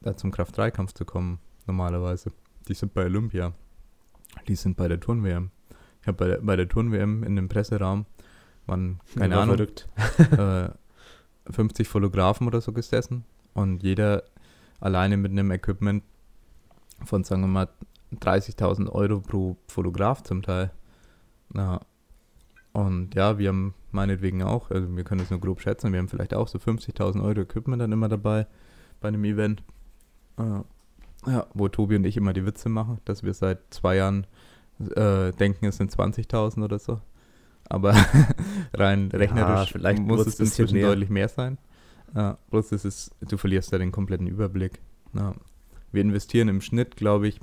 da 0.00 0.16
zum 0.16 0.32
Kraft-3-Kampf 0.32 0.92
zu 0.92 1.04
kommen, 1.04 1.38
normalerweise. 1.66 2.32
Die 2.68 2.74
sind 2.74 2.94
bei 2.94 3.04
Olympia. 3.04 3.52
Die 4.48 4.56
sind 4.56 4.76
bei 4.76 4.88
der 4.88 5.00
Turn-WM. 5.00 5.50
Ich 6.02 6.08
habe 6.08 6.16
bei 6.16 6.26
der, 6.26 6.38
bei 6.38 6.56
der 6.56 6.68
Turn-WM 6.68 7.22
in 7.22 7.36
dem 7.36 7.48
Presseraum, 7.48 8.06
waren, 8.66 9.00
keine 9.16 9.38
Ahnung, 9.38 9.58
äh, 10.36 10.68
50 11.50 11.88
Fotografen 11.88 12.46
oder 12.46 12.60
so 12.60 12.72
gesessen 12.72 13.24
und 13.54 13.82
jeder 13.82 14.24
alleine 14.80 15.16
mit 15.16 15.32
einem 15.32 15.50
Equipment 15.50 16.02
von, 17.04 17.24
sagen 17.24 17.42
wir 17.42 17.48
mal, 17.48 17.68
30.000 18.14 18.90
Euro 18.90 19.20
pro 19.20 19.56
Fotograf 19.68 20.22
zum 20.22 20.42
Teil. 20.42 20.70
Ja. 21.54 21.80
Und 22.72 23.14
ja, 23.14 23.38
wir 23.38 23.48
haben 23.48 23.74
meinetwegen 23.90 24.42
auch, 24.42 24.70
also 24.70 24.94
wir 24.96 25.04
können 25.04 25.20
es 25.22 25.30
nur 25.30 25.40
grob 25.40 25.60
schätzen, 25.60 25.92
wir 25.92 25.98
haben 25.98 26.08
vielleicht 26.08 26.34
auch 26.34 26.46
so 26.46 26.58
50.000 26.58 27.22
Euro 27.22 27.40
Equipment 27.40 27.82
dann 27.82 27.92
immer 27.92 28.08
dabei 28.08 28.46
bei 29.00 29.08
einem 29.08 29.24
Event. 29.24 29.62
Ja. 30.38 30.64
ja, 31.26 31.46
wo 31.52 31.68
Tobi 31.68 31.96
und 31.96 32.04
ich 32.04 32.16
immer 32.16 32.32
die 32.32 32.46
Witze 32.46 32.68
machen, 32.68 33.00
dass 33.04 33.22
wir 33.22 33.34
seit 33.34 33.58
zwei 33.70 33.96
Jahren 33.96 34.26
äh, 34.94 35.32
denken, 35.32 35.66
es 35.66 35.76
sind 35.76 35.90
20.000 35.92 36.64
oder 36.64 36.78
so. 36.78 37.00
Aber 37.68 37.94
rein 38.72 39.10
rechnerisch 39.12 39.74
ja, 39.74 39.92
muss 40.00 40.26
es 40.26 40.40
inzwischen 40.40 40.80
deutlich 40.80 41.10
mehr 41.10 41.28
sein. 41.28 41.58
Ja, 42.14 42.38
bloß 42.50 42.72
ist 42.72 42.84
es, 42.84 43.10
du 43.20 43.36
verlierst 43.36 43.72
ja 43.72 43.78
den 43.78 43.92
kompletten 43.92 44.26
Überblick. 44.26 44.80
Ja. 45.12 45.34
wir 45.92 46.02
investieren 46.02 46.48
im 46.48 46.60
Schnitt, 46.60 46.96
glaube 46.96 47.28
ich, 47.28 47.40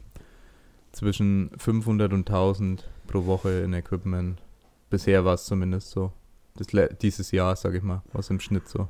zwischen 0.91 1.51
500 1.57 2.13
und 2.13 2.29
1000 2.29 2.89
pro 3.07 3.25
Woche 3.25 3.61
in 3.61 3.73
Equipment. 3.73 4.41
Bisher 4.89 5.25
war 5.25 5.33
es 5.33 5.45
zumindest 5.45 5.91
so. 5.91 6.11
Das, 6.55 6.67
dieses 7.01 7.31
Jahr, 7.31 7.55
sage 7.55 7.77
ich 7.77 7.83
mal, 7.83 8.01
war 8.11 8.19
es 8.19 8.29
im 8.29 8.39
Schnitt 8.39 8.67
so. 8.67 8.87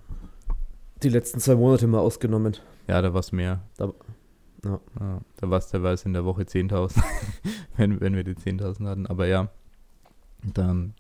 Die 1.03 1.09
letzten 1.09 1.39
zwei 1.39 1.55
Monate 1.55 1.87
mal 1.87 1.99
ausgenommen. 1.99 2.55
Ja, 2.87 3.01
da 3.01 3.13
war 3.13 3.19
es 3.19 3.31
mehr. 3.31 3.61
Da, 3.77 3.91
ja. 4.63 4.79
ja 4.99 5.21
da 5.37 5.49
war 5.49 5.57
es 5.59 5.67
teilweise 5.67 6.05
in 6.05 6.13
der 6.13 6.25
Woche 6.25 6.43
10.000, 6.43 7.03
wenn, 7.77 7.99
wenn 7.99 8.15
wir 8.15 8.23
die 8.23 8.35
10.000 8.35 8.87
hatten. 8.87 9.07
Aber 9.07 9.27
ja, 9.27 9.49
dann 10.43 10.93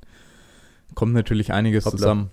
kommt 0.93 1.13
natürlich 1.13 1.53
einiges 1.53 1.85
Hoppla. 1.85 1.97
zusammen. 1.97 2.29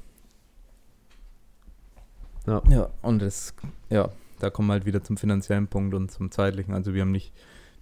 Ja. 2.46 2.62
ja, 2.68 2.88
und 3.02 3.22
es, 3.22 3.54
ja, 3.90 4.10
da 4.38 4.50
kommen 4.50 4.68
wir 4.68 4.74
halt 4.74 4.86
wieder 4.86 5.02
zum 5.02 5.16
finanziellen 5.16 5.66
Punkt 5.66 5.94
und 5.94 6.10
zum 6.10 6.30
zeitlichen. 6.30 6.74
Also 6.74 6.94
wir 6.94 7.02
haben 7.02 7.12
nicht, 7.12 7.32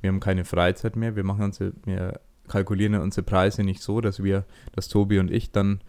wir 0.01 0.09
haben 0.09 0.21
keine 0.21 0.45
Freizeit 0.45 0.97
mehr. 0.97 1.17
Wir 1.17 1.25
machen 1.25 1.45
unsere, 1.45 1.73
wir 1.85 2.21
kalkulieren 2.49 2.95
unsere 2.97 3.25
Preise 3.25 3.65
nicht 3.65 3.83
so, 3.83 4.01
dass 4.01 4.23
wir, 4.23 4.45
dass 4.75 4.89
Tobi 4.89 5.19
und 5.19 5.31
ich 5.31 5.51
dann 5.51 5.81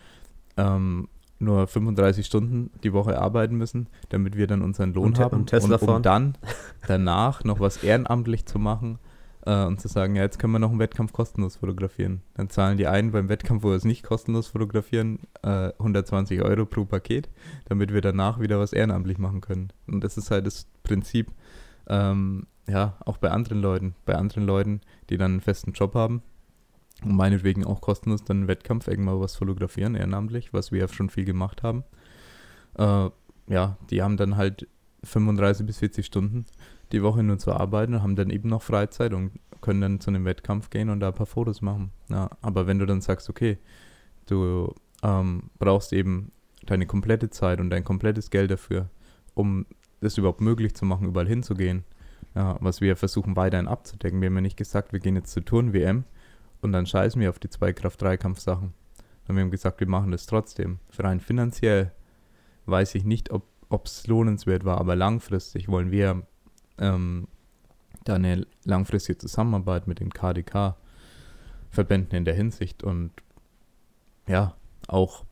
ähm, 0.57 1.07
nur 1.39 1.67
35 1.67 2.26
Stunden 2.26 2.71
die 2.84 2.93
Woche 2.93 3.19
arbeiten 3.19 3.55
müssen, 3.55 3.88
damit 4.09 4.38
wir 4.38 4.47
dann 4.47 4.61
unseren 4.61 4.93
Lohn 4.93 5.07
und, 5.07 5.19
haben. 5.19 5.41
Und, 5.41 5.53
und 5.53 5.82
um 5.82 6.01
dann 6.01 6.38
danach 6.88 7.43
noch 7.43 7.59
was 7.59 7.84
ehrenamtlich 7.84 8.45
zu 8.45 8.59
machen 8.59 8.99
äh, 9.45 9.65
und 9.65 9.79
zu 9.79 9.87
sagen, 9.87 10.15
ja, 10.15 10.23
jetzt 10.23 10.39
können 10.39 10.53
wir 10.53 10.59
noch 10.59 10.69
einen 10.69 10.79
Wettkampf 10.79 11.13
kostenlos 11.13 11.57
fotografieren. 11.57 12.21
Dann 12.35 12.49
zahlen 12.49 12.77
die 12.77 12.87
einen 12.87 13.11
beim 13.11 13.29
Wettkampf, 13.29 13.63
wo 13.63 13.69
wir 13.69 13.75
es 13.75 13.85
nicht 13.85 14.03
kostenlos 14.03 14.47
fotografieren, 14.47 15.19
äh, 15.41 15.71
120 15.77 16.41
Euro 16.41 16.65
pro 16.65 16.85
Paket, 16.85 17.29
damit 17.65 17.93
wir 17.93 18.01
danach 18.01 18.39
wieder 18.39 18.59
was 18.59 18.73
ehrenamtlich 18.73 19.17
machen 19.17 19.41
können. 19.41 19.71
Und 19.87 20.03
das 20.03 20.17
ist 20.17 20.31
halt 20.31 20.45
das 20.45 20.67
Prinzip, 20.83 21.31
ähm, 21.87 22.47
ja, 22.67 22.97
auch 23.05 23.17
bei 23.17 23.31
anderen 23.31 23.61
Leuten, 23.61 23.95
bei 24.05 24.15
anderen 24.15 24.45
Leuten, 24.45 24.81
die 25.09 25.17
dann 25.17 25.31
einen 25.31 25.41
festen 25.41 25.73
Job 25.73 25.95
haben 25.95 26.23
und 27.03 27.15
meinetwegen 27.15 27.65
auch 27.65 27.81
kostenlos 27.81 28.23
dann 28.23 28.37
einen 28.37 28.47
Wettkampf 28.47 28.87
irgendwann 28.87 29.19
was 29.19 29.35
fotografieren, 29.35 29.95
ehrenamtlich, 29.95 30.53
was 30.53 30.71
wir 30.71 30.79
ja 30.79 30.87
schon 30.87 31.09
viel 31.09 31.25
gemacht 31.25 31.63
haben. 31.63 31.83
Äh, 32.77 33.09
ja, 33.47 33.77
die 33.89 34.01
haben 34.01 34.15
dann 34.15 34.37
halt 34.37 34.67
35 35.03 35.65
bis 35.65 35.79
40 35.79 36.05
Stunden 36.05 36.45
die 36.93 37.03
Woche 37.03 37.23
nur 37.23 37.39
zu 37.39 37.51
arbeiten 37.51 38.01
haben 38.01 38.15
dann 38.15 38.29
eben 38.29 38.47
noch 38.49 38.61
Freizeit 38.61 39.13
und 39.13 39.31
können 39.61 39.81
dann 39.81 39.99
zu 39.99 40.11
einem 40.11 40.25
Wettkampf 40.25 40.69
gehen 40.69 40.89
und 40.89 40.99
da 40.99 41.07
ein 41.07 41.13
paar 41.13 41.25
Fotos 41.25 41.61
machen. 41.61 41.91
Ja, 42.09 42.29
aber 42.41 42.67
wenn 42.67 42.79
du 42.79 42.85
dann 42.85 43.01
sagst, 43.01 43.29
okay, 43.29 43.57
du 44.27 44.73
ähm, 45.01 45.49
brauchst 45.57 45.91
eben 45.91 46.31
deine 46.65 46.85
komplette 46.85 47.29
Zeit 47.29 47.59
und 47.59 47.71
dein 47.71 47.83
komplettes 47.83 48.29
Geld 48.29 48.51
dafür, 48.51 48.89
um 49.33 49.65
das 50.01 50.17
überhaupt 50.17 50.41
möglich 50.41 50.75
zu 50.75 50.85
machen, 50.85 51.07
überall 51.07 51.27
hinzugehen, 51.27 51.83
ja, 52.35 52.57
was 52.59 52.79
wir 52.81 52.95
versuchen 52.95 53.35
weiterhin 53.35 53.67
abzudecken. 53.67 54.21
Wir 54.21 54.27
haben 54.27 54.35
ja 54.35 54.41
nicht 54.41 54.57
gesagt, 54.57 54.93
wir 54.93 54.99
gehen 54.99 55.15
jetzt 55.15 55.31
zur 55.31 55.45
Turn-WM 55.45 56.03
und 56.61 56.71
dann 56.71 56.85
scheißen 56.85 57.19
wir 57.19 57.29
auf 57.29 57.39
die 57.39 57.49
zwei 57.49 57.73
Kraft-3-Kampf-Sachen. 57.73 58.73
Sondern 59.25 59.37
wir 59.37 59.43
haben 59.45 59.51
gesagt, 59.51 59.79
wir 59.79 59.87
machen 59.87 60.11
das 60.11 60.25
trotzdem. 60.25 60.79
Rein 60.97 61.19
finanziell 61.19 61.91
weiß 62.65 62.95
ich 62.95 63.03
nicht, 63.03 63.31
ob 63.31 63.45
es 63.85 64.07
lohnenswert 64.07 64.65
war, 64.65 64.77
aber 64.79 64.95
langfristig 64.95 65.69
wollen 65.69 65.91
wir 65.91 66.23
ähm, 66.78 67.28
da 68.03 68.15
eine 68.15 68.45
langfristige 68.65 69.17
Zusammenarbeit 69.17 69.88
mit 69.88 69.99
den 69.99 70.11
KDK-Verbänden 70.11 72.17
in 72.17 72.26
der 72.26 72.34
Hinsicht 72.34 72.84
und 72.84 73.11
ja, 74.28 74.55
auch 74.88 75.26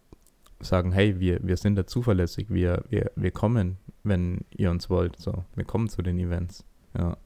sagen, 0.59 0.91
hey, 0.91 1.19
wir, 1.19 1.39
wir 1.43 1.57
sind 1.57 1.75
da 1.75 1.85
zuverlässig, 1.85 2.49
wir, 2.49 2.83
wir, 2.89 3.11
wir 3.15 3.31
kommen, 3.31 3.77
wenn 4.03 4.45
ihr 4.51 4.71
uns 4.71 4.89
wollt. 4.89 5.17
So, 5.17 5.43
wir 5.55 5.65
kommen 5.65 5.89
zu 5.89 6.01
den 6.01 6.19
Events. 6.19 6.65
Ja. 6.97 7.17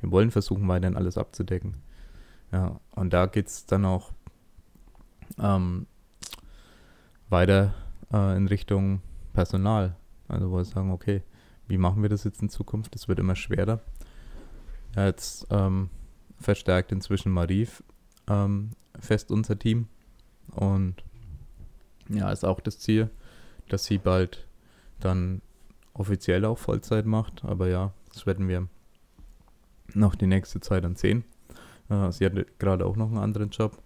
Wir 0.00 0.10
wollen 0.10 0.30
versuchen, 0.30 0.66
weiterhin 0.68 0.96
alles 0.96 1.18
abzudecken. 1.18 1.76
Ja, 2.52 2.80
und 2.92 3.12
da 3.12 3.26
geht 3.26 3.46
es 3.46 3.66
dann 3.66 3.84
auch 3.84 4.12
ähm, 5.38 5.86
weiter 7.28 7.74
äh, 8.12 8.36
in 8.36 8.48
Richtung 8.48 9.02
Personal. 9.32 9.96
Also 10.26 10.50
wo 10.50 10.56
wir 10.56 10.64
sagen, 10.64 10.90
okay, 10.90 11.22
wie 11.70 11.78
machen 11.78 12.02
wir 12.02 12.08
das 12.10 12.24
jetzt 12.24 12.42
in 12.42 12.50
Zukunft? 12.50 12.94
Es 12.94 13.08
wird 13.08 13.18
immer 13.18 13.36
schwerer. 13.36 13.80
Ja, 14.96 15.06
jetzt 15.06 15.46
ähm, 15.50 15.88
verstärkt 16.38 16.90
inzwischen 16.92 17.32
Marif 17.32 17.82
ähm, 18.28 18.70
fest 18.98 19.30
unser 19.30 19.58
Team. 19.58 19.86
Und 20.52 20.96
ja, 22.08 22.30
ist 22.30 22.44
auch 22.44 22.60
das 22.60 22.78
Ziel, 22.80 23.08
dass 23.68 23.84
sie 23.84 23.98
bald 23.98 24.46
dann 24.98 25.42
offiziell 25.94 26.44
auch 26.44 26.58
Vollzeit 26.58 27.06
macht. 27.06 27.44
Aber 27.44 27.68
ja, 27.68 27.92
das 28.12 28.26
werden 28.26 28.48
wir 28.48 28.66
noch 29.94 30.16
die 30.16 30.26
nächste 30.26 30.60
Zeit 30.60 30.84
dann 30.84 30.96
sehen. 30.96 31.24
Äh, 31.88 32.10
sie 32.10 32.26
hat 32.26 32.32
gerade 32.58 32.84
auch 32.84 32.96
noch 32.96 33.08
einen 33.08 33.18
anderen 33.18 33.50
Job. 33.50 33.80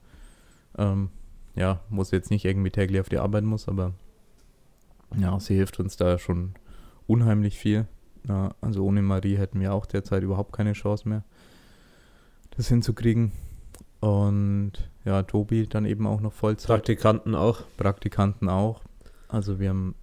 Ähm, 0.78 1.10
ja, 1.54 1.80
muss 1.90 2.10
jetzt 2.10 2.30
nicht 2.30 2.46
irgendwie 2.46 2.70
täglich 2.70 3.00
auf 3.00 3.08
die 3.08 3.18
Arbeit 3.18 3.44
muss, 3.44 3.68
aber 3.68 3.92
ja, 5.16 5.38
sie 5.38 5.54
hilft 5.54 5.78
uns 5.78 5.96
da 5.96 6.18
schon 6.18 6.54
unheimlich 7.06 7.58
viel. 7.58 7.86
Ja, 8.28 8.54
also 8.60 8.84
ohne 8.84 9.02
Marie 9.02 9.36
hätten 9.36 9.60
wir 9.60 9.74
auch 9.74 9.86
derzeit 9.86 10.22
überhaupt 10.22 10.52
keine 10.52 10.72
Chance 10.72 11.08
mehr, 11.08 11.24
das 12.56 12.68
hinzukriegen. 12.68 13.32
Und 14.00 14.72
ja, 15.04 15.22
Tobi 15.22 15.66
dann 15.66 15.86
eben 15.86 16.06
auch 16.06 16.20
noch 16.20 16.32
Vollzeit. 16.32 16.68
Praktikanten 16.68 17.34
auch. 17.34 17.62
Praktikanten 17.76 18.48
auch. 18.48 18.82
Also 19.28 19.58
wir 19.58 19.70
haben 19.70 19.94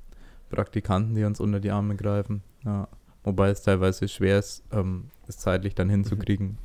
Praktikanten, 0.50 1.16
die 1.16 1.24
uns 1.24 1.40
unter 1.40 1.60
die 1.60 1.72
Arme 1.72 1.96
greifen. 1.96 2.44
Ja, 2.64 2.88
wobei 3.24 3.50
es 3.50 3.62
teilweise 3.62 4.08
schwer 4.08 4.40
ist, 4.40 4.64
ähm, 4.72 5.06
es 5.28 5.38
zeitlich 5.38 5.76
dann 5.76 5.90
hinzukriegen, 5.90 6.48
mhm. 6.48 6.58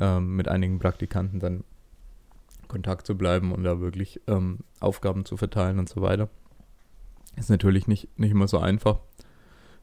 ähm, 0.00 0.36
mit 0.36 0.48
einigen 0.48 0.78
Praktikanten 0.78 1.40
dann 1.40 1.64
Kontakt 2.68 3.06
zu 3.06 3.16
bleiben 3.16 3.52
und 3.52 3.64
da 3.64 3.80
wirklich 3.80 4.20
ähm, 4.28 4.60
Aufgaben 4.78 5.24
zu 5.24 5.36
verteilen 5.36 5.78
und 5.78 5.88
so 5.88 6.02
weiter. 6.02 6.28
Ist 7.36 7.50
natürlich 7.50 7.88
nicht, 7.88 8.16
nicht 8.18 8.30
immer 8.30 8.48
so 8.48 8.58
einfach 8.58 9.00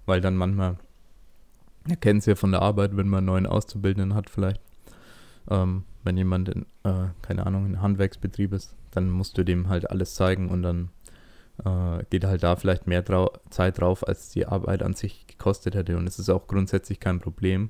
weil 0.08 0.22
dann 0.22 0.36
manchmal, 0.36 0.78
ihr 1.88 1.98
kennt 1.98 2.22
es 2.22 2.26
ja 2.26 2.34
von 2.36 2.52
der 2.52 2.64
Arbeit, 2.64 2.98
wenn 2.98 3.08
man 3.08 3.20
einen 3.20 3.28
neuen 3.28 3.46
Auszubildenden 3.46 4.16
hat 4.16 4.32
vielleicht, 4.32 4.62
ähm, 5.52 5.84
wenn 6.04 6.18
jemand 6.18 6.50
in, 6.50 6.66
äh, 6.84 7.10
keine 7.22 7.46
Ahnung, 7.46 7.68
in 7.68 7.82
Handwerksbetrieb 7.82 8.54
ist, 8.54 8.76
dann 8.92 9.12
musst 9.12 9.38
du 9.38 9.44
dem 9.44 9.70
halt 9.70 9.92
alles 9.92 10.16
zeigen 10.16 10.50
und 10.50 10.64
dann 10.64 10.90
äh, 11.64 12.04
geht 12.10 12.24
halt 12.24 12.42
da 12.44 12.56
vielleicht 12.56 12.88
mehr 12.88 13.02
drau 13.02 13.32
Zeit 13.50 13.80
drauf, 13.80 14.08
als 14.08 14.30
die 14.30 14.48
Arbeit 14.48 14.82
an 14.82 14.94
sich 14.94 15.28
gekostet 15.28 15.76
hätte 15.76 15.98
und 15.98 16.08
es 16.08 16.18
ist 16.18 16.30
auch 16.30 16.48
grundsätzlich 16.48 17.00
kein 17.00 17.20
Problem. 17.20 17.70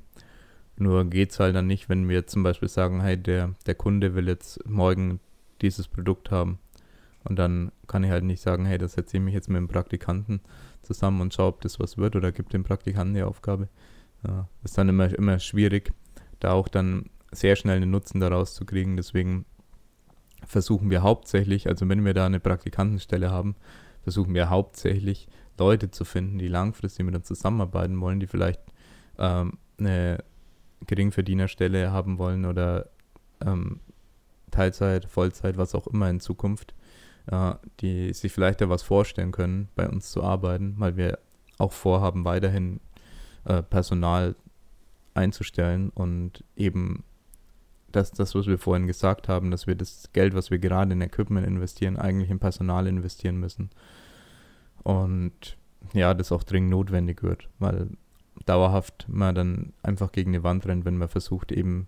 Nur 0.78 1.06
geht 1.06 1.32
es 1.32 1.40
halt 1.40 1.56
dann 1.56 1.66
nicht, 1.66 1.90
wenn 1.90 2.08
wir 2.08 2.28
zum 2.28 2.44
Beispiel 2.44 2.70
sagen, 2.70 3.02
hey, 3.02 3.18
der, 3.18 3.56
der 3.66 3.74
Kunde 3.74 4.14
will 4.14 4.28
jetzt 4.28 4.64
morgen 4.70 5.20
dieses 5.62 5.88
Produkt 5.88 6.30
haben. 6.30 6.60
Und 7.24 7.38
dann 7.40 7.72
kann 7.88 8.04
ich 8.04 8.12
halt 8.12 8.24
nicht 8.24 8.42
sagen, 8.42 8.66
hey, 8.66 8.78
das 8.78 8.94
setze 8.94 9.18
ich 9.18 9.24
mich 9.24 9.34
jetzt 9.34 9.50
mit 9.50 9.58
dem 9.58 9.68
Praktikanten 9.68 10.40
zusammen 10.88 11.22
und 11.22 11.34
schaue, 11.34 11.50
ob 11.50 11.62
das 11.62 11.80
was 11.80 11.98
wird 11.98 12.16
oder 12.16 12.32
gibt 12.32 12.54
dem 12.54 12.64
Praktikanten 12.64 13.14
die 13.14 13.24
Aufgabe. 13.24 13.68
Ja, 14.26 14.48
ist 14.64 14.78
dann 14.78 14.90
immer, 14.90 15.14
immer 15.14 15.40
schwierig, 15.40 15.92
da 16.40 16.54
auch 16.54 16.68
dann 16.68 17.10
sehr 17.32 17.56
schnell 17.56 17.78
einen 17.78 17.92
Nutzen 17.92 18.20
daraus 18.20 18.56
zu 18.56 18.66
kriegen. 18.66 18.98
Deswegen 18.98 19.46
versuchen 20.46 20.90
wir 20.90 21.04
hauptsächlich, 21.04 21.68
also 21.68 21.88
wenn 21.88 22.06
wir 22.06 22.14
da 22.14 22.26
eine 22.26 22.40
Praktikantenstelle 22.40 23.32
haben, 23.32 23.56
versuchen 24.02 24.34
wir 24.34 24.50
hauptsächlich 24.50 25.28
Leute 25.58 25.92
zu 25.92 26.06
finden, 26.06 26.38
die 26.38 26.48
langfristig 26.48 27.06
mit 27.06 27.16
uns 27.16 27.28
zusammenarbeiten 27.28 28.00
wollen, 28.00 28.20
die 28.20 28.28
vielleicht 28.28 28.62
ähm, 29.18 29.58
eine 29.78 30.24
Geringverdienerstelle 30.86 31.92
haben 31.92 32.18
wollen 32.18 32.46
oder 32.46 32.90
ähm, 33.46 33.80
Teilzeit, 34.52 35.06
Vollzeit, 35.06 35.58
was 35.58 35.76
auch 35.76 35.88
immer 35.88 36.10
in 36.10 36.20
Zukunft 36.20 36.74
die 37.82 38.14
sich 38.14 38.32
vielleicht 38.32 38.62
da 38.62 38.70
was 38.70 38.84
vorstellen 38.84 39.32
können, 39.32 39.68
bei 39.76 39.88
uns 39.90 40.12
zu 40.12 40.24
arbeiten, 40.24 40.76
weil 40.78 40.96
wir 40.96 41.20
auch 41.58 41.74
vorhaben, 41.74 42.24
weiterhin 42.24 42.80
äh, 43.46 43.62
Personal 43.64 44.36
einzustellen 45.14 45.90
und 45.90 46.44
eben 46.56 47.04
das, 47.92 48.12
das, 48.12 48.36
was 48.36 48.48
wir 48.48 48.58
vorhin 48.58 48.88
gesagt 48.88 49.28
haben, 49.28 49.52
dass 49.52 49.68
wir 49.68 49.76
das 49.76 50.12
Geld, 50.14 50.36
was 50.36 50.52
wir 50.52 50.60
gerade 50.60 50.94
in 50.94 51.02
Equipment 51.02 51.46
investieren, 51.46 51.98
eigentlich 51.98 52.30
in 52.30 52.40
Personal 52.40 52.88
investieren 52.88 53.38
müssen. 53.38 53.70
Und 54.84 55.58
ja, 55.94 56.14
das 56.14 56.32
auch 56.32 56.44
dringend 56.44 56.72
notwendig 56.72 57.24
wird, 57.24 57.50
weil 57.60 57.90
dauerhaft 58.46 59.08
man 59.10 59.36
dann 59.36 59.74
einfach 59.84 60.12
gegen 60.12 60.34
die 60.34 60.44
Wand 60.44 60.66
rennt, 60.68 60.86
wenn 60.86 60.98
man 60.98 61.10
versucht, 61.10 61.52
eben 61.52 61.88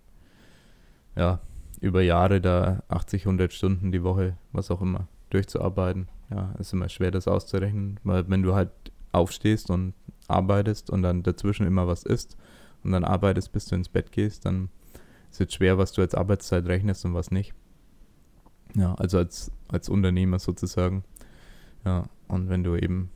ja, 1.16 1.40
über 1.80 2.02
Jahre 2.02 2.40
da 2.40 2.82
80, 2.88 3.22
100 3.22 3.52
Stunden 3.52 3.92
die 3.92 4.02
Woche, 4.02 4.36
was 4.52 4.70
auch 4.70 4.80
immer, 4.80 5.06
durchzuarbeiten. 5.30 6.08
Ja, 6.30 6.54
ist 6.58 6.72
immer 6.72 6.88
schwer, 6.88 7.10
das 7.10 7.26
auszurechnen, 7.26 7.98
weil 8.04 8.28
wenn 8.28 8.42
du 8.42 8.54
halt 8.54 8.70
aufstehst 9.12 9.70
und 9.70 9.94
arbeitest 10.28 10.90
und 10.90 11.02
dann 11.02 11.22
dazwischen 11.22 11.66
immer 11.66 11.88
was 11.88 12.04
isst 12.04 12.36
und 12.84 12.92
dann 12.92 13.04
arbeitest, 13.04 13.52
bis 13.52 13.66
du 13.66 13.74
ins 13.74 13.88
Bett 13.88 14.12
gehst, 14.12 14.44
dann 14.44 14.68
ist 15.30 15.40
es 15.40 15.52
schwer, 15.52 15.78
was 15.78 15.92
du 15.92 16.02
als 16.02 16.14
Arbeitszeit 16.14 16.66
rechnest 16.66 17.04
und 17.04 17.14
was 17.14 17.30
nicht. 17.30 17.54
Ja, 18.74 18.94
also 18.94 19.18
als, 19.18 19.50
als 19.68 19.88
Unternehmer 19.88 20.38
sozusagen. 20.38 21.04
Ja, 21.84 22.04
und 22.28 22.48
wenn 22.48 22.62
du 22.62 22.76
eben 22.76 23.10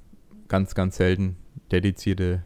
ganz, 0.48 0.74
ganz 0.74 0.96
selten 0.96 1.36
dedizierte 1.70 2.44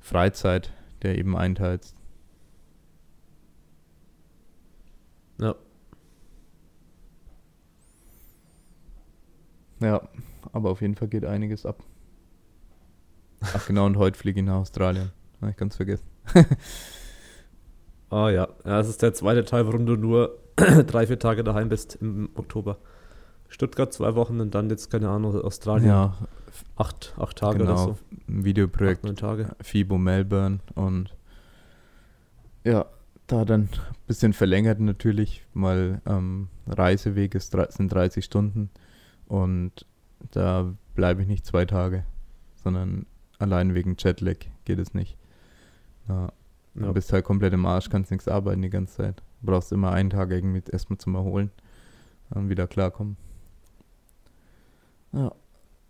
Freizeit 0.00 0.72
der 1.02 1.18
eben 1.18 1.36
einteilst, 1.36 1.95
Ja, 9.86 10.02
aber 10.52 10.70
auf 10.70 10.80
jeden 10.80 10.96
Fall 10.96 11.06
geht 11.06 11.24
einiges 11.24 11.64
ab. 11.64 11.82
Ach 13.40 13.66
genau, 13.66 13.86
und 13.86 13.96
heute 13.96 14.18
fliege 14.18 14.40
ich 14.40 14.46
nach 14.46 14.56
Australien. 14.56 15.12
Habe 15.40 15.52
ich 15.52 15.56
ganz 15.56 15.76
vergessen. 15.76 16.06
Ah 18.08 18.26
oh, 18.26 18.28
ja, 18.28 18.48
das 18.62 18.88
ist 18.88 19.02
der 19.02 19.14
zweite 19.14 19.44
Teil, 19.44 19.66
warum 19.66 19.84
du 19.84 19.96
nur 19.96 20.38
drei, 20.56 21.08
vier 21.08 21.18
Tage 21.18 21.42
daheim 21.42 21.68
bist 21.68 21.96
im 22.00 22.30
Oktober. 22.36 22.78
Stuttgart 23.48 23.92
zwei 23.92 24.14
Wochen 24.14 24.40
und 24.40 24.54
dann 24.54 24.70
jetzt, 24.70 24.92
keine 24.92 25.08
Ahnung, 25.08 25.34
Australien. 25.42 25.88
Ja. 25.88 26.16
Acht, 26.76 27.14
acht 27.18 27.36
Tage 27.36 27.58
genau, 27.58 27.72
oder 27.72 27.82
so. 27.82 27.98
Ein 28.28 28.44
Videoprojekt. 28.44 29.04
Acht, 29.04 29.18
Tage. 29.18 29.56
FIBO 29.60 29.98
Melbourne 29.98 30.60
und 30.76 31.16
ja, 32.62 32.86
da 33.26 33.44
dann 33.44 33.62
ein 33.62 33.70
bisschen 34.06 34.32
verlängert 34.32 34.78
natürlich, 34.78 35.44
weil 35.52 36.00
ähm, 36.06 36.46
Reiseweg 36.68 37.34
ist, 37.34 37.56
sind 37.70 37.92
30 37.92 38.24
Stunden 38.24 38.70
und 39.28 39.86
da 40.32 40.74
bleibe 40.94 41.22
ich 41.22 41.28
nicht 41.28 41.46
zwei 41.46 41.64
Tage, 41.64 42.04
sondern 42.56 43.06
allein 43.38 43.74
wegen 43.74 43.96
Jetlag 43.98 44.38
geht 44.64 44.78
es 44.78 44.94
nicht. 44.94 45.16
Ja, 46.08 46.32
ja. 46.74 46.86
Du 46.86 46.92
bist 46.92 47.12
halt 47.12 47.24
komplett 47.24 47.52
im 47.52 47.66
Arsch, 47.66 47.88
kannst 47.88 48.10
nichts 48.10 48.28
arbeiten 48.28 48.62
die 48.62 48.70
ganze 48.70 48.96
Zeit. 48.96 49.22
Du 49.40 49.46
brauchst 49.46 49.72
immer 49.72 49.92
einen 49.92 50.10
Tag 50.10 50.30
irgendwie 50.30 50.62
erstmal 50.70 50.98
zum 50.98 51.14
Erholen 51.14 51.50
und 52.30 52.48
wieder 52.48 52.66
klarkommen. 52.66 53.16
Ja. 55.12 55.32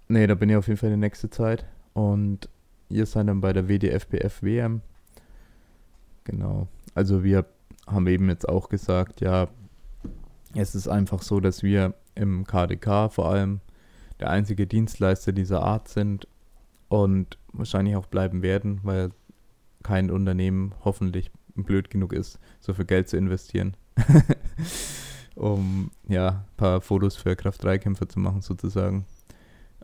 Nee, 0.08 0.26
da 0.26 0.34
bin 0.34 0.48
ich 0.50 0.56
auf 0.56 0.68
jeden 0.68 0.78
Fall 0.78 0.90
die 0.90 0.96
nächste 0.96 1.30
Zeit. 1.30 1.66
Und 1.92 2.48
ihr 2.88 3.06
seid 3.06 3.28
dann 3.28 3.40
bei 3.40 3.52
der 3.52 3.68
WDFBF 3.68 4.42
WM. 4.42 4.82
Genau. 6.24 6.68
Also 6.94 7.24
wir 7.24 7.46
haben 7.86 8.06
eben 8.06 8.28
jetzt 8.28 8.48
auch 8.48 8.68
gesagt, 8.68 9.20
ja, 9.20 9.48
es 10.54 10.74
ist 10.74 10.88
einfach 10.88 11.22
so, 11.22 11.40
dass 11.40 11.62
wir 11.62 11.94
im 12.16 12.44
KDK 12.44 13.12
vor 13.12 13.30
allem 13.30 13.60
der 14.18 14.30
einzige 14.30 14.66
Dienstleister 14.66 15.32
dieser 15.32 15.62
Art 15.62 15.88
sind 15.88 16.26
und 16.88 17.38
wahrscheinlich 17.52 17.96
auch 17.96 18.06
bleiben 18.06 18.42
werden, 18.42 18.80
weil 18.82 19.10
kein 19.82 20.10
Unternehmen 20.10 20.74
hoffentlich 20.84 21.30
blöd 21.54 21.90
genug 21.90 22.12
ist, 22.12 22.38
so 22.60 22.74
viel 22.74 22.84
Geld 22.84 23.08
zu 23.08 23.16
investieren, 23.16 23.76
um 25.34 25.90
ja 26.08 26.28
ein 26.28 26.56
paar 26.56 26.80
Fotos 26.80 27.16
für 27.16 27.36
Kraft-3-Kämpfer 27.36 28.08
zu 28.08 28.18
machen 28.18 28.42
sozusagen. 28.42 29.06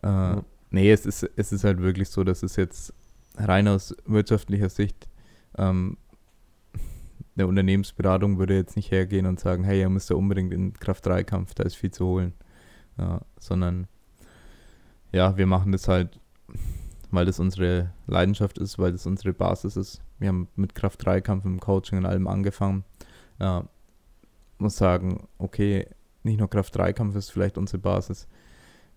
Äh, 0.03 0.09
ja. 0.09 0.45
Nee, 0.71 0.91
es 0.91 1.07
ist, 1.07 1.23
es 1.37 1.53
ist 1.53 1.65
halt 1.65 1.81
wirklich 1.81 2.09
so, 2.09 2.25
dass 2.25 2.43
es 2.43 2.57
jetzt 2.57 2.95
rein 3.37 3.69
aus 3.69 3.95
wirtschaftlicher 4.07 4.69
Sicht 4.69 5.09
ähm, 5.59 5.97
eine 7.35 7.47
Unternehmensberatung 7.47 8.39
würde 8.39 8.55
jetzt 8.55 8.77
nicht 8.77 8.91
hergehen 8.91 9.27
und 9.27 9.41
sagen, 9.41 9.65
hey, 9.65 9.81
ihr 9.81 9.89
müsst 9.89 10.11
ja 10.11 10.17
unbedingt 10.17 10.53
in 10.53 10.75
Kraft-3-Kampf, 10.75 11.55
da 11.55 11.65
ist 11.65 11.77
viel 11.77 11.91
zu 11.91 12.07
holen. 12.07 12.35
Ja, 12.99 13.23
sondern 13.39 13.87
ja, 15.13 15.37
wir 15.37 15.47
machen 15.47 15.73
das 15.73 15.89
halt, 15.89 16.21
weil 17.11 17.27
das 17.27 17.41
unsere 17.41 17.93
Leidenschaft 18.07 18.59
ist, 18.59 18.79
weil 18.79 18.93
das 18.93 19.07
unsere 19.07 19.33
Basis 19.33 19.77
ist. 19.77 20.03
Wir 20.19 20.29
haben 20.29 20.49
mit 20.57 20.75
Kraft-3-Kampf 20.75 21.45
im 21.45 21.61
Coaching 21.61 21.99
und 21.99 22.07
allem 22.07 22.27
angefangen. 22.27 22.85
Ja, 23.41 23.65
muss 24.59 24.77
sagen, 24.77 25.27
okay, 25.39 25.87
nicht 26.23 26.39
nur 26.39 26.49
Kraft-3-Kampf 26.49 27.17
ist 27.17 27.31
vielleicht 27.31 27.59
unsere 27.59 27.79
Basis. 27.79 28.29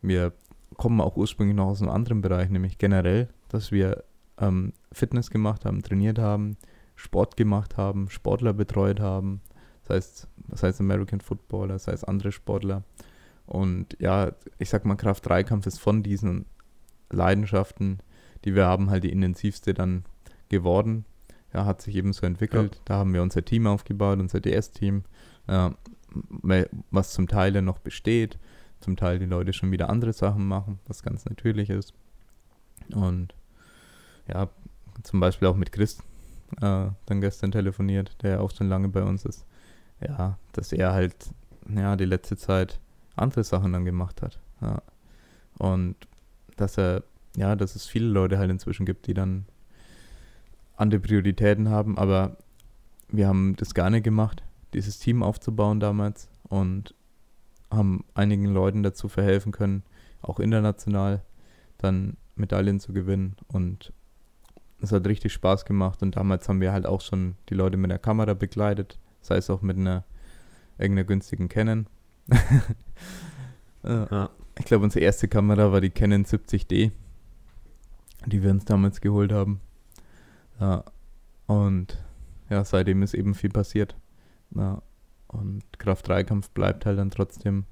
Wir 0.02 0.34
kommen 0.78 1.02
auch 1.02 1.16
ursprünglich 1.16 1.56
noch 1.56 1.68
aus 1.68 1.82
einem 1.82 1.92
anderen 1.92 2.22
Bereich, 2.22 2.50
nämlich 2.50 2.78
generell, 2.78 3.30
dass 3.50 3.72
wir 3.72 4.04
ähm, 4.38 4.74
Fitness 4.92 5.30
gemacht 5.30 5.66
haben, 5.66 5.82
trainiert 5.82 6.20
haben, 6.20 6.58
Sport 6.96 7.38
gemacht 7.38 7.78
haben, 7.78 8.10
Sportler 8.10 8.54
betreut 8.54 9.00
haben, 9.00 9.42
das 9.84 9.96
heißt, 9.96 10.28
das 10.48 10.64
heißt 10.64 10.80
American 10.82 11.22
Footballer, 11.22 11.74
das 11.74 11.88
heißt 11.88 12.08
andere 12.08 12.32
Sportler. 12.32 12.84
Und 13.46 13.96
ja, 14.00 14.32
ich 14.58 14.70
sag 14.70 14.86
mal, 14.86 14.96
Kraft-3-Kampf 14.96 15.68
ist 15.68 15.80
von 15.80 16.02
diesen 16.02 16.46
Leidenschaften, 17.12 18.00
die 18.44 18.56
wir 18.56 18.66
haben, 18.66 18.90
halt 18.90 19.04
die 19.04 19.12
intensivste 19.12 19.74
dann 19.74 20.06
geworden. 20.50 21.06
Ja, 21.54 21.66
hat 21.66 21.82
sich 21.82 21.96
eben 21.96 22.12
so 22.14 22.26
entwickelt. 22.26 22.76
Ja. 22.76 22.82
Da 22.86 22.96
haben 22.96 23.14
wir 23.14 23.22
unser 23.22 23.46
Team 23.46 23.68
aufgebaut, 23.68 24.20
unser 24.20 24.42
DS-Team, 24.42 25.04
äh, 25.48 25.70
was 26.92 27.14
zum 27.14 27.28
Teil 27.28 27.54
dann 27.54 27.66
noch 27.66 27.80
besteht, 27.80 28.40
zum 28.80 28.96
Teil 28.96 29.20
die 29.20 29.26
Leute 29.26 29.54
schon 29.54 29.72
wieder 29.72 29.90
andere 29.90 30.14
Sachen 30.14 30.48
machen, 30.48 30.80
was 30.88 31.04
ganz 31.04 31.26
natürlich 31.26 31.70
ist. 31.70 31.94
Und 32.94 33.34
ja, 34.28 34.50
zum 35.04 35.20
Beispiel 35.20 35.48
auch 35.48 35.56
mit 35.56 35.72
Chris 35.72 36.00
äh, 36.62 36.88
dann 37.06 37.22
gestern 37.22 37.52
telefoniert, 37.52 38.16
der 38.24 38.42
auch 38.42 38.52
schon 38.52 38.70
lange 38.70 38.90
bei 38.90 39.04
uns 39.04 39.26
ist. 39.26 39.46
Ja, 40.02 40.38
dass 40.52 40.72
er 40.72 40.94
halt, 40.94 41.16
ja, 41.74 41.96
die 41.96 42.06
letzte 42.06 42.38
Zeit 42.38 42.80
andere 43.16 43.44
Sachen 43.44 43.74
dann 43.74 43.86
gemacht 43.86 44.22
hat. 44.22 44.40
Ja. 44.62 44.82
Und 45.58 45.96
dass 46.58 46.78
er, 46.78 47.04
ja, 47.36 47.56
dass 47.56 47.76
es 47.76 47.86
viele 47.86 48.08
Leute 48.08 48.38
halt 48.38 48.52
inzwischen 48.52 48.86
gibt, 48.86 49.08
die 49.08 49.14
dann 49.14 49.46
andere 50.76 51.00
Prioritäten 51.00 51.70
haben, 51.70 51.98
aber 51.98 52.38
wir 53.10 53.28
haben 53.28 53.56
das 53.56 53.74
gerne 53.74 54.02
gemacht, 54.02 54.44
dieses 54.74 55.00
Team 55.00 55.24
aufzubauen 55.24 55.80
damals 55.80 56.28
und 56.44 56.94
haben 57.72 58.04
einigen 58.14 58.46
Leuten 58.46 58.84
dazu 58.84 59.08
verhelfen 59.08 59.52
können, 59.52 59.84
auch 60.22 60.40
international 60.40 61.22
dann 61.78 62.18
Medaillen 62.36 62.80
zu 62.80 62.94
gewinnen 62.94 63.36
und 63.48 63.94
es 64.82 64.92
hat 64.92 65.08
richtig 65.08 65.34
Spaß 65.34 65.66
gemacht 65.66 66.02
und 66.02 66.16
damals 66.16 66.48
haben 66.50 66.62
wir 66.62 66.72
halt 66.72 66.86
auch 66.86 67.02
schon 67.02 67.36
die 67.50 67.54
Leute 67.56 67.78
mit 67.78 67.92
der 67.92 68.00
Kamera 68.00 68.34
begleitet, 68.34 69.00
sei 69.22 69.38
es 69.38 69.50
auch 69.50 69.62
mit 69.62 69.78
einer 69.78 70.04
irgendeiner 70.78 71.08
günstigen 71.08 71.50
Canon. 71.50 71.88
ja. 73.84 74.30
Ich 74.58 74.66
glaube, 74.66 74.86
unsere 74.86 75.04
erste 75.04 75.28
Kamera 75.28 75.72
war 75.72 75.82
die 75.82 75.90
Canon 75.90 76.26
70D, 76.26 76.92
die 78.26 78.44
wir 78.44 78.52
uns 78.52 78.66
damals 78.66 79.02
geholt 79.02 79.32
haben. 79.32 79.60
Ja. 80.60 80.84
Und 81.48 82.04
ja, 82.50 82.64
seitdem 82.64 83.04
ist 83.04 83.14
eben 83.14 83.34
viel 83.34 83.50
passiert. 83.50 83.96
Ja. 84.56 84.82
Und 85.28 85.64
Kraft-3-Kampf 85.80 86.50
bleibt 86.52 86.86
halt 86.86 87.00
dann 87.00 87.12
trotzdem 87.12 87.66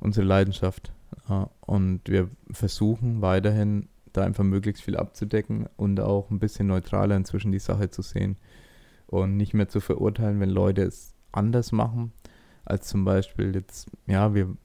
unsere 0.00 0.26
Leidenschaft. 0.26 0.92
Ja. 1.28 1.50
Und 1.60 2.08
wir 2.08 2.28
versuchen 2.50 3.22
weiterhin 3.22 3.88
da 4.12 4.22
einfach 4.22 4.44
möglichst 4.44 4.82
viel 4.82 4.96
abzudecken 4.96 5.68
und 5.76 6.00
auch 6.00 6.30
ein 6.30 6.38
bisschen 6.38 6.66
neutraler 6.66 7.16
inzwischen 7.16 7.52
die 7.52 7.58
Sache 7.58 7.90
zu 7.90 8.02
sehen 8.02 8.36
und 9.06 9.36
nicht 9.36 9.54
mehr 9.54 9.68
zu 9.68 9.80
verurteilen, 9.80 10.40
wenn 10.40 10.50
Leute 10.50 10.82
es 10.82 11.14
anders 11.32 11.72
machen, 11.72 12.12
als 12.64 12.88
zum 12.88 13.04
Beispiel 13.04 13.54
jetzt, 13.54 13.90
ja, 14.06 14.34
wir 14.34 14.56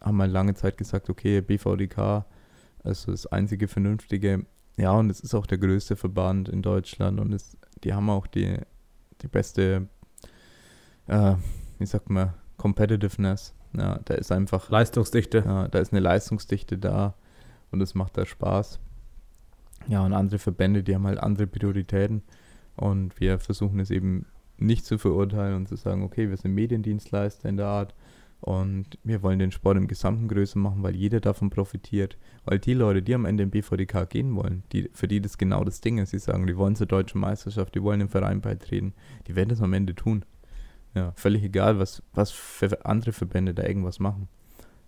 haben 0.00 0.16
mal 0.16 0.30
lange 0.30 0.54
Zeit 0.54 0.78
gesagt, 0.78 1.10
okay, 1.10 1.40
BVDK, 1.40 2.24
also 2.82 3.10
das 3.10 3.26
einzige 3.26 3.68
vernünftige, 3.68 4.46
ja, 4.76 4.92
und 4.92 5.10
es 5.10 5.20
ist 5.20 5.34
auch 5.34 5.46
der 5.46 5.58
größte 5.58 5.96
Verband 5.96 6.48
in 6.48 6.62
Deutschland 6.62 7.20
und 7.20 7.32
es, 7.32 7.56
die 7.84 7.92
haben 7.92 8.08
auch 8.08 8.26
die, 8.26 8.58
die 9.20 9.28
beste, 9.28 9.88
äh, 11.06 11.34
wie 11.78 11.86
sagt 11.86 12.08
man, 12.08 12.32
Competitiveness. 12.56 13.54
Ja, 13.72 14.00
da 14.04 14.14
ist 14.14 14.32
einfach. 14.32 14.68
Leistungsdichte. 14.68 15.44
Ja, 15.46 15.68
da 15.68 15.78
ist 15.78 15.92
eine 15.92 16.00
Leistungsdichte 16.00 16.76
da 16.76 17.14
und 17.70 17.80
es 17.80 17.94
macht 17.94 18.16
da 18.16 18.26
Spaß. 18.26 18.80
Ja, 19.88 20.04
und 20.04 20.12
andere 20.12 20.38
Verbände, 20.38 20.82
die 20.82 20.94
haben 20.94 21.06
halt 21.06 21.20
andere 21.20 21.46
Prioritäten 21.46 22.22
und 22.76 23.18
wir 23.20 23.38
versuchen 23.38 23.80
es 23.80 23.90
eben 23.90 24.26
nicht 24.58 24.84
zu 24.84 24.98
verurteilen 24.98 25.56
und 25.56 25.68
zu 25.68 25.76
sagen, 25.76 26.02
okay, 26.02 26.28
wir 26.28 26.36
sind 26.36 26.54
Mediendienstleister 26.54 27.48
in 27.48 27.56
der 27.56 27.66
Art 27.66 27.94
und 28.40 28.98
wir 29.04 29.22
wollen 29.22 29.38
den 29.38 29.52
Sport 29.52 29.76
im 29.76 29.86
Gesamten 29.86 30.28
größer 30.28 30.58
machen, 30.58 30.82
weil 30.82 30.96
jeder 30.96 31.20
davon 31.20 31.50
profitiert. 31.50 32.16
Weil 32.44 32.58
die 32.58 32.72
Leute, 32.72 33.02
die 33.02 33.14
am 33.14 33.26
Ende 33.26 33.42
im 33.42 33.50
BVDK 33.50 34.08
gehen 34.08 34.34
wollen, 34.34 34.62
die, 34.72 34.88
für 34.94 35.08
die 35.08 35.20
das 35.20 35.36
genau 35.36 35.62
das 35.62 35.80
Ding 35.82 35.98
ist, 35.98 36.10
sie 36.10 36.18
sagen, 36.18 36.46
die 36.46 36.56
wollen 36.56 36.76
zur 36.76 36.86
deutschen 36.86 37.20
Meisterschaft, 37.20 37.74
die 37.74 37.82
wollen 37.82 38.00
im 38.00 38.08
Verein 38.08 38.40
beitreten, 38.40 38.94
die 39.26 39.36
werden 39.36 39.50
das 39.50 39.60
am 39.60 39.74
Ende 39.74 39.94
tun. 39.94 40.24
Ja, 40.94 41.12
völlig 41.16 41.42
egal, 41.44 41.78
was, 41.78 42.02
was 42.14 42.30
für 42.30 42.84
andere 42.84 43.12
Verbände 43.12 43.54
da 43.54 43.64
irgendwas 43.64 44.00
machen. 44.00 44.28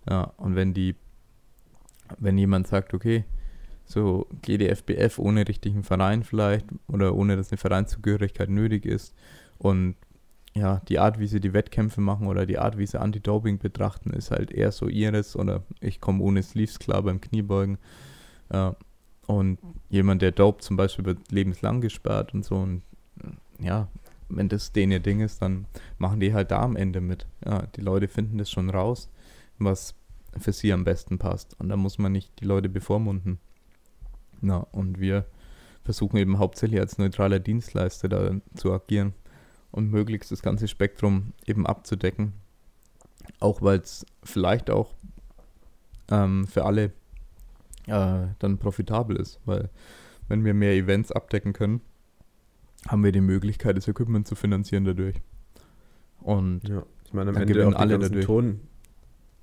Ja, 0.09 0.33
und 0.37 0.55
wenn 0.55 0.73
die 0.73 0.95
wenn 2.19 2.37
jemand 2.37 2.67
sagt, 2.67 2.93
okay, 2.93 3.25
so 3.85 4.27
GDFBF 4.41 5.19
ohne 5.19 5.47
richtigen 5.47 5.83
Verein 5.83 6.23
vielleicht 6.23 6.65
oder 6.87 7.15
ohne 7.15 7.35
dass 7.35 7.51
eine 7.51 7.57
Vereinszugehörigkeit 7.57 8.49
nötig 8.49 8.85
ist 8.85 9.13
und 9.57 9.95
ja, 10.55 10.81
die 10.87 10.99
Art, 10.99 11.19
wie 11.19 11.27
sie 11.27 11.39
die 11.39 11.53
Wettkämpfe 11.53 11.99
machen 11.99 12.27
oder 12.27 12.45
die 12.45 12.59
Art, 12.59 12.77
wie 12.77 12.85
sie 12.85 12.99
Anti-Doping 12.99 13.57
betrachten, 13.57 14.11
ist 14.11 14.29
halt 14.29 14.51
eher 14.51 14.71
so 14.71 14.87
ihres 14.87 15.35
oder 15.35 15.63
ich 15.79 15.99
komme 15.99 16.23
ohne 16.23 16.43
Sleeves 16.43 16.77
klar 16.77 17.01
beim 17.01 17.21
Kniebeugen. 17.21 17.79
Äh, 18.49 18.71
und 19.25 19.57
jemand, 19.89 20.21
der 20.21 20.31
dope 20.31 20.61
zum 20.61 20.77
Beispiel, 20.77 21.05
wird 21.05 21.31
lebenslang 21.31 21.81
gesperrt 21.81 22.33
und 22.33 22.45
so. 22.45 22.55
Und 22.57 22.83
ja, 23.59 23.87
wenn 24.29 24.49
das 24.49 24.71
denen 24.71 24.91
ihr 24.91 24.99
Ding 24.99 25.21
ist, 25.21 25.41
dann 25.41 25.65
machen 25.97 26.19
die 26.19 26.33
halt 26.33 26.51
da 26.51 26.61
am 26.61 26.75
Ende 26.75 27.01
mit. 27.01 27.25
Ja, 27.45 27.63
die 27.75 27.81
Leute 27.81 28.07
finden 28.07 28.37
das 28.37 28.51
schon 28.51 28.69
raus, 28.69 29.09
was 29.57 29.95
für 30.37 30.51
sie 30.51 30.73
am 30.73 30.83
besten 30.83 31.19
passt. 31.19 31.59
Und 31.59 31.69
da 31.69 31.77
muss 31.77 31.97
man 31.97 32.11
nicht 32.11 32.39
die 32.39 32.45
Leute 32.45 32.69
bevormunden. 32.69 33.39
Na, 34.41 34.57
und 34.57 34.99
wir 34.99 35.25
versuchen 35.83 36.17
eben 36.17 36.39
hauptsächlich 36.39 36.79
als 36.79 36.97
neutraler 36.97 37.39
Dienstleister 37.39 38.09
da 38.09 38.31
zu 38.55 38.73
agieren 38.73 39.13
und 39.71 39.91
möglichst 39.91 40.31
das 40.31 40.41
ganze 40.41 40.67
Spektrum 40.67 41.33
eben 41.45 41.65
abzudecken. 41.65 42.33
Auch 43.39 43.61
weil 43.61 43.79
es 43.79 44.05
vielleicht 44.23 44.69
auch 44.69 44.93
ähm, 46.09 46.47
für 46.47 46.65
alle 46.65 46.91
äh, 47.87 48.27
dann 48.39 48.57
profitabel 48.59 49.17
ist, 49.17 49.39
weil 49.45 49.69
wenn 50.27 50.45
wir 50.45 50.53
mehr 50.53 50.73
Events 50.73 51.11
abdecken 51.11 51.53
können, 51.53 51.81
haben 52.87 53.03
wir 53.03 53.11
die 53.11 53.21
Möglichkeit, 53.21 53.77
das 53.77 53.87
Equipment 53.87 54.27
zu 54.27 54.35
finanzieren 54.35 54.85
dadurch. 54.85 55.15
Und 56.21 56.67
ja, 56.67 56.83
ich 57.05 57.13
meine, 57.13 57.31
am 57.31 57.37
Ende 57.37 57.67
auch 57.67 57.75
alle 57.75 57.99
dadurch. 57.99 58.25
Ton, 58.25 58.61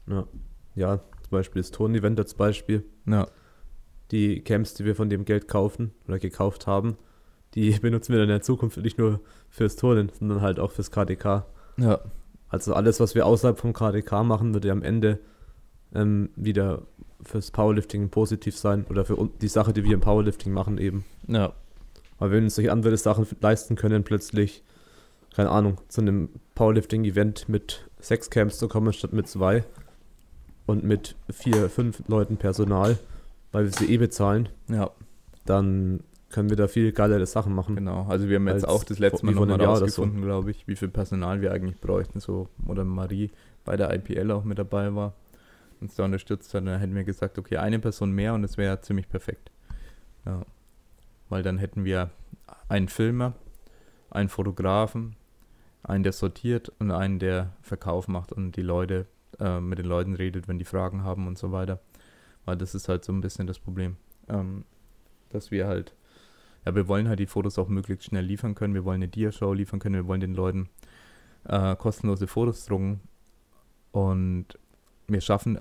ja, 0.07 0.27
ja, 0.75 0.99
zum 0.99 1.31
Beispiel 1.31 1.63
das 1.63 1.71
Ton-Event 1.71 2.19
als 2.19 2.35
Beispiel. 2.35 2.85
Ja. 3.07 3.29
Die 4.11 4.43
Camps, 4.43 4.75
die 4.75 4.85
wir 4.85 4.97
von 4.97 5.09
dem 5.09 5.25
Geld 5.25 5.49
kaufen 5.49 5.93
oder 6.09 6.19
gekauft 6.19 6.67
haben, 6.67 6.97
die 7.55 7.71
benutzen 7.81 8.13
wir 8.13 8.19
dann 8.19 8.29
in 8.29 8.35
der 8.35 8.43
Zukunft 8.43 8.77
nicht 8.79 8.99
nur 8.99 9.21
fürs 9.49 9.77
Turnen, 9.77 10.11
sondern 10.19 10.41
halt 10.41 10.59
auch 10.59 10.73
fürs 10.73 10.91
KDK. 10.91 11.47
Ja. 11.77 12.01
Also 12.49 12.75
alles, 12.75 12.99
was 12.99 13.15
wir 13.15 13.27
außerhalb 13.27 13.59
vom 13.59 13.73
KDK 13.73 14.25
machen, 14.25 14.55
würde 14.55 14.73
am 14.73 14.83
Ende 14.83 15.21
ähm, 15.95 16.31
wieder 16.35 16.83
fürs 17.23 17.51
Powerlifting 17.51 18.11
positiv 18.11 18.57
sein 18.57 18.87
oder 18.89 19.05
für 19.05 19.29
die 19.41 19.49
Sache, 19.49 19.73
die 19.73 19.85
wir 19.85 19.95
im 19.95 20.01
Powerlifting 20.01 20.53
machen 20.53 20.79
eben. 20.79 21.05
Ja. 21.29 21.53
Weil 22.19 22.33
wir 22.33 22.39
uns 22.39 22.57
durch 22.57 22.71
andere 22.71 22.97
Sachen 22.97 23.27
leisten 23.41 23.77
können, 23.77 24.05
plötzlich, 24.05 24.65
keine 25.35 25.51
Ahnung, 25.51 25.81
zu 25.89 26.01
einem 26.01 26.29
Powerlifting-Event 26.55 27.49
mit 27.49 27.89
sechs 28.01 28.31
Camps 28.31 28.59
zu 28.59 28.69
kommen 28.69 28.93
statt 28.93 29.13
mit 29.13 29.29
zwei 29.29 29.65
und 30.71 30.85
mit 30.85 31.17
vier, 31.31 31.69
fünf 31.69 32.03
Leuten 32.09 32.37
Personal, 32.37 32.99
weil 33.53 33.65
wir 33.65 33.73
sie 33.73 33.93
eh 33.93 33.99
bezahlen. 33.99 34.49
Ja. 34.69 34.91
Dann 35.45 36.01
können 36.31 36.49
wir 36.49 36.57
da 36.57 36.69
viel 36.69 36.93
geilere 36.93 37.27
Sachen 37.27 37.55
machen. 37.55 37.77
Genau, 37.77 38.07
also 38.09 38.29
wir 38.29 38.37
haben 38.37 38.49
jetzt 38.49 38.69
auch 38.69 38.85
das 38.85 38.99
letzte 38.99 39.27
Mal 39.27 39.35
nochmal 39.35 39.61
rausgefunden, 39.63 40.21
so. 40.21 40.27
glaube 40.27 40.51
ich, 40.51 40.67
wie 40.69 40.77
viel 40.77 40.89
Personal 40.89 41.41
wir 41.41 41.53
eigentlich 41.53 41.81
bräuchten, 41.81 42.21
so, 42.21 42.49
oder 42.67 42.85
Marie 42.85 43.31
bei 43.65 43.77
der 43.77 43.93
IPL 43.93 44.31
auch 44.31 44.45
mit 44.45 44.59
dabei 44.59 44.95
war 44.95 45.15
uns 45.81 45.95
da 45.95 46.05
unterstützt 46.05 46.53
hat, 46.55 46.67
dann 46.67 46.79
hätten 46.79 46.95
wir 46.95 47.05
gesagt, 47.05 47.39
okay, 47.39 47.57
eine 47.57 47.79
Person 47.79 48.13
mehr 48.13 48.35
und 48.35 48.45
es 48.45 48.57
wäre 48.59 48.81
ziemlich 48.81 49.09
perfekt. 49.09 49.51
Ja. 50.27 50.45
Weil 51.29 51.43
dann 51.43 51.59
hätten 51.59 51.85
wir 51.85 52.11
einen 52.69 52.89
Filmer, 52.89 53.35
einen 54.11 54.29
Fotografen, 54.29 55.17
einen, 55.83 56.03
der 56.03 56.13
sortiert 56.13 56.73
und 56.79 56.91
einen, 56.91 57.19
der 57.19 57.53
Verkauf 57.63 58.09
macht 58.09 58.33
und 58.33 58.53
die 58.57 58.63
Leute 58.63 59.07
äh, 59.41 59.61
mit 59.61 59.79
den 59.79 59.87
Leuten 59.87 60.15
redet, 60.15 60.49
wenn 60.49 60.59
die 60.59 60.65
Fragen 60.65 61.03
haben 61.03 61.27
und 61.27 61.39
so 61.39 61.53
weiter. 61.53 61.81
Weil 62.45 62.57
das 62.57 62.75
ist 62.75 62.89
halt 62.89 63.05
so 63.05 63.13
ein 63.13 63.21
bisschen 63.21 63.47
das 63.47 63.59
Problem. 63.59 63.97
Ähm, 64.29 64.65
dass 65.31 65.51
wir 65.51 65.67
halt, 65.67 65.95
ja, 66.65 66.75
wir 66.75 66.89
wollen 66.89 67.09
halt 67.09 67.19
die 67.19 67.27
Fotos 67.27 67.59
auch 67.59 67.69
möglichst 67.69 68.07
schnell 68.07 68.25
liefern 68.25 68.55
können. 68.55 68.75
Wir 68.75 68.85
wollen 68.85 69.03
eine 69.03 69.09
Dia-Show 69.09 69.53
liefern 69.53 69.81
können. 69.81 69.95
Wir 69.95 70.07
wollen 70.07 70.21
den 70.21 70.35
Leuten 70.35 70.69
äh, 71.45 71.77
kostenlose 71.77 72.27
Fotos 72.27 72.67
drucken. 72.67 73.01
Und 73.93 74.59
wir 75.09 75.21
schaffen 75.21 75.59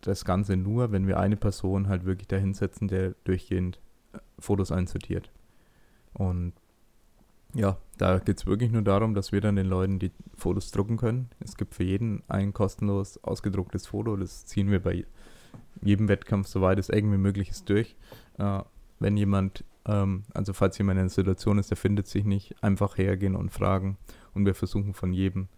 das 0.00 0.24
Ganze 0.24 0.56
nur, 0.56 0.92
wenn 0.92 1.06
wir 1.06 1.18
eine 1.18 1.36
Person 1.36 1.88
halt 1.88 2.04
wirklich 2.04 2.28
da 2.28 2.36
hinsetzen, 2.36 2.88
der 2.88 3.14
durchgehend 3.24 3.78
äh, 4.12 4.18
Fotos 4.38 4.72
einsortiert. 4.72 5.30
Und 6.12 6.52
ja, 7.54 7.78
da 7.98 8.18
geht 8.18 8.38
es 8.38 8.46
wirklich 8.46 8.70
nur 8.70 8.82
darum, 8.82 9.14
dass 9.14 9.32
wir 9.32 9.40
dann 9.40 9.56
den 9.56 9.66
Leuten 9.66 9.98
die 9.98 10.12
Fotos 10.36 10.70
drucken 10.70 10.96
können. 10.96 11.30
Es 11.40 11.56
gibt 11.56 11.74
für 11.74 11.84
jeden 11.84 12.22
ein 12.28 12.52
kostenlos 12.52 13.22
ausgedrucktes 13.22 13.86
Foto. 13.88 14.16
Das 14.16 14.46
ziehen 14.46 14.70
wir 14.70 14.82
bei 14.82 15.04
jedem 15.82 16.08
Wettkampf, 16.08 16.46
soweit 16.48 16.78
es 16.78 16.88
irgendwie 16.88 17.18
möglich 17.18 17.50
ist, 17.50 17.68
durch. 17.68 17.96
Äh, 18.38 18.60
wenn 18.98 19.16
jemand, 19.16 19.64
ähm, 19.86 20.24
also 20.34 20.52
falls 20.52 20.78
jemand 20.78 20.96
in 20.96 21.00
einer 21.02 21.10
Situation 21.10 21.58
ist, 21.58 21.70
der 21.70 21.76
findet 21.76 22.06
sich 22.06 22.24
nicht, 22.24 22.62
einfach 22.62 22.98
hergehen 22.98 23.34
und 23.34 23.50
fragen. 23.50 23.96
Und 24.34 24.46
wir 24.46 24.54
versuchen 24.54 24.94
von 24.94 25.12
jedem 25.12 25.48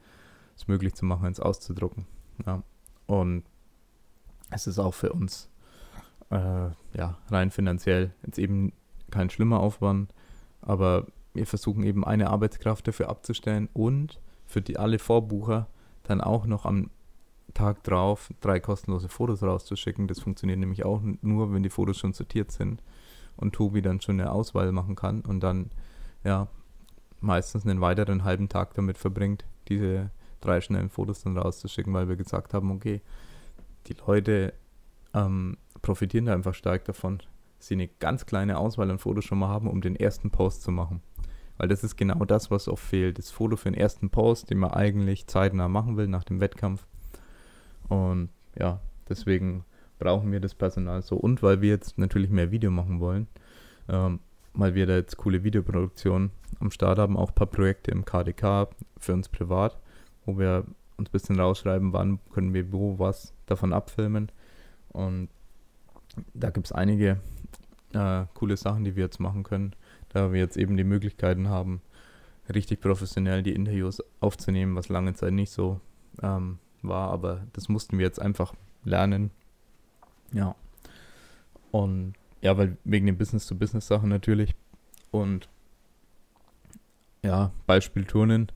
es 0.56 0.68
möglich 0.68 0.94
zu 0.94 1.04
machen, 1.04 1.30
es 1.30 1.40
auszudrucken. 1.40 2.06
Ja. 2.46 2.62
Und 3.06 3.44
es 4.50 4.66
ist 4.66 4.78
auch 4.78 4.94
für 4.94 5.12
uns 5.12 5.50
äh, 6.30 6.70
ja, 6.94 7.18
rein 7.28 7.50
finanziell 7.50 8.12
jetzt 8.24 8.38
eben 8.38 8.72
kein 9.10 9.30
schlimmer 9.30 9.60
Aufwand, 9.60 10.14
aber 10.62 11.06
wir 11.34 11.46
versuchen 11.46 11.82
eben 11.82 12.04
eine 12.04 12.30
Arbeitskraft 12.30 12.86
dafür 12.88 13.08
abzustellen 13.08 13.68
und 13.72 14.20
für 14.46 14.60
die 14.60 14.78
alle 14.78 14.98
Vorbucher 14.98 15.68
dann 16.02 16.20
auch 16.20 16.46
noch 16.46 16.66
am 16.66 16.90
Tag 17.54 17.82
drauf 17.84 18.32
drei 18.40 18.60
kostenlose 18.60 19.08
Fotos 19.08 19.42
rauszuschicken. 19.42 20.08
Das 20.08 20.20
funktioniert 20.20 20.58
nämlich 20.58 20.84
auch 20.84 21.02
nur, 21.20 21.52
wenn 21.52 21.62
die 21.62 21.70
Fotos 21.70 21.98
schon 21.98 22.12
sortiert 22.12 22.50
sind 22.50 22.82
und 23.36 23.54
Tobi 23.54 23.82
dann 23.82 24.00
schon 24.00 24.20
eine 24.20 24.32
Auswahl 24.32 24.72
machen 24.72 24.94
kann 24.94 25.20
und 25.22 25.40
dann 25.40 25.70
ja 26.24 26.48
meistens 27.20 27.64
einen 27.64 27.80
weiteren 27.80 28.24
halben 28.24 28.48
Tag 28.48 28.74
damit 28.74 28.98
verbringt, 28.98 29.44
diese 29.68 30.10
drei 30.40 30.60
schnellen 30.60 30.90
Fotos 30.90 31.22
dann 31.22 31.38
rauszuschicken, 31.38 31.92
weil 31.92 32.08
wir 32.08 32.16
gesagt 32.16 32.52
haben, 32.52 32.70
okay, 32.70 33.00
die 33.86 33.96
Leute 34.06 34.54
ähm, 35.14 35.56
profitieren 35.82 36.26
da 36.26 36.34
einfach 36.34 36.54
stark 36.54 36.84
davon, 36.84 37.22
sie 37.58 37.74
eine 37.74 37.88
ganz 37.88 38.26
kleine 38.26 38.58
Auswahl 38.58 38.90
an 38.90 38.98
Fotos 38.98 39.24
schon 39.24 39.38
mal 39.38 39.48
haben, 39.48 39.68
um 39.68 39.80
den 39.80 39.96
ersten 39.96 40.30
Post 40.30 40.62
zu 40.62 40.72
machen. 40.72 41.00
Weil 41.62 41.68
das 41.68 41.84
ist 41.84 41.94
genau 41.94 42.24
das, 42.24 42.50
was 42.50 42.66
oft 42.66 42.82
fehlt. 42.82 43.18
Das 43.18 43.30
Foto 43.30 43.54
für 43.56 43.70
den 43.70 43.80
ersten 43.80 44.10
Post, 44.10 44.50
den 44.50 44.58
man 44.58 44.72
eigentlich 44.72 45.28
zeitnah 45.28 45.68
machen 45.68 45.96
will 45.96 46.08
nach 46.08 46.24
dem 46.24 46.40
Wettkampf. 46.40 46.88
Und 47.88 48.30
ja, 48.58 48.80
deswegen 49.08 49.64
brauchen 50.00 50.32
wir 50.32 50.40
das 50.40 50.56
Personal 50.56 51.02
so. 51.02 51.14
Und 51.14 51.40
weil 51.40 51.60
wir 51.60 51.68
jetzt 51.68 51.98
natürlich 51.98 52.30
mehr 52.30 52.50
Video 52.50 52.72
machen 52.72 52.98
wollen, 52.98 53.28
ähm, 53.88 54.18
weil 54.54 54.74
wir 54.74 54.86
da 54.88 54.96
jetzt 54.96 55.18
coole 55.18 55.44
Videoproduktionen 55.44 56.32
am 56.58 56.72
Start 56.72 56.98
haben, 56.98 57.16
auch 57.16 57.28
ein 57.28 57.34
paar 57.36 57.46
Projekte 57.46 57.92
im 57.92 58.04
KDK 58.04 58.68
für 58.98 59.12
uns 59.12 59.28
privat, 59.28 59.78
wo 60.26 60.36
wir 60.40 60.64
uns 60.96 61.10
ein 61.10 61.12
bisschen 61.12 61.38
rausschreiben, 61.38 61.92
wann 61.92 62.18
können 62.32 62.54
wir 62.54 62.72
wo 62.72 62.98
was 62.98 63.34
davon 63.46 63.72
abfilmen. 63.72 64.32
Und 64.88 65.28
da 66.34 66.50
gibt 66.50 66.66
es 66.66 66.72
einige 66.72 67.20
äh, 67.94 68.24
coole 68.34 68.56
Sachen, 68.56 68.82
die 68.82 68.96
wir 68.96 69.04
jetzt 69.04 69.20
machen 69.20 69.44
können, 69.44 69.76
da 70.12 70.32
wir 70.32 70.40
jetzt 70.40 70.56
eben 70.56 70.76
die 70.76 70.84
Möglichkeiten 70.84 71.48
haben, 71.48 71.80
richtig 72.52 72.80
professionell 72.80 73.42
die 73.42 73.54
Interviews 73.54 74.02
aufzunehmen, 74.20 74.76
was 74.76 74.88
lange 74.88 75.14
Zeit 75.14 75.32
nicht 75.32 75.50
so 75.50 75.80
ähm, 76.22 76.58
war, 76.82 77.10
aber 77.10 77.46
das 77.52 77.68
mussten 77.68 77.98
wir 77.98 78.04
jetzt 78.04 78.20
einfach 78.20 78.54
lernen. 78.84 79.30
Ja. 80.32 80.54
Und 81.70 82.14
ja, 82.40 82.56
weil 82.58 82.76
wegen 82.84 83.06
den 83.06 83.18
Business-to-Business-Sachen 83.18 84.08
natürlich. 84.08 84.54
Und 85.10 85.48
ja, 87.22 87.52
Beispiel 87.66 88.04
Turnen 88.04 88.50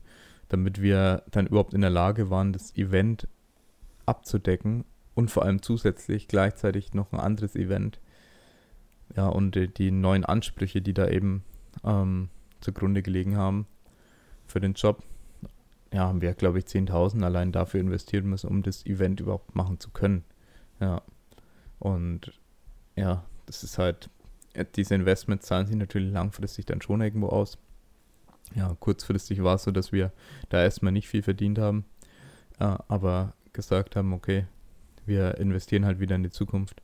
damit 0.49 0.81
wir 0.81 1.23
dann 1.31 1.47
überhaupt 1.47 1.73
in 1.73 1.81
der 1.81 1.89
Lage 1.89 2.29
waren, 2.29 2.53
das 2.53 2.75
Event 2.75 3.27
abzudecken 4.05 4.85
und 5.15 5.29
vor 5.31 5.43
allem 5.43 5.61
zusätzlich 5.61 6.27
gleichzeitig 6.27 6.93
noch 6.93 7.11
ein 7.11 7.19
anderes 7.19 7.55
Event. 7.55 7.99
Ja, 9.15 9.27
und 9.27 9.55
die, 9.55 9.67
die 9.67 9.91
neuen 9.91 10.25
Ansprüche, 10.25 10.81
die 10.81 10.93
da 10.93 11.07
eben 11.07 11.43
ähm, 11.83 12.29
zugrunde 12.61 13.01
gelegen 13.01 13.37
haben 13.37 13.67
für 14.45 14.59
den 14.59 14.73
Job, 14.73 15.03
ja, 15.93 16.01
haben 16.07 16.21
wir, 16.21 16.33
glaube 16.33 16.59
ich, 16.59 16.65
10.000 16.65 17.23
allein 17.23 17.51
dafür 17.51 17.79
investieren 17.79 18.27
müssen, 18.27 18.49
um 18.49 18.63
das 18.63 18.85
Event 18.85 19.19
überhaupt 19.19 19.55
machen 19.55 19.79
zu 19.79 19.89
können. 19.89 20.23
Ja. 20.79 21.01
Und 21.79 22.33
ja, 22.95 23.23
das 23.45 23.63
ist 23.63 23.77
halt, 23.77 24.09
diese 24.75 24.95
Investments 24.95 25.45
zahlen 25.45 25.67
sich 25.67 25.75
natürlich 25.75 26.11
langfristig 26.11 26.65
dann 26.65 26.81
schon 26.81 27.01
irgendwo 27.01 27.27
aus 27.29 27.57
ja, 28.55 28.75
kurzfristig 28.79 29.43
war 29.43 29.55
es 29.55 29.63
so, 29.63 29.71
dass 29.71 29.91
wir 29.91 30.11
da 30.49 30.61
erstmal 30.61 30.91
nicht 30.91 31.07
viel 31.07 31.21
verdient 31.21 31.59
haben, 31.59 31.85
äh, 32.59 32.77
aber 32.87 33.33
gesagt 33.53 33.95
haben, 33.95 34.13
okay, 34.13 34.45
wir 35.05 35.37
investieren 35.37 35.85
halt 35.85 35.99
wieder 35.99 36.15
in 36.15 36.23
die 36.23 36.29
Zukunft. 36.29 36.81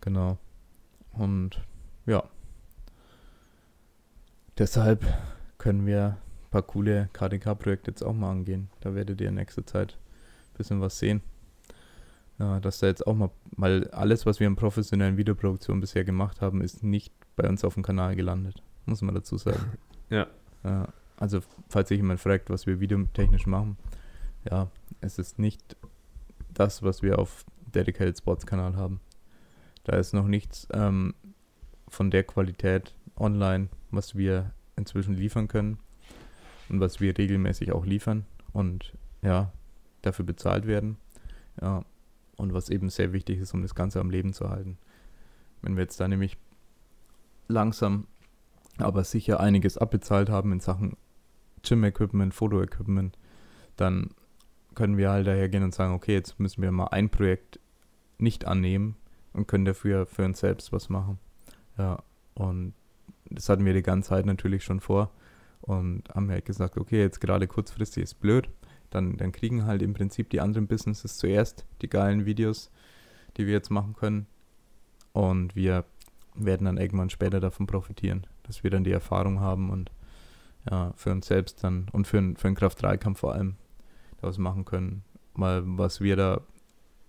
Genau. 0.00 0.38
Und 1.12 1.62
ja, 2.06 2.24
deshalb 4.56 5.04
können 5.58 5.86
wir 5.86 6.16
ein 6.16 6.50
paar 6.50 6.62
coole 6.62 7.08
KDK-Projekte 7.12 7.90
jetzt 7.90 8.02
auch 8.02 8.14
mal 8.14 8.30
angehen. 8.30 8.70
Da 8.80 8.94
werdet 8.94 9.20
ihr 9.20 9.28
in 9.28 9.34
nächster 9.34 9.66
Zeit 9.66 9.98
ein 10.52 10.56
bisschen 10.56 10.80
was 10.80 10.98
sehen. 10.98 11.22
Ja, 12.38 12.60
dass 12.60 12.78
da 12.78 12.86
jetzt 12.86 13.06
auch 13.06 13.14
mal, 13.14 13.30
weil 13.56 13.88
alles, 13.90 14.24
was 14.24 14.38
wir 14.38 14.46
in 14.46 14.54
professionellen 14.54 15.16
Videoproduktionen 15.16 15.80
bisher 15.80 16.04
gemacht 16.04 16.40
haben, 16.40 16.60
ist 16.62 16.84
nicht 16.84 17.12
bei 17.34 17.48
uns 17.48 17.64
auf 17.64 17.74
dem 17.74 17.82
Kanal 17.82 18.14
gelandet. 18.14 18.62
Muss 18.86 19.02
man 19.02 19.14
dazu 19.14 19.36
sagen. 19.36 19.72
Ja. 20.10 20.26
Ja, 20.64 20.88
also, 21.18 21.40
falls 21.68 21.90
sich 21.90 21.98
jemand 21.98 22.18
fragt, 22.18 22.48
was 22.48 22.66
wir 22.66 22.80
videotechnisch 22.80 23.46
machen, 23.46 23.76
ja, 24.50 24.70
es 25.02 25.18
ist 25.18 25.38
nicht 25.38 25.76
das, 26.54 26.82
was 26.82 27.02
wir 27.02 27.18
auf 27.18 27.44
Dedicated 27.66 28.16
Sports 28.16 28.46
Kanal 28.46 28.74
haben. 28.74 29.00
Da 29.88 29.96
ist 29.96 30.12
noch 30.12 30.26
nichts 30.26 30.68
ähm, 30.74 31.14
von 31.88 32.10
der 32.10 32.22
Qualität 32.22 32.94
online, 33.16 33.70
was 33.90 34.16
wir 34.16 34.52
inzwischen 34.76 35.14
liefern 35.14 35.48
können 35.48 35.78
und 36.68 36.78
was 36.78 37.00
wir 37.00 37.16
regelmäßig 37.16 37.72
auch 37.72 37.86
liefern 37.86 38.26
und 38.52 38.92
ja, 39.22 39.50
dafür 40.02 40.26
bezahlt 40.26 40.66
werden. 40.66 40.98
Ja, 41.62 41.86
und 42.36 42.52
was 42.52 42.68
eben 42.68 42.90
sehr 42.90 43.14
wichtig 43.14 43.38
ist, 43.38 43.54
um 43.54 43.62
das 43.62 43.74
Ganze 43.74 43.98
am 43.98 44.10
Leben 44.10 44.34
zu 44.34 44.50
halten. 44.50 44.76
Wenn 45.62 45.74
wir 45.74 45.84
jetzt 45.84 45.98
da 45.98 46.06
nämlich 46.06 46.36
langsam 47.48 48.08
aber 48.76 49.04
sicher 49.04 49.40
einiges 49.40 49.78
abbezahlt 49.78 50.28
haben 50.28 50.52
in 50.52 50.60
Sachen 50.60 50.98
Gym-Equipment, 51.62 52.34
Foto-Equipment, 52.34 53.16
dann 53.76 54.10
können 54.74 54.98
wir 54.98 55.08
halt 55.08 55.26
daher 55.26 55.48
gehen 55.48 55.62
und 55.62 55.74
sagen, 55.74 55.94
okay, 55.94 56.12
jetzt 56.12 56.38
müssen 56.38 56.60
wir 56.60 56.72
mal 56.72 56.88
ein 56.88 57.08
Projekt 57.08 57.58
nicht 58.18 58.44
annehmen 58.44 58.94
und 59.38 59.48
können 59.48 59.64
dafür 59.64 60.06
für 60.06 60.24
uns 60.24 60.40
selbst 60.40 60.72
was 60.72 60.88
machen. 60.88 61.18
Ja, 61.78 62.02
und 62.34 62.74
das 63.30 63.48
hatten 63.48 63.64
wir 63.64 63.72
die 63.72 63.82
ganze 63.82 64.10
Zeit 64.10 64.26
natürlich 64.26 64.64
schon 64.64 64.80
vor 64.80 65.10
und 65.60 66.08
haben 66.14 66.30
halt 66.30 66.44
gesagt, 66.44 66.76
okay, 66.76 67.00
jetzt 67.00 67.20
gerade 67.20 67.46
kurzfristig 67.46 68.02
ist 68.02 68.20
blöd, 68.20 68.48
dann, 68.90 69.16
dann 69.16 69.32
kriegen 69.32 69.64
halt 69.64 69.82
im 69.82 69.94
Prinzip 69.94 70.30
die 70.30 70.40
anderen 70.40 70.66
Businesses 70.66 71.18
zuerst 71.18 71.66
die 71.82 71.88
geilen 71.88 72.26
Videos, 72.26 72.70
die 73.36 73.46
wir 73.46 73.54
jetzt 73.54 73.70
machen 73.70 73.94
können 73.94 74.26
und 75.12 75.54
wir 75.56 75.84
werden 76.34 76.64
dann 76.64 76.78
irgendwann 76.78 77.10
später 77.10 77.40
davon 77.40 77.66
profitieren, 77.66 78.26
dass 78.44 78.62
wir 78.64 78.70
dann 78.70 78.84
die 78.84 78.92
Erfahrung 78.92 79.40
haben 79.40 79.70
und 79.70 79.90
ja, 80.70 80.92
für 80.96 81.12
uns 81.12 81.26
selbst 81.26 81.62
dann 81.64 81.88
und 81.92 82.06
für, 82.06 82.34
für 82.36 82.48
den 82.48 82.54
Kraft-3-Kampf 82.54 83.20
vor 83.20 83.34
allem 83.34 83.56
daraus 84.20 84.38
machen 84.38 84.64
können. 84.64 85.02
Mal 85.34 85.62
was 85.64 86.00
wir 86.00 86.16
da 86.16 86.40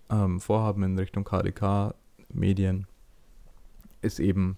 ähm, 0.09 0.39
vorhaben 0.39 0.83
in 0.83 0.97
Richtung 0.97 1.23
KDK, 1.23 1.93
Medien, 2.29 2.87
ist 4.01 4.19
eben 4.19 4.57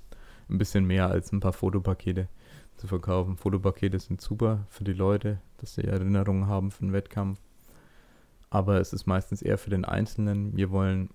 ein 0.49 0.57
bisschen 0.57 0.85
mehr 0.85 1.07
als 1.07 1.31
ein 1.31 1.39
paar 1.39 1.53
Fotopakete 1.53 2.27
zu 2.77 2.87
verkaufen. 2.87 3.37
Fotopakete 3.37 3.99
sind 3.99 4.21
super 4.21 4.65
für 4.69 4.83
die 4.83 4.93
Leute, 4.93 5.39
dass 5.57 5.75
sie 5.75 5.83
Erinnerungen 5.83 6.47
haben 6.47 6.71
für 6.71 6.83
den 6.83 6.93
Wettkampf. 6.93 7.39
Aber 8.49 8.79
es 8.79 8.91
ist 8.91 9.05
meistens 9.05 9.41
eher 9.41 9.57
für 9.57 9.69
den 9.69 9.85
Einzelnen. 9.85 10.55
Wir 10.55 10.71
wollen 10.71 11.09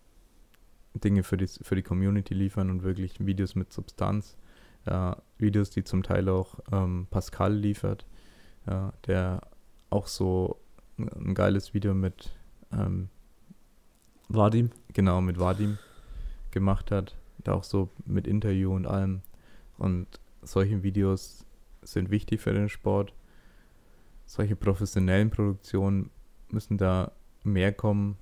Dinge 0.95 1.23
für 1.23 1.37
die, 1.37 1.47
für 1.47 1.77
die 1.77 1.83
Community 1.83 2.33
liefern 2.33 2.71
und 2.71 2.83
wirklich 2.83 3.25
Videos 3.25 3.55
mit 3.55 3.73
Substanz. 3.73 4.37
Ja, 4.87 5.21
Videos, 5.37 5.71
die 5.71 5.85
zum 5.85 6.03
Teil 6.03 6.29
auch 6.29 6.59
ähm, 6.73 7.07
Pascal 7.11 7.53
liefert, 7.53 8.07
ja, 8.67 8.93
der 9.07 9.43
auch 9.91 10.07
so 10.07 10.59
ein 10.97 11.35
geiles 11.35 11.75
Video 11.75 11.93
mit 11.93 12.31
ähm, 12.73 13.09
Vadim. 14.29 14.71
Genau, 14.95 15.21
mit 15.21 15.39
Vadim 15.39 15.79
gemacht 16.57 16.91
hat. 16.91 17.15
Da 17.45 17.53
auch 17.53 17.65
so 17.65 17.91
mit 18.07 18.27
Interview 18.27 18.75
und 18.75 18.87
allem. 18.87 19.21
Und 19.77 20.07
solche 20.41 20.83
Videos 20.83 21.45
sind 21.83 22.11
wichtig 22.11 22.41
für 22.41 22.55
den 22.55 22.71
Sport. 22.71 23.13
Solche 24.25 24.57
professionellen 24.57 25.29
Produktionen 25.29 26.09
müssen 26.49 26.79
da 26.79 27.13
mehr 27.45 27.75
kommen. 27.75 28.17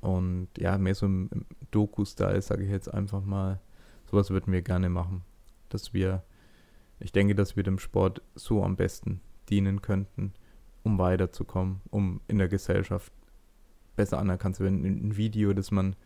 Und 0.00 0.50
ja, 0.56 0.78
mehr 0.78 0.94
so 0.94 1.06
im, 1.06 1.28
Doku-Style, 1.72 2.40
sage 2.40 2.62
ich 2.62 2.70
jetzt 2.70 2.94
einfach 2.94 3.24
mal. 3.24 3.60
Sowas 4.08 4.30
würden 4.30 4.52
wir 4.52 4.62
gerne 4.62 4.88
machen. 4.88 5.24
Dass 5.68 5.92
wir, 5.92 6.22
ich 7.00 7.10
denke, 7.10 7.34
dass 7.34 7.56
wir 7.56 7.64
dem 7.64 7.80
Sport 7.80 8.22
so 8.36 8.62
am 8.62 8.76
besten 8.76 9.20
dienen 9.50 9.82
könnten, 9.82 10.32
um 10.84 10.98
weiterzukommen, 10.98 11.80
um 11.90 12.20
in 12.28 12.38
der 12.38 12.48
Gesellschaft 12.48 13.12
besser 13.96 14.18
anerkannt 14.18 14.54
zu 14.54 14.62
werden. 14.62 14.84
Ein 14.84 15.16
Video, 15.16 15.52
das 15.52 15.72
man 15.72 15.96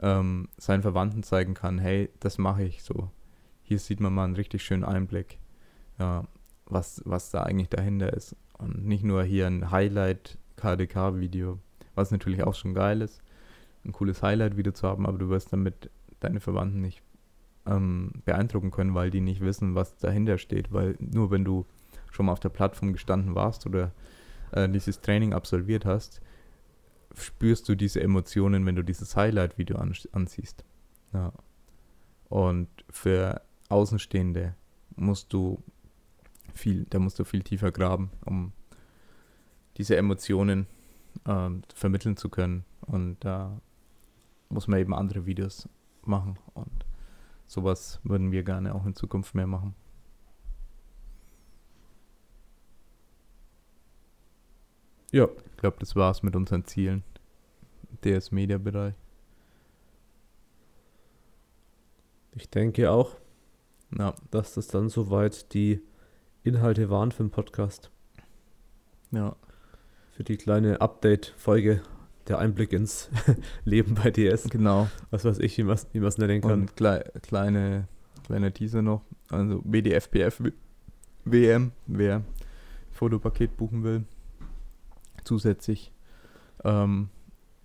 ähm, 0.00 0.48
seinen 0.56 0.82
Verwandten 0.82 1.22
zeigen 1.22 1.54
kann, 1.54 1.78
hey, 1.78 2.10
das 2.20 2.38
mache 2.38 2.64
ich 2.64 2.82
so. 2.82 3.10
Hier 3.62 3.78
sieht 3.78 4.00
man 4.00 4.14
mal 4.14 4.24
einen 4.24 4.36
richtig 4.36 4.62
schönen 4.62 4.84
Einblick, 4.84 5.38
ja, 5.98 6.24
was, 6.66 7.02
was 7.04 7.30
da 7.30 7.42
eigentlich 7.42 7.68
dahinter 7.68 8.12
ist. 8.12 8.36
Und 8.58 8.86
nicht 8.86 9.04
nur 9.04 9.22
hier 9.24 9.46
ein 9.46 9.70
Highlight-KDK-Video, 9.70 11.58
was 11.94 12.10
natürlich 12.10 12.42
auch 12.42 12.54
schon 12.54 12.74
geil 12.74 13.02
ist, 13.02 13.22
ein 13.84 13.92
cooles 13.92 14.22
Highlight-Video 14.22 14.72
zu 14.72 14.86
haben, 14.88 15.06
aber 15.06 15.18
du 15.18 15.28
wirst 15.28 15.52
damit 15.52 15.90
deine 16.20 16.40
Verwandten 16.40 16.80
nicht 16.80 17.02
ähm, 17.66 18.12
beeindrucken 18.24 18.70
können, 18.70 18.94
weil 18.94 19.10
die 19.10 19.20
nicht 19.20 19.40
wissen, 19.40 19.74
was 19.74 19.96
dahinter 19.96 20.38
steht. 20.38 20.72
Weil 20.72 20.96
nur 20.98 21.30
wenn 21.30 21.44
du 21.44 21.66
schon 22.10 22.26
mal 22.26 22.32
auf 22.32 22.40
der 22.40 22.48
Plattform 22.48 22.92
gestanden 22.92 23.34
warst 23.34 23.66
oder 23.66 23.92
äh, 24.52 24.68
dieses 24.68 25.00
Training 25.00 25.32
absolviert 25.32 25.84
hast, 25.84 26.20
spürst 27.16 27.68
du 27.68 27.74
diese 27.74 28.00
Emotionen, 28.02 28.66
wenn 28.66 28.76
du 28.76 28.82
dieses 28.82 29.16
Highlight-Video 29.16 29.78
an, 29.78 29.94
ansiehst. 30.12 30.64
Ja. 31.12 31.32
Und 32.28 32.68
für 32.90 33.42
Außenstehende 33.68 34.54
musst 34.96 35.32
du 35.32 35.62
viel, 36.54 36.86
da 36.90 36.98
musst 36.98 37.18
du 37.18 37.24
viel 37.24 37.42
tiefer 37.42 37.72
graben, 37.72 38.10
um 38.24 38.52
diese 39.76 39.96
Emotionen 39.96 40.66
äh, 41.24 41.50
vermitteln 41.74 42.16
zu 42.16 42.28
können. 42.28 42.64
Und 42.82 43.24
da 43.24 43.60
muss 44.48 44.68
man 44.68 44.80
eben 44.80 44.94
andere 44.94 45.26
Videos 45.26 45.68
machen. 46.02 46.38
Und 46.54 46.86
sowas 47.46 48.00
würden 48.04 48.32
wir 48.32 48.42
gerne 48.42 48.74
auch 48.74 48.86
in 48.86 48.94
Zukunft 48.94 49.34
mehr 49.34 49.46
machen. 49.46 49.74
Ja. 55.16 55.30
Ich 55.52 55.56
glaube, 55.56 55.78
das 55.80 55.96
war's 55.96 56.22
mit 56.22 56.36
unseren 56.36 56.66
Zielen. 56.66 57.02
DS-Media-Bereich. 58.04 58.92
Ich 62.34 62.50
denke 62.50 62.90
auch, 62.90 63.16
ja. 63.98 64.14
dass 64.30 64.52
das 64.52 64.66
dann 64.66 64.90
soweit 64.90 65.54
die 65.54 65.80
Inhalte 66.44 66.90
waren 66.90 67.12
für 67.12 67.22
den 67.22 67.30
Podcast. 67.30 67.90
Ja. 69.10 69.36
Für 70.10 70.22
die 70.22 70.36
kleine 70.36 70.82
Update-Folge, 70.82 71.80
der 72.28 72.38
Einblick 72.38 72.74
ins 72.74 73.08
Leben 73.64 73.94
bei 73.94 74.10
DS. 74.10 74.50
Genau. 74.50 74.86
Was 75.10 75.24
weiß 75.24 75.38
ich, 75.38 75.56
wie 75.56 75.62
man 75.62 75.76
es 75.76 76.18
nennen 76.18 76.42
kann. 76.42 76.60
Und 76.60 76.76
klei 76.76 76.98
kleine, 77.22 77.88
kleine 78.26 78.52
Teaser 78.52 78.82
noch. 78.82 79.00
Also 79.30 79.62
WDFPF 79.64 80.42
WM, 81.24 81.72
wer 81.86 82.22
Fotopaket 82.90 83.56
buchen 83.56 83.82
will 83.82 84.04
zusätzlich 85.26 85.92
ähm, 86.64 87.10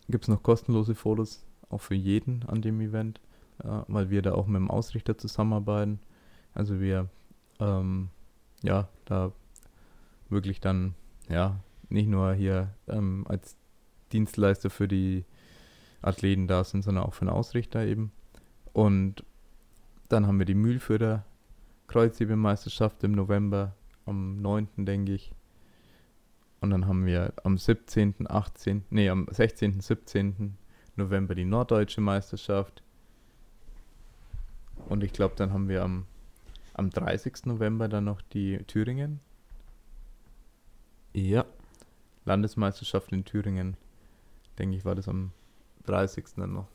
gibt 0.09 0.25
es 0.25 0.27
noch 0.27 0.43
kostenlose 0.43 0.95
Fotos, 0.95 1.45
auch 1.69 1.81
für 1.81 1.95
jeden 1.95 2.43
an 2.47 2.61
dem 2.61 2.81
Event, 2.81 3.19
äh, 3.63 3.81
weil 3.87 4.09
wir 4.09 4.21
da 4.21 4.33
auch 4.33 4.47
mit 4.47 4.57
dem 4.57 4.69
Ausrichter 4.69 5.17
zusammenarbeiten. 5.17 5.99
Also 6.53 6.79
wir, 6.79 7.09
ähm, 7.59 8.09
ja, 8.61 8.89
da 9.05 9.31
wirklich 10.29 10.59
dann, 10.59 10.95
ja, 11.29 11.59
nicht 11.89 12.07
nur 12.07 12.33
hier 12.33 12.73
ähm, 12.87 13.25
als 13.27 13.55
Dienstleister 14.11 14.69
für 14.69 14.87
die 14.87 15.25
Athleten 16.01 16.47
da 16.47 16.63
sind, 16.63 16.83
sondern 16.83 17.05
auch 17.05 17.13
für 17.13 17.25
den 17.25 17.33
Ausrichter 17.33 17.85
eben. 17.85 18.11
Und 18.73 19.23
dann 20.09 20.27
haben 20.27 20.39
wir 20.39 20.45
die 20.45 20.55
Mühlfürder 20.55 21.25
Kreuzhebemeisterschaft 21.87 23.03
im 23.03 23.11
November, 23.11 23.75
am 24.05 24.41
9. 24.41 24.67
denke 24.77 25.13
ich. 25.13 25.33
Und 26.61 26.69
dann 26.69 26.87
haben 26.87 27.05
wir 27.05 27.33
am 27.43 27.57
17., 27.57 28.29
18., 28.29 28.85
nee, 28.91 29.09
am 29.09 29.27
16., 29.29 29.81
17. 29.81 30.55
November 30.95 31.33
die 31.33 31.43
Norddeutsche 31.43 32.01
Meisterschaft. 32.01 32.83
Und 34.87 35.03
ich 35.03 35.11
glaube, 35.11 35.35
dann 35.35 35.53
haben 35.53 35.67
wir 35.69 35.83
am, 35.83 36.05
am 36.73 36.91
30. 36.91 37.45
November 37.45 37.89
dann 37.89 38.05
noch 38.05 38.21
die 38.21 38.59
Thüringen. 38.65 39.19
Ja. 41.13 41.45
Landesmeisterschaft 42.25 43.11
in 43.11 43.25
Thüringen. 43.25 43.75
Denke 44.59 44.77
ich, 44.77 44.85
war 44.85 44.93
das 44.93 45.07
am 45.07 45.31
30. 45.85 46.25
dann 46.35 46.53
noch. 46.53 46.67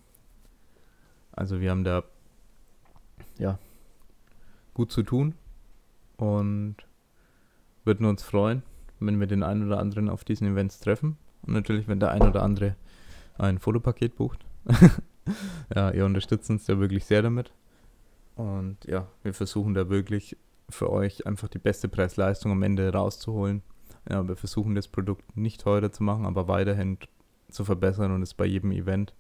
Also 1.30 1.60
wir 1.60 1.70
haben 1.70 1.84
da 1.84 2.02
ja 3.38 3.58
gut 4.74 4.90
zu 4.90 5.04
tun 5.04 5.36
und 6.16 6.76
würden 7.84 8.06
uns 8.06 8.24
freuen, 8.24 8.62
wenn 9.00 9.20
wir 9.20 9.26
den 9.26 9.42
einen 9.42 9.66
oder 9.66 9.78
anderen 9.78 10.08
auf 10.08 10.24
diesen 10.24 10.46
Events 10.46 10.80
treffen. 10.80 11.16
Und 11.42 11.54
natürlich, 11.54 11.88
wenn 11.88 12.00
der 12.00 12.10
ein 12.10 12.22
oder 12.22 12.42
andere 12.42 12.76
ein 13.38 13.58
Fotopaket 13.58 14.16
bucht. 14.16 14.44
ja, 15.74 15.90
ihr 15.90 16.04
unterstützt 16.04 16.50
uns 16.50 16.66
ja 16.66 16.78
wirklich 16.78 17.04
sehr 17.04 17.22
damit. 17.22 17.52
Und 18.34 18.78
ja, 18.84 19.08
wir 19.22 19.34
versuchen 19.34 19.74
da 19.74 19.88
wirklich 19.88 20.36
für 20.68 20.90
euch 20.90 21.26
einfach 21.26 21.48
die 21.48 21.58
beste 21.58 21.88
Preis-Leistung 21.88 22.52
am 22.52 22.62
Ende 22.62 22.92
rauszuholen. 22.92 23.62
Ja, 24.08 24.26
wir 24.26 24.36
versuchen 24.36 24.74
das 24.74 24.88
Produkt 24.88 25.36
nicht 25.36 25.62
teurer 25.62 25.90
zu 25.90 26.02
machen, 26.02 26.26
aber 26.26 26.48
weiterhin 26.48 26.98
zu 27.48 27.64
verbessern 27.64 28.12
und 28.12 28.22
es 28.22 28.34
bei 28.34 28.46
jedem 28.46 28.72
Event. 28.72 29.14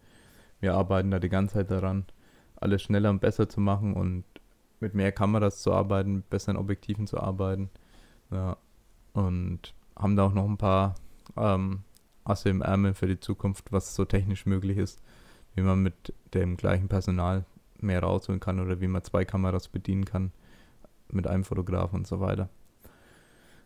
Wir 0.60 0.74
arbeiten 0.74 1.10
da 1.10 1.18
die 1.18 1.28
ganze 1.28 1.54
Zeit 1.54 1.70
daran, 1.70 2.06
alles 2.56 2.82
schneller 2.82 3.10
und 3.10 3.20
besser 3.20 3.48
zu 3.48 3.60
machen 3.60 3.94
und 3.94 4.24
mit 4.80 4.94
mehr 4.94 5.12
Kameras 5.12 5.62
zu 5.62 5.72
arbeiten, 5.72 6.22
besseren 6.28 6.56
Objektiven 6.56 7.06
zu 7.06 7.18
arbeiten. 7.18 7.70
Ja, 8.30 8.56
und 9.16 9.74
haben 9.96 10.14
da 10.14 10.24
auch 10.24 10.34
noch 10.34 10.44
ein 10.44 10.58
paar 10.58 10.94
ähm, 11.36 11.80
Asse 12.24 12.50
im 12.50 12.60
Ärmel 12.60 12.92
für 12.94 13.06
die 13.06 13.18
Zukunft, 13.18 13.72
was 13.72 13.94
so 13.94 14.04
technisch 14.04 14.44
möglich 14.44 14.76
ist, 14.76 15.00
wie 15.54 15.62
man 15.62 15.82
mit 15.82 16.12
dem 16.34 16.56
gleichen 16.56 16.88
Personal 16.88 17.46
mehr 17.80 18.02
rausholen 18.02 18.40
kann 18.40 18.60
oder 18.60 18.80
wie 18.80 18.88
man 18.88 19.02
zwei 19.02 19.24
Kameras 19.24 19.68
bedienen 19.68 20.04
kann 20.04 20.32
mit 21.10 21.26
einem 21.26 21.44
Fotografen 21.44 22.00
und 22.00 22.06
so 22.06 22.20
weiter. 22.20 22.50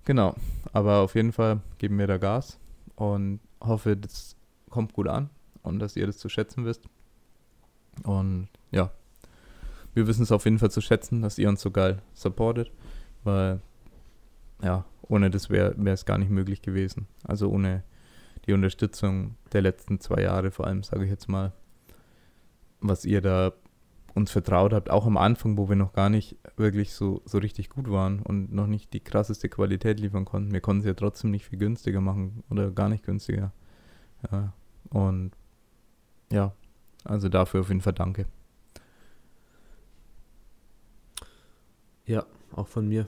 Genau, 0.04 0.34
aber 0.72 0.98
auf 1.00 1.14
jeden 1.14 1.32
Fall 1.32 1.60
geben 1.78 1.98
wir 1.98 2.06
da 2.06 2.18
Gas 2.18 2.58
und 2.94 3.40
hoffe, 3.60 3.96
das 3.96 4.36
kommt 4.68 4.92
gut 4.92 5.08
an 5.08 5.30
und 5.62 5.80
dass 5.80 5.96
ihr 5.96 6.06
das 6.06 6.18
zu 6.18 6.28
schätzen 6.28 6.64
wisst. 6.64 6.84
Und 8.04 8.48
ja, 8.70 8.90
wir 9.94 10.06
wissen 10.06 10.22
es 10.22 10.32
auf 10.32 10.44
jeden 10.44 10.60
Fall 10.60 10.70
zu 10.70 10.80
schätzen, 10.80 11.22
dass 11.22 11.38
ihr 11.38 11.48
uns 11.48 11.60
so 11.60 11.72
geil 11.72 12.02
supportet, 12.14 12.70
weil 13.24 13.60
ja, 14.62 14.84
ohne 15.10 15.28
das 15.28 15.50
wäre 15.50 15.74
es 15.90 16.04
gar 16.04 16.18
nicht 16.18 16.30
möglich 16.30 16.62
gewesen. 16.62 17.08
Also 17.24 17.50
ohne 17.50 17.82
die 18.46 18.52
Unterstützung 18.52 19.36
der 19.52 19.62
letzten 19.62 20.00
zwei 20.00 20.22
Jahre 20.22 20.50
vor 20.50 20.66
allem, 20.66 20.82
sage 20.82 21.04
ich 21.04 21.10
jetzt 21.10 21.28
mal, 21.28 21.52
was 22.80 23.04
ihr 23.04 23.20
da 23.20 23.52
uns 24.14 24.30
vertraut 24.30 24.72
habt, 24.72 24.90
auch 24.90 25.06
am 25.06 25.16
Anfang, 25.16 25.56
wo 25.56 25.68
wir 25.68 25.76
noch 25.76 25.92
gar 25.92 26.10
nicht 26.10 26.36
wirklich 26.56 26.92
so, 26.92 27.22
so 27.24 27.38
richtig 27.38 27.70
gut 27.70 27.90
waren 27.90 28.20
und 28.20 28.52
noch 28.52 28.66
nicht 28.66 28.92
die 28.92 29.00
krasseste 29.00 29.48
Qualität 29.48 30.00
liefern 30.00 30.24
konnten. 30.24 30.52
Wir 30.52 30.60
konnten 30.60 30.80
es 30.80 30.86
ja 30.86 30.94
trotzdem 30.94 31.30
nicht 31.30 31.46
viel 31.46 31.58
günstiger 31.58 32.00
machen 32.00 32.42
oder 32.48 32.70
gar 32.70 32.88
nicht 32.88 33.04
günstiger. 33.04 33.52
Ja, 34.30 34.52
und 34.90 35.32
ja, 36.32 36.52
also 37.04 37.28
dafür 37.28 37.60
auf 37.60 37.68
jeden 37.68 37.80
Fall 37.80 37.94
danke. 37.94 38.26
Ja, 42.06 42.26
auch 42.52 42.68
von 42.68 42.88
mir. 42.88 43.06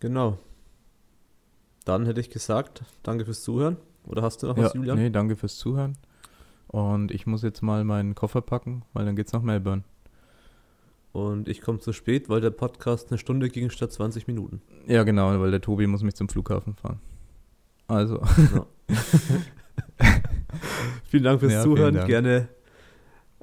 Genau. 0.00 0.38
Dann 1.84 2.06
hätte 2.06 2.20
ich 2.20 2.30
gesagt, 2.30 2.84
danke 3.02 3.24
fürs 3.24 3.42
Zuhören. 3.42 3.76
Oder 4.06 4.22
hast 4.22 4.42
du 4.42 4.46
noch 4.46 4.56
was, 4.56 4.74
ja, 4.74 4.80
Julian? 4.80 4.98
Nee, 4.98 5.10
danke 5.10 5.36
fürs 5.36 5.56
Zuhören. 5.56 5.96
Und 6.68 7.10
ich 7.10 7.26
muss 7.26 7.42
jetzt 7.42 7.62
mal 7.62 7.84
meinen 7.84 8.14
Koffer 8.14 8.40
packen, 8.40 8.82
weil 8.92 9.04
dann 9.04 9.16
geht's 9.16 9.32
nach 9.32 9.42
Melbourne. 9.42 9.84
Und 11.12 11.48
ich 11.48 11.62
komme 11.62 11.78
zu 11.78 11.92
spät, 11.92 12.28
weil 12.28 12.40
der 12.40 12.50
Podcast 12.50 13.10
eine 13.10 13.18
Stunde 13.18 13.48
ging 13.48 13.70
statt 13.70 13.92
20 13.92 14.26
Minuten. 14.26 14.60
Ja, 14.86 15.02
genau, 15.02 15.40
weil 15.40 15.50
der 15.50 15.60
Tobi 15.60 15.86
muss 15.86 16.02
mich 16.02 16.14
zum 16.14 16.28
Flughafen 16.28 16.74
fahren. 16.74 17.00
Also. 17.88 18.20
Ja. 18.54 18.66
vielen 21.04 21.24
Dank 21.24 21.40
fürs 21.40 21.54
ja, 21.54 21.62
Zuhören. 21.62 21.94
Dank. 21.94 22.08
Gerne 22.08 22.48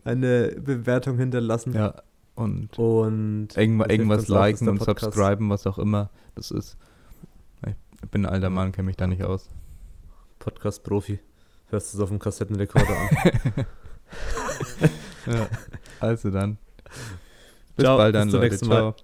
eine 0.03 0.55
Bewertung 0.61 1.17
hinterlassen. 1.17 1.73
Ja, 1.73 1.95
und, 2.35 2.77
und 2.77 3.49
irgendwas, 3.55 3.87
irgendwas 3.89 4.27
liken 4.27 4.69
und 4.69 4.81
subscriben, 4.81 5.49
was 5.49 5.67
auch 5.67 5.77
immer 5.77 6.09
das 6.35 6.51
ist. 6.51 6.77
Ich 8.03 8.09
bin 8.09 8.25
ein 8.25 8.33
alter 8.33 8.49
Mann, 8.49 8.73
kenne 8.73 8.87
mich 8.87 8.97
da 8.97 9.07
nicht 9.07 9.23
aus. 9.23 9.49
Podcast-Profi. 10.39 11.19
Hörst 11.69 11.93
du 11.93 11.97
es 11.97 12.03
auf 12.03 12.09
dem 12.09 12.19
Kassettenrekorder 12.19 12.95
an. 12.97 13.65
ja, 15.33 15.47
also 16.01 16.29
dann. 16.29 16.57
Bis 17.75 17.85
Ciao, 17.85 17.97
bald 17.97 18.13
dann, 18.13 18.29
bis 18.29 18.35
Leute. 18.35 18.57
Ciao. 18.57 18.85
Mal. 18.91 18.95